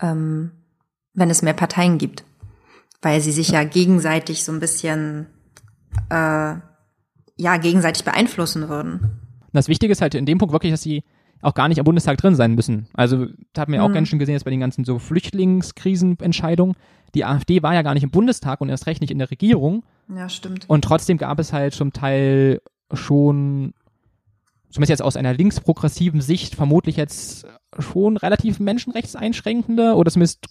ähm, 0.00 0.52
wenn 1.14 1.30
es 1.30 1.42
mehr 1.42 1.54
Parteien 1.54 1.98
gibt. 1.98 2.24
Weil 3.02 3.20
sie 3.20 3.32
sich 3.32 3.48
ja 3.50 3.64
gegenseitig 3.64 4.44
so 4.44 4.52
ein 4.52 4.60
bisschen, 4.60 5.26
äh, 6.08 6.54
ja, 7.38 7.56
gegenseitig 7.60 8.04
beeinflussen 8.04 8.68
würden. 8.68 9.20
Das 9.52 9.68
Wichtige 9.68 9.92
ist 9.92 10.00
halt 10.00 10.14
in 10.14 10.26
dem 10.26 10.38
Punkt 10.38 10.52
wirklich, 10.52 10.72
dass 10.72 10.82
sie 10.82 11.02
auch 11.42 11.54
gar 11.54 11.68
nicht 11.68 11.78
am 11.78 11.84
Bundestag 11.84 12.18
drin 12.18 12.34
sein 12.34 12.54
müssen. 12.54 12.88
Also, 12.94 13.26
da 13.52 13.62
haben 13.62 13.72
wir 13.72 13.82
auch 13.82 13.88
mhm. 13.88 13.94
ganz 13.94 14.08
schön 14.08 14.18
gesehen, 14.18 14.34
dass 14.34 14.44
bei 14.44 14.50
den 14.50 14.60
ganzen 14.60 14.84
so 14.84 14.98
Flüchtlingskrisenentscheidungen, 14.98 16.76
die 17.14 17.24
AfD 17.24 17.62
war 17.62 17.74
ja 17.74 17.82
gar 17.82 17.94
nicht 17.94 18.02
im 18.02 18.10
Bundestag 18.10 18.60
und 18.60 18.68
erst 18.68 18.86
recht 18.86 19.00
nicht 19.00 19.10
in 19.10 19.18
der 19.18 19.30
Regierung. 19.30 19.84
Ja, 20.14 20.28
stimmt. 20.28 20.68
Und 20.68 20.84
trotzdem 20.84 21.18
gab 21.18 21.38
es 21.38 21.52
halt 21.52 21.74
zum 21.74 21.92
Teil 21.92 22.60
schon, 22.92 23.74
zumindest 24.70 24.90
jetzt 24.90 25.02
aus 25.02 25.16
einer 25.16 25.34
linksprogressiven 25.34 26.20
Sicht, 26.20 26.54
vermutlich 26.54 26.96
jetzt 26.96 27.46
schon 27.78 28.16
relativ 28.16 28.60
menschenrechtseinschränkende 28.60 29.94
oder 29.94 30.10
zumindest 30.10 30.46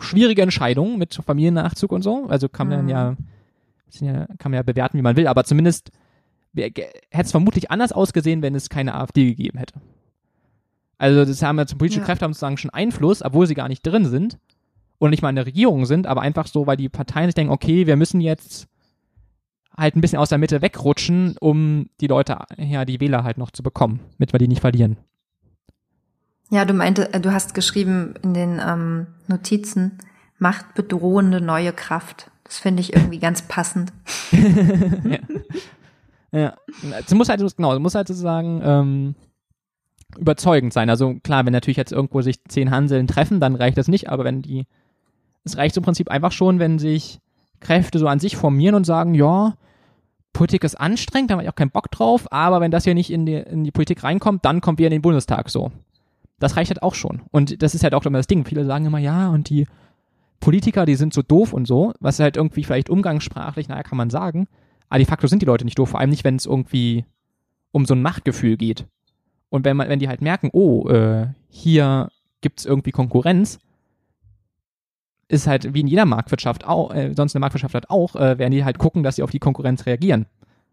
schwierige 0.00 0.42
Entscheidungen 0.42 0.98
mit 0.98 1.14
Familiennachzug 1.14 1.92
und 1.92 2.02
so. 2.02 2.26
Also 2.26 2.48
kann 2.48 2.68
man 2.68 2.84
mhm. 2.84 2.88
ja, 2.88 3.16
ja, 4.00 4.26
kann 4.38 4.50
man 4.50 4.54
ja 4.54 4.62
bewerten, 4.62 4.98
wie 4.98 5.02
man 5.02 5.16
will, 5.16 5.26
aber 5.26 5.44
zumindest 5.44 5.90
hätte 6.54 6.84
es 7.10 7.30
vermutlich 7.30 7.70
anders 7.70 7.92
ausgesehen, 7.92 8.42
wenn 8.42 8.54
es 8.54 8.68
keine 8.68 8.94
AfD 8.94 9.24
gegeben 9.26 9.58
hätte. 9.58 9.80
Also 10.98 11.24
das 11.24 11.42
haben 11.42 11.58
jetzt 11.58 11.76
politische 11.76 12.00
ja. 12.00 12.06
Kräfte 12.06 12.24
haben 12.24 12.32
sozusagen 12.32 12.56
schon 12.56 12.70
Einfluss, 12.70 13.22
obwohl 13.22 13.46
sie 13.46 13.54
gar 13.54 13.68
nicht 13.68 13.82
drin 13.82 14.06
sind 14.06 14.38
und 14.98 15.10
nicht 15.10 15.22
mal 15.22 15.30
in 15.30 15.36
der 15.36 15.46
Regierung 15.46 15.86
sind, 15.86 16.06
aber 16.06 16.22
einfach 16.22 16.46
so, 16.46 16.66
weil 16.66 16.76
die 16.76 16.88
Parteien 16.88 17.28
sich 17.28 17.34
denken, 17.34 17.52
okay, 17.52 17.86
wir 17.86 17.96
müssen 17.96 18.20
jetzt 18.20 18.68
halt 19.76 19.96
ein 19.96 20.00
bisschen 20.00 20.18
aus 20.18 20.28
der 20.28 20.38
Mitte 20.38 20.62
wegrutschen, 20.62 21.36
um 21.40 21.88
die 22.00 22.06
Leute, 22.06 22.38
ja, 22.56 22.84
die 22.84 23.00
Wähler 23.00 23.24
halt 23.24 23.38
noch 23.38 23.50
zu 23.50 23.62
bekommen, 23.62 24.00
damit 24.18 24.32
wir 24.32 24.38
die 24.38 24.48
nicht 24.48 24.60
verlieren. 24.60 24.96
Ja, 26.50 26.64
du 26.64 26.74
meinte, 26.74 27.12
äh, 27.12 27.20
du 27.20 27.32
hast 27.32 27.54
geschrieben 27.54 28.14
in 28.22 28.34
den 28.34 28.60
ähm, 28.64 29.06
Notizen, 29.26 29.98
macht 30.38 30.74
bedrohende 30.74 31.40
neue 31.40 31.72
Kraft. 31.72 32.30
Das 32.44 32.58
finde 32.58 32.82
ich 32.82 32.94
irgendwie 32.94 33.18
ganz 33.18 33.42
passend. 33.42 33.92
ja. 34.32 35.18
ja. 36.30 36.54
Es 37.04 37.14
muss 37.14 37.28
halt, 37.28 37.40
genau, 37.56 37.72
es 37.72 37.80
muss 37.80 37.94
halt 37.94 38.06
sozusagen 38.06 38.60
ähm, 38.62 39.14
überzeugend 40.18 40.72
sein. 40.72 40.90
Also 40.90 41.14
klar, 41.22 41.44
wenn 41.46 41.52
natürlich 41.52 41.76
jetzt 41.76 41.92
irgendwo 41.92 42.22
sich 42.22 42.42
zehn 42.44 42.70
Hanseln 42.70 43.06
treffen, 43.06 43.40
dann 43.40 43.54
reicht 43.54 43.78
das 43.78 43.88
nicht, 43.88 44.08
aber 44.08 44.24
wenn 44.24 44.42
die, 44.42 44.66
es 45.44 45.56
reicht 45.56 45.76
im 45.76 45.82
Prinzip 45.82 46.10
einfach 46.10 46.32
schon, 46.32 46.58
wenn 46.58 46.78
sich 46.78 47.20
Kräfte 47.60 47.98
so 47.98 48.08
an 48.08 48.20
sich 48.20 48.36
formieren 48.36 48.74
und 48.74 48.84
sagen, 48.84 49.14
ja, 49.14 49.54
Politik 50.32 50.64
ist 50.64 50.74
anstrengend, 50.74 51.30
da 51.30 51.34
habe 51.34 51.44
ich 51.44 51.48
auch 51.48 51.54
keinen 51.54 51.70
Bock 51.70 51.90
drauf, 51.90 52.26
aber 52.32 52.60
wenn 52.60 52.70
das 52.70 52.84
hier 52.84 52.94
nicht 52.94 53.10
in 53.10 53.24
die, 53.24 53.34
in 53.34 53.64
die 53.64 53.70
Politik 53.70 54.02
reinkommt, 54.02 54.44
dann 54.44 54.60
kommt 54.60 54.78
wir 54.78 54.86
in 54.86 54.92
den 54.92 55.02
Bundestag 55.02 55.48
so. 55.48 55.70
Das 56.40 56.56
reicht 56.56 56.70
halt 56.70 56.82
auch 56.82 56.94
schon. 56.94 57.22
Und 57.30 57.62
das 57.62 57.74
ist 57.74 57.84
halt 57.84 57.94
auch 57.94 58.04
immer 58.04 58.18
das 58.18 58.26
Ding. 58.26 58.44
Viele 58.44 58.64
sagen 58.64 58.84
immer, 58.84 58.98
ja, 58.98 59.28
und 59.28 59.48
die 59.48 59.66
Politiker, 60.40 60.84
die 60.84 60.96
sind 60.96 61.14
so 61.14 61.22
doof 61.22 61.52
und 61.52 61.66
so, 61.66 61.94
was 62.00 62.18
halt 62.18 62.36
irgendwie 62.36 62.64
vielleicht 62.64 62.90
umgangssprachlich, 62.90 63.68
naja, 63.68 63.82
kann 63.84 63.96
man 63.96 64.10
sagen, 64.10 64.48
aber 64.88 64.98
de 64.98 65.06
facto 65.06 65.26
sind 65.26 65.40
die 65.40 65.46
Leute 65.46 65.64
nicht 65.64 65.78
doof, 65.78 65.90
vor 65.90 66.00
allem 66.00 66.10
nicht, 66.10 66.24
wenn 66.24 66.36
es 66.36 66.46
irgendwie 66.46 67.04
um 67.72 67.86
so 67.86 67.94
ein 67.94 68.02
Machtgefühl 68.02 68.56
geht. 68.56 68.86
Und 69.54 69.64
wenn 69.64 69.76
man, 69.76 69.88
wenn 69.88 70.00
die 70.00 70.08
halt 70.08 70.20
merken, 70.20 70.50
oh, 70.52 70.88
äh, 70.88 71.28
hier 71.48 72.08
gibt's 72.40 72.64
irgendwie 72.64 72.90
Konkurrenz, 72.90 73.60
ist 75.28 75.46
halt 75.46 75.72
wie 75.74 75.78
in 75.78 75.86
jeder 75.86 76.06
Marktwirtschaft 76.06 76.66
auch, 76.66 76.92
äh, 76.92 77.14
sonst 77.14 77.36
eine 77.36 77.40
Marktwirtschaft 77.40 77.76
hat 77.76 77.88
auch, 77.88 78.16
äh, 78.16 78.36
werden 78.36 78.50
die 78.50 78.64
halt 78.64 78.78
gucken, 78.78 79.04
dass 79.04 79.14
sie 79.14 79.22
auf 79.22 79.30
die 79.30 79.38
Konkurrenz 79.38 79.86
reagieren. 79.86 80.26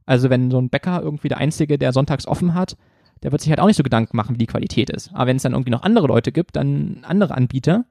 Also 0.08 0.32
wenn 0.32 0.50
so 0.50 0.58
ein 0.60 0.72
Bäcker 0.72 1.00
irgendwie 1.00 1.28
der 1.28 1.38
Einzige, 1.38 1.78
der 1.78 1.94
sonntags 1.94 2.26
offen 2.26 2.56
hat, 2.56 2.76
der 3.22 3.32
wird 3.32 3.44
sich 3.44 3.52
halt 3.52 3.60
auch 3.60 3.67
nicht 3.67 3.78
so 3.78 3.84
Gedanken 3.84 4.17
machen, 4.17 4.34
wie 4.34 4.39
die 4.39 4.48
Qualität 4.48 4.89
ist. 4.89 5.13
Aber 5.13 5.28
wenn 5.28 5.38
es 5.38 5.44
dann 5.44 5.52
irgendwie 5.52 5.70
noch 5.70 5.84
andere 5.84 6.08
Leute 6.08 6.32
gibt, 6.32 6.56
dann 6.56 7.06
andere 7.08 7.36
Anbieter, 7.36 7.86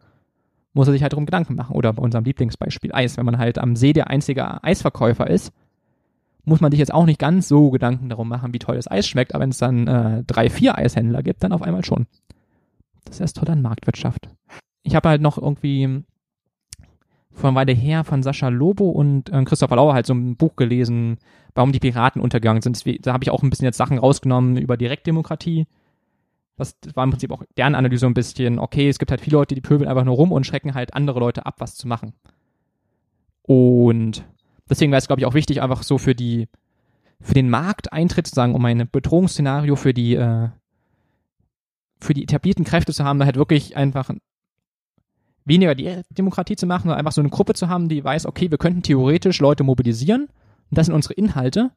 muss 0.72 0.88
er 0.88 0.92
sich 0.92 1.03
halt 1.03 1.12
darum 1.12 1.24
Gedanken 1.24 1.55
machen. 1.55 1.76
Oder 1.76 1.92
bei 1.92 2.03
unserem 2.03 2.24
Lieblingsbeispiel 2.24 2.92
Eis. 2.92 3.16
Wenn 3.16 3.26
man 3.26 3.38
halt 3.38 3.59
am 3.59 3.76
See 3.76 3.92
der 3.92 4.11
einzige 4.11 4.64
Eisverkäufer 4.64 5.31
ist, 5.31 5.53
muss 6.44 6.61
man 6.61 6.70
sich 6.70 6.79
jetzt 6.79 6.94
auch 6.94 7.07
nicht 7.07 7.18
ganz 7.18 7.48
so 7.48 7.70
Gedanken 7.70 8.09
darum 8.09 8.29
machen, 8.29 8.53
wie 8.55 8.59
toll 8.59 8.76
das 8.76 8.90
Eis 8.90 9.07
schmeckt. 9.07 9.35
Aber 9.35 9.42
wenn 9.42 9.50
es 9.50 9.59
dann 9.59 9.87
äh, 9.87 10.24
drei, 10.24 10.50
vier 10.50 10.76
Eishändler 10.76 11.22
gibt, 11.22 11.42
dann 11.42 11.53
auf 11.53 11.62
einmal 11.62 11.85
schon. 11.85 12.07
Das 13.05 13.16
ist 13.16 13.20
erst 13.20 13.37
toll 13.37 13.50
an 13.50 13.62
Marktwirtschaft. 13.62 14.29
Ich 14.83 14.94
habe 14.94 15.09
halt 15.09 15.22
noch 15.22 15.38
irgendwie 15.38 16.03
vor 17.33 17.50
einer 17.50 17.57
Weile 17.57 17.72
her 17.72 18.05
von 18.05 18.22
Sascha 18.22 18.48
Lobo 18.48 18.90
und 18.90 19.31
äh, 19.31 19.44
Christopher 19.44 19.76
Lauer 19.76 19.94
halt 19.94 20.07
so 20.07 20.14
ein 20.14 20.37
Buch 20.37 20.57
gelesen, 20.57 21.18
warum 21.55 21.72
die 21.72 21.81
Piraten 21.81 22.20
untergegangen 22.20 22.62
sind. 22.62 22.83
Da 23.07 23.12
habe 23.12 23.24
ich 23.24 23.31
auch 23.31 23.42
ein 23.42 23.50
bisschen 23.50 23.64
jetzt 23.64 23.76
Sachen 23.76 23.98
rausgenommen 23.98 24.57
über 24.57 24.76
Direktdemokratie. 24.76 25.66
Das 26.57 26.76
war 26.94 27.05
im 27.05 27.11
Prinzip 27.11 27.33
auch 27.33 27.42
deren 27.57 27.74
Analyse 27.74 28.07
ein 28.07 28.14
bisschen, 28.14 28.59
okay, 28.59 28.88
es 28.88 28.98
gibt 28.98 29.11
halt 29.11 29.20
viele 29.20 29.37
Leute, 29.37 29.55
die 29.55 29.62
pöbeln 29.62 29.88
einfach 29.88 30.05
nur 30.05 30.16
rum 30.16 30.33
und 30.33 30.46
schrecken 30.46 30.74
halt 30.74 30.94
andere 30.94 31.20
Leute 31.20 31.46
ab, 31.46 31.55
was 31.59 31.74
zu 31.74 31.88
machen. 31.88 32.12
Und 33.42 34.24
deswegen 34.70 34.92
wäre 34.92 34.98
es, 34.98 35.06
glaube 35.06 35.20
ich, 35.20 35.26
auch 35.26 35.35
wichtig, 35.35 35.61
einfach 35.61 35.83
so 35.83 35.98
für 35.98 36.14
die, 36.14 36.48
für 37.20 37.35
den 37.35 37.50
Markteintritt 37.50 38.26
zu 38.26 38.35
sagen, 38.35 38.54
um 38.54 38.64
ein 38.64 38.88
Bedrohungsszenario 38.90 39.76
für 39.76 39.92
die, 39.92 40.14
äh, 40.14 40.48
für 42.00 42.14
die 42.14 42.22
etablierten 42.22 42.64
Kräfte 42.64 42.94
zu 42.94 43.04
haben, 43.04 43.18
da 43.18 43.26
halt 43.26 43.37
wirklich 43.37 43.76
einfach 43.76 44.11
weniger 45.44 45.74
die 45.74 46.02
Demokratie 46.11 46.56
zu 46.56 46.66
machen, 46.66 46.85
sondern 46.85 46.98
einfach 46.98 47.12
so 47.12 47.20
eine 47.20 47.30
Gruppe 47.30 47.54
zu 47.54 47.68
haben, 47.68 47.88
die 47.88 48.02
weiß, 48.02 48.26
okay, 48.26 48.50
wir 48.50 48.59
könnten 48.59 48.83
theoretisch 48.83 49.40
Leute 49.40 49.64
mobilisieren 49.64 50.22
und 50.70 50.78
das 50.78 50.87
sind 50.87 50.94
unsere 50.94 51.14
Inhalte 51.14 51.72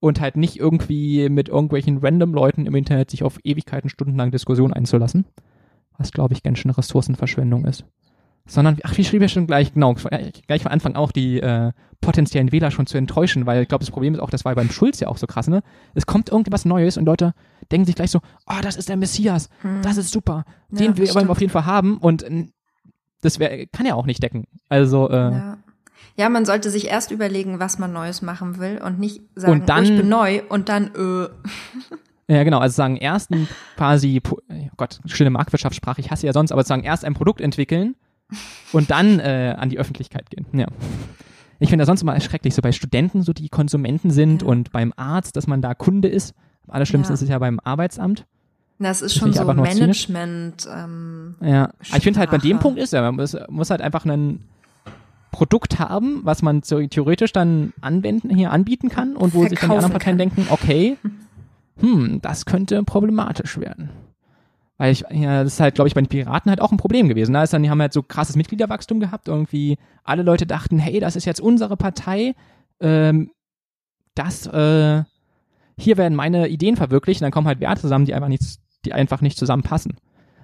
und 0.00 0.20
halt 0.20 0.36
nicht 0.36 0.58
irgendwie 0.58 1.28
mit 1.28 1.48
irgendwelchen 1.48 1.98
random 1.98 2.34
Leuten 2.34 2.66
im 2.66 2.74
Internet 2.74 3.10
sich 3.10 3.24
auf 3.24 3.40
Ewigkeiten, 3.42 3.88
stundenlang 3.88 4.30
Diskussion 4.30 4.72
einzulassen, 4.72 5.24
was 5.96 6.12
glaube 6.12 6.34
ich 6.34 6.42
ganz 6.42 6.58
schön 6.58 6.70
Ressourcenverschwendung 6.70 7.64
ist. 7.64 7.84
Sondern, 8.48 8.78
ach, 8.82 8.96
wie 8.96 9.04
schrieb 9.04 9.22
er 9.22 9.28
schon 9.28 9.46
gleich, 9.46 9.74
genau, 9.74 9.94
gleich 10.46 10.62
von 10.62 10.72
Anfang 10.72 10.96
auch 10.96 11.12
die 11.12 11.38
äh, 11.38 11.72
potenziellen 12.00 12.50
Wähler 12.50 12.70
schon 12.70 12.86
zu 12.86 12.96
enttäuschen, 12.96 13.46
weil 13.46 13.62
ich 13.62 13.68
glaube, 13.68 13.84
das 13.84 13.90
Problem 13.90 14.14
ist 14.14 14.20
auch, 14.20 14.30
das 14.30 14.44
war 14.44 14.54
beim 14.54 14.70
Schulz 14.70 15.00
ja 15.00 15.08
auch 15.08 15.18
so 15.18 15.26
krass, 15.26 15.48
ne? 15.48 15.62
Es 15.94 16.06
kommt 16.06 16.30
irgendwas 16.30 16.64
Neues 16.64 16.96
und 16.96 17.04
Leute 17.04 17.34
denken 17.70 17.84
sich 17.84 17.94
gleich 17.94 18.10
so, 18.10 18.20
oh, 18.46 18.60
das 18.62 18.76
ist 18.76 18.88
der 18.88 18.96
Messias, 18.96 19.50
hm. 19.60 19.82
das 19.82 19.98
ist 19.98 20.10
super, 20.10 20.44
den 20.70 20.94
ja, 20.94 21.14
wollen 21.14 21.28
wir 21.28 21.32
auf 21.32 21.40
jeden 21.40 21.52
Fall 21.52 21.66
haben 21.66 21.98
und 21.98 22.24
das 23.20 23.38
wär, 23.38 23.66
kann 23.66 23.84
ja 23.84 23.94
auch 23.94 24.06
nicht 24.06 24.22
decken. 24.22 24.46
Also, 24.68 25.10
äh, 25.10 25.14
ja. 25.14 25.58
Ja, 26.16 26.28
man 26.28 26.44
sollte 26.44 26.70
sich 26.70 26.88
erst 26.88 27.12
überlegen, 27.12 27.60
was 27.60 27.78
man 27.78 27.92
Neues 27.92 28.22
machen 28.22 28.58
will 28.58 28.80
und 28.84 28.98
nicht 28.98 29.22
sagen, 29.36 29.60
und 29.60 29.68
dann, 29.68 29.84
oh, 29.84 29.88
ich 29.88 29.96
bin 29.96 30.08
neu 30.08 30.42
und 30.48 30.68
dann, 30.68 30.86
äh. 30.94 31.28
Ja, 32.30 32.44
genau. 32.44 32.58
Also 32.58 32.74
sagen, 32.74 32.96
erst 32.96 33.30
ein 33.30 33.48
quasi, 33.76 34.20
oh 34.28 34.36
Gott, 34.76 35.00
schöne 35.06 35.30
Marktwirtschaftssprache, 35.30 36.00
ich 36.00 36.10
hasse 36.10 36.26
ja 36.26 36.32
sonst, 36.32 36.52
aber 36.52 36.62
sagen, 36.62 36.82
erst 36.82 37.04
ein 37.04 37.14
Produkt 37.14 37.40
entwickeln 37.40 37.94
und 38.72 38.90
dann 38.90 39.20
äh, 39.20 39.54
an 39.56 39.70
die 39.70 39.78
Öffentlichkeit 39.78 40.30
gehen. 40.30 40.46
Ja. 40.52 40.66
Ich 41.60 41.70
finde 41.70 41.82
das 41.82 41.86
sonst 41.88 42.02
immer 42.02 42.14
erschrecklich, 42.14 42.54
so 42.54 42.62
bei 42.62 42.72
Studenten, 42.72 43.22
so 43.22 43.32
die 43.32 43.48
Konsumenten 43.48 44.10
sind 44.10 44.42
ja. 44.42 44.48
und 44.48 44.70
beim 44.70 44.92
Arzt, 44.96 45.36
dass 45.36 45.46
man 45.46 45.60
da 45.60 45.74
Kunde 45.74 46.08
ist. 46.08 46.34
Am 46.66 46.74
allerschlimmsten 46.74 47.12
ja. 47.12 47.14
ist 47.14 47.22
es 47.22 47.28
ja 47.28 47.38
beim 47.38 47.58
Arbeitsamt. 47.64 48.26
Das 48.78 49.02
ist 49.02 49.16
das 49.16 49.20
schon 49.20 49.32
so 49.32 49.44
Management. 49.44 50.68
Ähm, 50.72 51.34
ja, 51.40 51.70
ich 51.82 52.04
finde 52.04 52.20
halt 52.20 52.30
bei 52.30 52.38
dem 52.38 52.60
Punkt 52.60 52.78
ist 52.78 52.92
ja, 52.92 53.02
man 53.02 53.16
muss, 53.16 53.36
muss 53.48 53.70
halt 53.70 53.80
einfach 53.80 54.04
ein 54.04 54.44
Produkt 55.32 55.78
haben, 55.78 56.20
was 56.22 56.42
man 56.42 56.62
so 56.62 56.84
theoretisch 56.86 57.32
dann 57.32 57.72
anwenden, 57.80 58.34
hier 58.34 58.52
anbieten 58.52 58.88
kann 58.88 59.16
und 59.16 59.34
wo 59.34 59.40
Verkaufen 59.40 59.48
sich 59.50 59.58
dann 59.58 59.70
die 59.70 59.76
anderen 59.76 59.92
Parteien 59.92 60.18
kann. 60.18 60.28
denken, 60.36 60.46
okay, 60.50 60.96
hm, 61.80 62.20
das 62.22 62.46
könnte 62.46 62.82
problematisch 62.84 63.58
werden. 63.58 63.90
Weil 64.78 64.92
ich, 64.92 65.04
ja, 65.10 65.44
das 65.44 65.54
ist 65.54 65.60
halt, 65.60 65.74
glaube 65.74 65.88
ich, 65.88 65.94
bei 65.94 66.00
den 66.00 66.08
Piraten 66.08 66.50
halt 66.50 66.60
auch 66.60 66.70
ein 66.70 66.76
Problem 66.78 67.08
gewesen. 67.08 67.32
Da 67.32 67.42
ist 67.42 67.52
dann, 67.52 67.62
die 67.62 67.70
haben 67.70 67.80
halt 67.80 67.92
so 67.92 68.02
krasses 68.02 68.36
Mitgliederwachstum 68.36 69.00
gehabt. 69.00 69.28
Irgendwie 69.28 69.76
alle 70.04 70.22
Leute 70.22 70.46
dachten, 70.46 70.78
hey, 70.78 71.00
das 71.00 71.16
ist 71.16 71.24
jetzt 71.24 71.40
unsere 71.40 71.76
Partei. 71.76 72.34
Ähm, 72.80 73.32
das, 74.14 74.46
äh, 74.46 75.02
hier 75.76 75.96
werden 75.96 76.14
meine 76.14 76.48
Ideen 76.48 76.76
verwirklicht. 76.76 77.20
Und 77.20 77.24
dann 77.24 77.32
kommen 77.32 77.48
halt 77.48 77.60
Werte 77.60 77.80
zusammen, 77.80 78.04
die 78.04 78.14
einfach 78.14 78.28
nichts 78.28 78.60
die 78.84 78.92
einfach 78.92 79.20
nicht 79.20 79.38
zusammenpassen. 79.38 79.96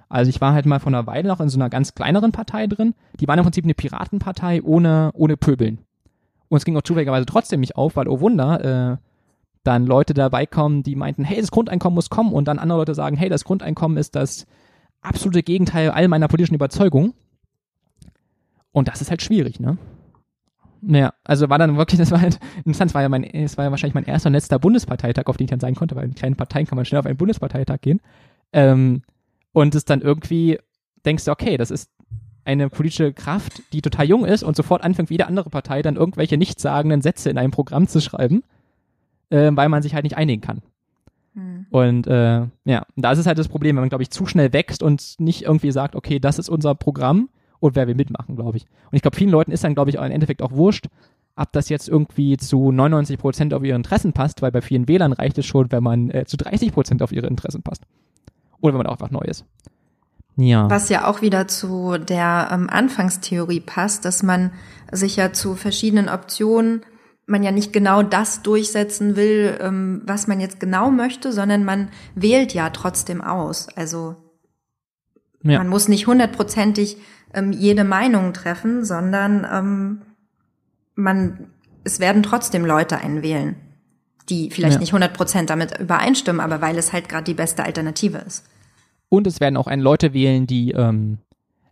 Also 0.07 0.29
ich 0.29 0.39
war 0.41 0.53
halt 0.53 0.65
mal 0.65 0.79
vor 0.79 0.91
einer 0.91 1.07
Weile 1.07 1.27
noch 1.27 1.39
in 1.39 1.49
so 1.49 1.57
einer 1.57 1.69
ganz 1.69 1.95
kleineren 1.95 2.31
Partei 2.31 2.67
drin. 2.67 2.93
Die 3.19 3.27
waren 3.27 3.39
im 3.39 3.45
Prinzip 3.45 3.63
eine 3.63 3.73
Piratenpartei 3.73 4.61
ohne, 4.63 5.11
ohne 5.13 5.35
Pöbeln. 5.35 5.79
Und 6.47 6.57
es 6.57 6.65
ging 6.65 6.77
auch 6.77 6.83
zufälligerweise 6.83 7.25
trotzdem 7.25 7.59
nicht 7.59 7.75
auf, 7.75 7.95
weil, 7.95 8.07
oh 8.07 8.19
Wunder, 8.19 8.63
äh, 8.93 8.97
dann 9.65 9.85
Leute 9.85 10.13
dabei 10.13 10.45
kommen, 10.45 10.83
die 10.83 10.95
meinten, 10.95 11.23
hey, 11.23 11.41
das 11.41 11.51
Grundeinkommen 11.51 11.95
muss 11.95 12.09
kommen 12.09 12.33
und 12.33 12.47
dann 12.47 12.59
andere 12.59 12.79
Leute 12.79 12.95
sagen, 12.95 13.17
hey, 13.17 13.29
das 13.29 13.43
Grundeinkommen 13.43 13.97
ist 13.97 14.15
das 14.15 14.45
absolute 15.01 15.43
Gegenteil 15.43 15.89
all 15.91 16.07
meiner 16.07 16.27
politischen 16.27 16.55
Überzeugung. 16.55 17.13
Und 18.71 18.87
das 18.87 19.01
ist 19.01 19.09
halt 19.09 19.21
schwierig, 19.21 19.59
ne? 19.59 19.77
Naja, 20.81 21.13
also 21.23 21.49
war 21.49 21.57
dann 21.57 21.77
wirklich, 21.77 21.97
das 21.97 22.11
war 22.11 22.21
halt 22.21 22.39
interessant, 22.57 22.93
war 22.93 23.01
ja 23.01 23.09
mein, 23.09 23.23
es 23.23 23.57
war 23.57 23.65
ja 23.65 23.71
wahrscheinlich 23.71 23.95
mein 23.95 24.05
erster 24.05 24.27
und 24.27 24.33
letzter 24.33 24.59
Bundesparteitag, 24.59 25.23
auf 25.25 25.37
den 25.37 25.45
ich 25.45 25.49
dann 25.49 25.59
sein 25.59 25.73
konnte, 25.73 25.95
weil 25.95 26.05
in 26.05 26.13
kleinen 26.13 26.35
Parteien 26.35 26.67
kann 26.67 26.75
man 26.75 26.85
schnell 26.85 26.99
auf 26.99 27.07
einen 27.07 27.17
Bundesparteitag 27.17 27.81
gehen. 27.81 28.01
Ähm, 28.53 29.01
und 29.51 29.73
es 29.73 29.85
dann 29.85 30.01
irgendwie 30.01 30.59
denkst 31.05 31.25
du, 31.25 31.31
okay, 31.31 31.57
das 31.57 31.71
ist 31.71 31.89
eine 32.43 32.69
politische 32.69 33.13
Kraft, 33.13 33.63
die 33.73 33.81
total 33.81 34.05
jung 34.05 34.25
ist 34.25 34.43
und 34.43 34.55
sofort 34.55 34.83
anfängt, 34.83 35.09
wie 35.09 35.15
jede 35.15 35.25
andere 35.25 35.49
Partei 35.49 35.81
dann 35.81 35.95
irgendwelche 35.95 36.37
nichtssagenden 36.37 37.01
Sätze 37.01 37.31
in 37.31 37.39
einem 37.39 37.51
Programm 37.51 37.87
zu 37.87 37.99
schreiben, 37.99 38.43
äh, 39.29 39.51
weil 39.53 39.69
man 39.69 39.81
sich 39.81 39.93
halt 39.93 40.03
nicht 40.03 40.17
einigen 40.17 40.41
kann. 40.41 40.61
Hm. 41.33 41.65
Und 41.69 42.07
äh, 42.07 42.47
ja, 42.65 42.85
da 42.95 43.11
ist 43.11 43.19
es 43.19 43.27
halt 43.27 43.37
das 43.37 43.47
Problem, 43.47 43.75
wenn 43.75 43.81
man, 43.81 43.89
glaube 43.89 44.03
ich, 44.03 44.09
zu 44.09 44.25
schnell 44.25 44.53
wächst 44.53 44.81
und 44.83 45.15
nicht 45.19 45.43
irgendwie 45.43 45.71
sagt, 45.71 45.95
okay, 45.95 46.19
das 46.19 46.39
ist 46.39 46.49
unser 46.49 46.75
Programm 46.75 47.29
und 47.59 47.75
wer 47.75 47.87
will 47.87 47.95
mitmachen, 47.95 48.35
glaube 48.35 48.57
ich. 48.57 48.65
Und 48.91 48.95
ich 48.95 49.01
glaube, 49.01 49.17
vielen 49.17 49.29
Leuten 49.29 49.51
ist 49.51 49.63
dann, 49.63 49.75
glaube 49.75 49.89
ich, 49.89 49.97
im 49.97 50.03
Endeffekt 50.03 50.41
auch 50.41 50.51
wurscht, 50.51 50.87
ob 51.35 51.51
das 51.51 51.69
jetzt 51.69 51.89
irgendwie 51.89 52.37
zu 52.37 52.71
99 52.71 53.17
Prozent 53.17 53.53
auf 53.53 53.63
ihre 53.63 53.75
Interessen 53.75 54.13
passt, 54.13 54.41
weil 54.41 54.51
bei 54.51 54.61
vielen 54.61 54.87
Wählern 54.87 55.11
reicht 55.11 55.37
es 55.37 55.45
schon, 55.45 55.71
wenn 55.71 55.83
man 55.83 56.09
äh, 56.09 56.25
zu 56.25 56.37
30 56.37 56.71
Prozent 56.71 57.03
auf 57.03 57.11
ihre 57.11 57.27
Interessen 57.27 57.61
passt. 57.61 57.83
Oder 58.61 58.73
wenn 58.73 58.77
man 58.77 58.87
auch 58.87 58.93
einfach 58.93 59.11
neu 59.11 59.25
ist. 59.25 59.45
Ja. 60.37 60.69
Was 60.69 60.89
ja 60.89 61.07
auch 61.07 61.21
wieder 61.21 61.47
zu 61.47 61.97
der 61.97 62.49
ähm, 62.51 62.69
Anfangstheorie 62.69 63.61
passt, 63.61 64.05
dass 64.05 64.23
man 64.23 64.51
sich 64.91 65.15
ja 65.15 65.33
zu 65.33 65.55
verschiedenen 65.55 66.09
Optionen, 66.09 66.81
man 67.27 67.43
ja 67.43 67.51
nicht 67.51 67.73
genau 67.73 68.03
das 68.03 68.41
durchsetzen 68.43 69.15
will, 69.15 69.57
ähm, 69.59 70.01
was 70.05 70.27
man 70.27 70.39
jetzt 70.39 70.59
genau 70.59 70.91
möchte, 70.91 71.31
sondern 71.31 71.65
man 71.65 71.89
wählt 72.13 72.53
ja 72.53 72.69
trotzdem 72.69 73.21
aus. 73.21 73.67
Also 73.75 74.15
ja. 75.43 75.57
man 75.57 75.67
muss 75.67 75.87
nicht 75.87 76.07
hundertprozentig 76.07 76.97
ähm, 77.33 77.51
jede 77.51 77.83
Meinung 77.83 78.33
treffen, 78.33 78.85
sondern 78.85 79.47
ähm, 79.51 80.01
man, 80.95 81.47
es 81.83 81.99
werden 81.99 82.23
trotzdem 82.23 82.65
Leute 82.65 82.97
einen 82.97 83.23
wählen, 83.23 83.55
die 84.29 84.51
vielleicht 84.51 84.75
ja. 84.75 84.79
nicht 84.79 84.93
hundert 84.93 85.13
Prozent 85.13 85.49
damit 85.49 85.79
übereinstimmen, 85.79 86.41
aber 86.41 86.61
weil 86.61 86.77
es 86.77 86.93
halt 86.93 87.09
gerade 87.09 87.23
die 87.23 87.33
beste 87.33 87.63
Alternative 87.63 88.19
ist. 88.19 88.45
Und 89.09 89.27
es 89.27 89.39
werden 89.39 89.57
auch 89.57 89.67
einen 89.67 89.81
Leute 89.81 90.13
wählen, 90.13 90.47
die 90.47 90.71
ähm, 90.71 91.19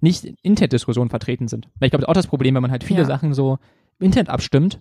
nicht 0.01 0.25
in 0.25 0.35
Internetdiskussionen 0.41 1.09
vertreten 1.09 1.47
sind. 1.47 1.67
Weil 1.79 1.87
ich 1.87 1.91
glaube, 1.91 2.01
das 2.01 2.07
ist 2.07 2.09
auch 2.09 2.13
das 2.13 2.27
Problem, 2.27 2.55
wenn 2.55 2.61
man 2.61 2.71
halt 2.71 2.83
viele 2.83 3.01
ja. 3.01 3.05
Sachen 3.05 3.33
so 3.33 3.57
im 3.99 4.05
Internet 4.05 4.29
abstimmt. 4.29 4.79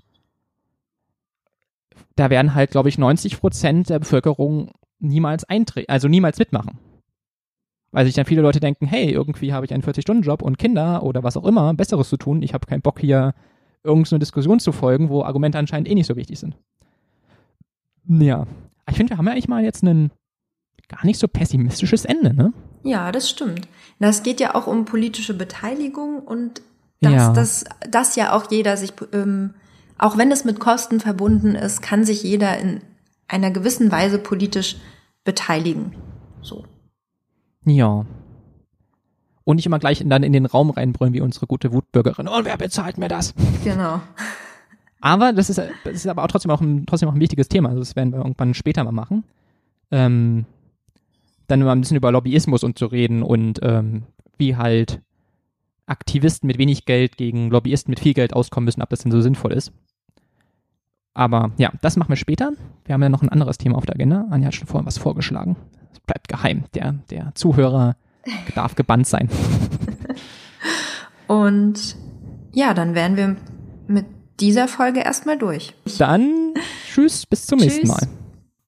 Da 2.16 2.30
werden 2.30 2.54
halt, 2.54 2.70
glaube 2.70 2.88
ich, 2.88 2.98
90 2.98 3.40
Prozent 3.40 3.88
der 3.88 3.98
Bevölkerung 3.98 4.70
niemals 4.98 5.44
eintreten, 5.44 5.90
also 5.90 6.08
niemals 6.08 6.38
mitmachen. 6.38 6.78
Weil 7.90 8.06
sich 8.06 8.14
dann 8.14 8.24
viele 8.24 8.42
Leute 8.42 8.60
denken, 8.60 8.86
hey, 8.86 9.10
irgendwie 9.10 9.52
habe 9.52 9.66
ich 9.66 9.74
einen 9.74 9.82
40-Stunden-Job 9.82 10.42
und 10.42 10.58
Kinder 10.58 11.02
oder 11.02 11.22
was 11.22 11.36
auch 11.36 11.44
immer, 11.44 11.74
Besseres 11.74 12.08
zu 12.08 12.16
tun. 12.16 12.42
Ich 12.42 12.54
habe 12.54 12.66
keinen 12.66 12.82
Bock 12.82 13.00
hier 13.00 13.34
irgendeine 13.84 14.20
Diskussion 14.20 14.60
zu 14.60 14.72
folgen, 14.72 15.08
wo 15.08 15.22
Argumente 15.22 15.58
anscheinend 15.58 15.88
eh 15.88 15.94
nicht 15.94 16.06
so 16.06 16.16
wichtig 16.16 16.38
sind. 16.38 16.56
Ja. 18.06 18.46
Ich 18.88 18.96
finde, 18.96 19.10
wir 19.10 19.18
haben 19.18 19.26
ja 19.26 19.32
eigentlich 19.32 19.48
mal 19.48 19.62
jetzt 19.62 19.82
einen 19.82 20.10
gar 20.88 21.04
nicht 21.04 21.18
so 21.18 21.28
pessimistisches 21.28 22.04
Ende, 22.04 22.34
ne? 22.34 22.52
Ja, 22.82 23.12
das 23.12 23.30
stimmt. 23.30 23.68
Das 23.98 24.22
geht 24.22 24.40
ja 24.40 24.54
auch 24.54 24.66
um 24.66 24.84
politische 24.84 25.34
Beteiligung 25.34 26.18
und 26.20 26.62
dass, 27.00 27.12
ja. 27.12 27.32
dass, 27.32 27.64
dass 27.90 28.16
ja 28.16 28.32
auch 28.32 28.50
jeder 28.50 28.76
sich, 28.76 28.92
ähm, 29.12 29.54
auch 30.02 30.18
wenn 30.18 30.32
es 30.32 30.44
mit 30.44 30.58
Kosten 30.58 30.98
verbunden 30.98 31.54
ist, 31.54 31.80
kann 31.80 32.04
sich 32.04 32.24
jeder 32.24 32.58
in 32.58 32.80
einer 33.28 33.52
gewissen 33.52 33.92
Weise 33.92 34.18
politisch 34.18 34.76
beteiligen. 35.22 35.94
So. 36.40 36.64
Ja. 37.64 38.04
Und 39.44 39.56
nicht 39.56 39.66
immer 39.66 39.78
gleich 39.78 40.00
in, 40.00 40.10
dann 40.10 40.24
in 40.24 40.32
den 40.32 40.46
Raum 40.46 40.70
reinbrüllen 40.70 41.14
wie 41.14 41.20
unsere 41.20 41.46
gute 41.46 41.72
Wutbürgerin. 41.72 42.26
Und 42.26 42.44
wer 42.44 42.56
bezahlt 42.56 42.98
mir 42.98 43.06
das? 43.06 43.32
Genau. 43.62 44.00
Aber 45.00 45.32
das 45.32 45.48
ist, 45.50 45.58
das 45.58 45.94
ist 45.94 46.08
aber 46.08 46.24
auch 46.24 46.28
trotzdem 46.28 46.50
auch 46.50 46.60
ein, 46.60 46.84
trotzdem 46.84 47.08
auch 47.08 47.14
ein 47.14 47.20
wichtiges 47.20 47.48
Thema. 47.48 47.68
Also 47.68 47.80
das 47.80 47.94
werden 47.94 48.12
wir 48.12 48.18
irgendwann 48.18 48.54
später 48.54 48.82
mal 48.82 48.90
machen. 48.90 49.22
Ähm, 49.92 50.46
dann 51.46 51.60
mal 51.60 51.72
ein 51.72 51.80
bisschen 51.80 51.96
über 51.96 52.10
Lobbyismus 52.10 52.64
und 52.64 52.76
zu 52.76 52.86
reden 52.86 53.22
und 53.22 53.60
ähm, 53.62 54.02
wie 54.36 54.56
halt 54.56 55.00
Aktivisten 55.86 56.48
mit 56.48 56.58
wenig 56.58 56.86
Geld 56.86 57.16
gegen 57.16 57.50
Lobbyisten 57.50 57.92
mit 57.92 58.00
viel 58.00 58.14
Geld 58.14 58.32
auskommen 58.32 58.64
müssen, 58.64 58.82
ob 58.82 58.90
das 58.90 59.00
denn 59.00 59.12
so 59.12 59.20
sinnvoll 59.20 59.52
ist. 59.52 59.72
Aber 61.14 61.50
ja, 61.58 61.70
das 61.80 61.96
machen 61.96 62.08
wir 62.08 62.16
später. 62.16 62.52
Wir 62.84 62.94
haben 62.94 63.02
ja 63.02 63.08
noch 63.08 63.22
ein 63.22 63.28
anderes 63.28 63.58
Thema 63.58 63.76
auf 63.76 63.86
der 63.86 63.94
Agenda. 63.96 64.26
Anja 64.30 64.46
hat 64.46 64.54
schon 64.54 64.66
vorhin 64.66 64.86
was 64.86 64.98
vorgeschlagen. 64.98 65.56
Es 65.92 66.00
bleibt 66.00 66.28
geheim. 66.28 66.64
Der, 66.74 66.94
der 67.10 67.34
Zuhörer 67.34 67.96
darf 68.54 68.74
gebannt 68.74 69.06
sein. 69.06 69.28
Und 71.26 71.96
ja, 72.52 72.74
dann 72.74 72.94
wären 72.94 73.16
wir 73.16 73.36
mit 73.86 74.06
dieser 74.40 74.68
Folge 74.68 75.00
erstmal 75.00 75.38
durch. 75.38 75.74
Dann 75.98 76.54
tschüss, 76.86 77.26
bis 77.26 77.46
zum 77.46 77.58
tschüss. 77.58 77.76
nächsten 77.76 77.88
Mal. 77.88 78.08